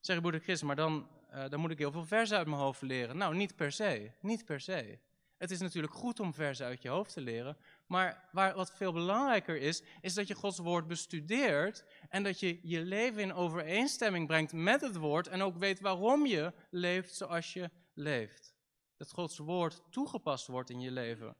Zeg 0.00 0.20
broeder 0.20 0.40
Chris, 0.40 0.62
maar 0.62 0.76
dan, 0.76 1.08
uh, 1.34 1.48
dan 1.48 1.60
moet 1.60 1.70
ik 1.70 1.78
heel 1.78 1.92
veel 1.92 2.06
versen 2.06 2.36
uit 2.36 2.46
mijn 2.46 2.60
hoofd 2.60 2.82
leren. 2.82 3.16
Nou, 3.16 3.34
niet 3.34 3.56
per 3.56 3.72
se. 3.72 4.10
Niet 4.20 4.44
per 4.44 4.60
se. 4.60 4.98
Het 5.36 5.50
is 5.50 5.60
natuurlijk 5.60 5.94
goed 5.94 6.20
om 6.20 6.34
versen 6.34 6.66
uit 6.66 6.82
je 6.82 6.88
hoofd 6.88 7.12
te 7.12 7.20
leren. 7.20 7.56
Maar 7.86 8.28
waar, 8.32 8.54
wat 8.54 8.72
veel 8.76 8.92
belangrijker 8.92 9.56
is, 9.56 9.82
is 10.00 10.14
dat 10.14 10.28
je 10.28 10.34
Gods 10.34 10.58
woord 10.58 10.86
bestudeert. 10.86 11.84
En 12.08 12.22
dat 12.22 12.40
je 12.40 12.58
je 12.62 12.80
leven 12.80 13.22
in 13.22 13.34
overeenstemming 13.34 14.26
brengt 14.26 14.52
met 14.52 14.80
het 14.80 14.96
woord. 14.96 15.28
En 15.28 15.42
ook 15.42 15.56
weet 15.56 15.80
waarom 15.80 16.26
je 16.26 16.52
leeft 16.70 17.14
zoals 17.14 17.52
je 17.52 17.70
leeft. 17.94 18.54
Dat 18.96 19.10
Gods 19.10 19.38
woord 19.38 19.82
toegepast 19.90 20.46
wordt 20.46 20.70
in 20.70 20.80
je 20.80 20.90
leven. 20.90 21.36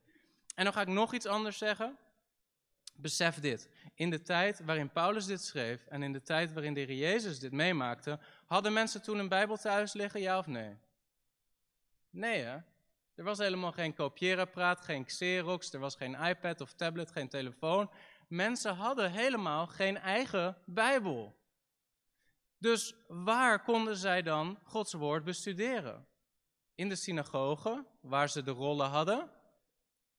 En 0.54 0.64
dan 0.64 0.72
ga 0.72 0.80
ik 0.80 0.88
nog 0.88 1.14
iets 1.14 1.26
anders 1.26 1.58
zeggen. 1.58 1.98
Besef 2.96 3.40
dit. 3.40 3.68
In 3.94 4.10
de 4.10 4.22
tijd 4.22 4.60
waarin 4.64 4.90
Paulus 4.90 5.26
dit 5.26 5.42
schreef 5.42 5.86
en 5.86 6.02
in 6.02 6.12
de 6.12 6.22
tijd 6.22 6.52
waarin 6.52 6.74
de 6.74 6.80
Heer 6.80 6.96
Jezus 6.96 7.38
dit 7.38 7.52
meemaakte, 7.52 8.18
hadden 8.46 8.72
mensen 8.72 9.02
toen 9.02 9.18
een 9.18 9.28
Bijbel 9.28 9.56
thuis 9.56 9.92
liggen, 9.92 10.20
ja 10.20 10.38
of 10.38 10.46
nee? 10.46 10.76
Nee 12.10 12.42
hè? 12.42 12.56
Er 13.14 13.24
was 13.24 13.38
helemaal 13.38 13.72
geen 13.72 13.94
kopieerapparaat, 13.94 14.80
geen 14.80 15.04
Xerox, 15.04 15.72
er 15.72 15.80
was 15.80 15.94
geen 15.94 16.14
iPad 16.14 16.60
of 16.60 16.72
tablet, 16.72 17.10
geen 17.10 17.28
telefoon. 17.28 17.90
Mensen 18.28 18.74
hadden 18.74 19.10
helemaal 19.10 19.66
geen 19.66 19.98
eigen 19.98 20.56
Bijbel. 20.64 21.36
Dus 22.58 22.94
waar 23.08 23.62
konden 23.62 23.96
zij 23.96 24.22
dan 24.22 24.58
Gods 24.62 24.92
woord 24.92 25.24
bestuderen? 25.24 26.06
In 26.74 26.88
de 26.88 26.96
synagoge, 26.96 27.84
waar 28.00 28.28
ze 28.28 28.42
de 28.42 28.50
rollen 28.50 28.88
hadden, 28.88 29.30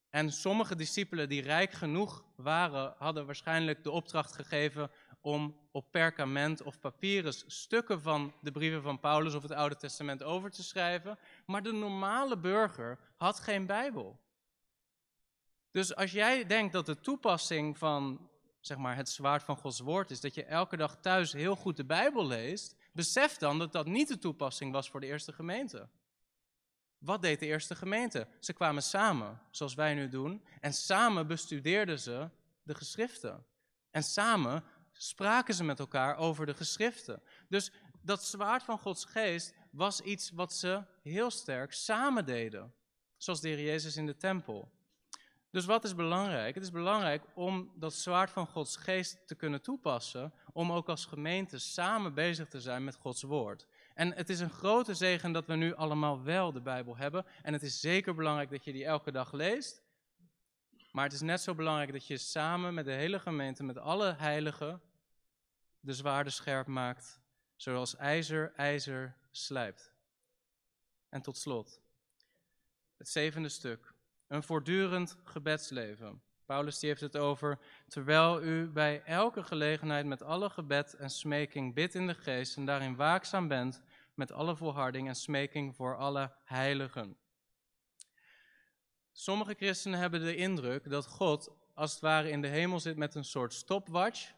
en 0.09 0.31
sommige 0.31 0.75
discipelen 0.75 1.29
die 1.29 1.41
rijk 1.41 1.71
genoeg 1.71 2.23
waren, 2.35 2.93
hadden 2.97 3.25
waarschijnlijk 3.25 3.83
de 3.83 3.91
opdracht 3.91 4.33
gegeven 4.33 4.91
om 5.21 5.57
op 5.71 5.91
perkament 5.91 6.61
of 6.61 6.79
papyrus 6.79 7.43
stukken 7.47 8.01
van 8.01 8.33
de 8.41 8.51
brieven 8.51 8.81
van 8.81 8.99
Paulus 8.99 9.33
of 9.33 9.41
het 9.41 9.51
Oude 9.51 9.75
Testament 9.75 10.23
over 10.23 10.51
te 10.51 10.63
schrijven. 10.63 11.17
Maar 11.45 11.63
de 11.63 11.71
normale 11.71 12.37
burger 12.37 12.99
had 13.17 13.39
geen 13.39 13.65
Bijbel. 13.65 14.19
Dus 15.71 15.95
als 15.95 16.11
jij 16.11 16.45
denkt 16.45 16.73
dat 16.73 16.85
de 16.85 16.99
toepassing 16.99 17.77
van 17.77 18.29
zeg 18.59 18.77
maar, 18.77 18.95
het 18.95 19.09
zwaard 19.09 19.43
van 19.43 19.57
Gods 19.57 19.79
woord 19.79 20.11
is 20.11 20.21
dat 20.21 20.35
je 20.35 20.43
elke 20.43 20.77
dag 20.77 20.97
thuis 21.01 21.33
heel 21.33 21.55
goed 21.55 21.77
de 21.77 21.85
Bijbel 21.85 22.27
leest, 22.27 22.75
besef 22.91 23.37
dan 23.37 23.59
dat 23.59 23.71
dat 23.71 23.85
niet 23.85 24.07
de 24.07 24.17
toepassing 24.17 24.71
was 24.71 24.89
voor 24.89 24.99
de 24.99 25.05
eerste 25.05 25.33
gemeente. 25.33 25.89
Wat 26.97 27.21
deed 27.21 27.39
de 27.39 27.45
eerste 27.45 27.75
gemeente? 27.75 28.27
Ze 28.39 28.53
kwamen 28.53 28.83
samen, 28.83 29.41
zoals 29.51 29.73
wij 29.73 29.93
nu 29.93 30.09
doen, 30.09 30.43
en 30.59 30.73
samen 30.73 31.27
bestudeerden 31.27 31.99
ze 31.99 32.29
de 32.63 32.75
geschriften. 32.75 33.45
En 33.91 34.03
samen 34.03 34.63
spraken 34.91 35.53
ze 35.53 35.63
met 35.63 35.79
elkaar 35.79 36.17
over 36.17 36.45
de 36.45 36.53
geschriften. 36.53 37.21
Dus 37.49 37.71
dat 38.01 38.23
zwaard 38.23 38.63
van 38.63 38.79
Gods 38.79 39.05
geest 39.05 39.53
was 39.71 40.01
iets 40.01 40.31
wat 40.31 40.53
ze 40.53 40.83
heel 41.03 41.31
sterk 41.31 41.73
samen 41.73 42.25
deden. 42.25 42.73
Zoals 43.17 43.41
de 43.41 43.63
Jezus 43.63 43.97
in 43.97 44.05
de 44.05 44.17
tempel. 44.17 44.71
Dus 45.51 45.65
wat 45.65 45.83
is 45.83 45.95
belangrijk? 45.95 46.55
Het 46.55 46.63
is 46.63 46.71
belangrijk 46.71 47.23
om 47.35 47.71
dat 47.75 47.93
zwaard 47.93 48.29
van 48.29 48.47
Gods 48.47 48.75
geest 48.75 49.27
te 49.27 49.35
kunnen 49.35 49.61
toepassen. 49.61 50.33
Om 50.53 50.71
ook 50.71 50.89
als 50.89 51.05
gemeente 51.05 51.57
samen 51.57 52.13
bezig 52.13 52.47
te 52.47 52.61
zijn 52.61 52.83
met 52.83 52.95
Gods 52.95 53.21
woord. 53.21 53.67
En 53.97 54.13
het 54.13 54.29
is 54.29 54.39
een 54.39 54.49
grote 54.49 54.93
zegen 54.93 55.31
dat 55.31 55.45
we 55.45 55.55
nu 55.55 55.75
allemaal 55.75 56.23
wel 56.23 56.51
de 56.51 56.61
Bijbel 56.61 56.97
hebben. 56.97 57.25
En 57.41 57.53
het 57.53 57.63
is 57.63 57.79
zeker 57.79 58.15
belangrijk 58.15 58.49
dat 58.49 58.63
je 58.63 58.71
die 58.71 58.85
elke 58.85 59.11
dag 59.11 59.31
leest. 59.31 59.81
Maar 60.91 61.03
het 61.03 61.13
is 61.13 61.21
net 61.21 61.41
zo 61.41 61.55
belangrijk 61.55 61.91
dat 61.91 62.07
je 62.07 62.17
samen 62.17 62.73
met 62.73 62.85
de 62.85 62.91
hele 62.91 63.19
gemeente, 63.19 63.63
met 63.63 63.77
alle 63.77 64.15
heiligen, 64.17 64.81
de 65.79 65.93
zwaarden 65.93 66.33
scherp 66.33 66.67
maakt. 66.67 67.19
Zoals 67.55 67.95
ijzer 67.95 68.53
ijzer 68.55 69.15
slijpt. 69.31 69.93
En 71.09 71.21
tot 71.21 71.37
slot, 71.37 71.81
het 72.97 73.09
zevende 73.09 73.49
stuk. 73.49 73.93
Een 74.27 74.43
voortdurend 74.43 75.17
gebedsleven. 75.23 76.21
Paulus 76.45 76.79
die 76.79 76.89
heeft 76.89 77.01
het 77.01 77.17
over, 77.17 77.59
terwijl 77.87 78.43
u 78.43 78.67
bij 78.67 79.03
elke 79.03 79.43
gelegenheid 79.43 80.05
met 80.05 80.21
alle 80.21 80.49
gebed 80.49 80.93
en 80.93 81.09
smeking 81.09 81.73
bidt 81.73 81.95
in 81.95 82.07
de 82.07 82.15
geest 82.15 82.57
en 82.57 82.65
daarin 82.65 82.95
waakzaam 82.95 83.47
bent 83.47 83.81
met 84.17 84.31
alle 84.31 84.55
volharding 84.55 85.07
en 85.07 85.15
smeking 85.15 85.75
voor 85.75 85.97
alle 85.97 86.35
heiligen. 86.43 87.17
Sommige 89.11 89.53
christenen 89.53 89.99
hebben 89.99 90.23
de 90.23 90.35
indruk 90.35 90.89
dat 90.89 91.07
God 91.07 91.49
als 91.73 91.91
het 91.91 91.99
ware 92.01 92.29
in 92.29 92.41
de 92.41 92.47
hemel 92.47 92.79
zit 92.79 92.97
met 92.97 93.15
een 93.15 93.25
soort 93.25 93.53
stopwatch. 93.53 94.31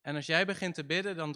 En 0.00 0.16
als 0.16 0.26
jij 0.26 0.46
begint 0.46 0.74
te 0.74 0.84
bidden, 0.84 1.16
dan 1.16 1.32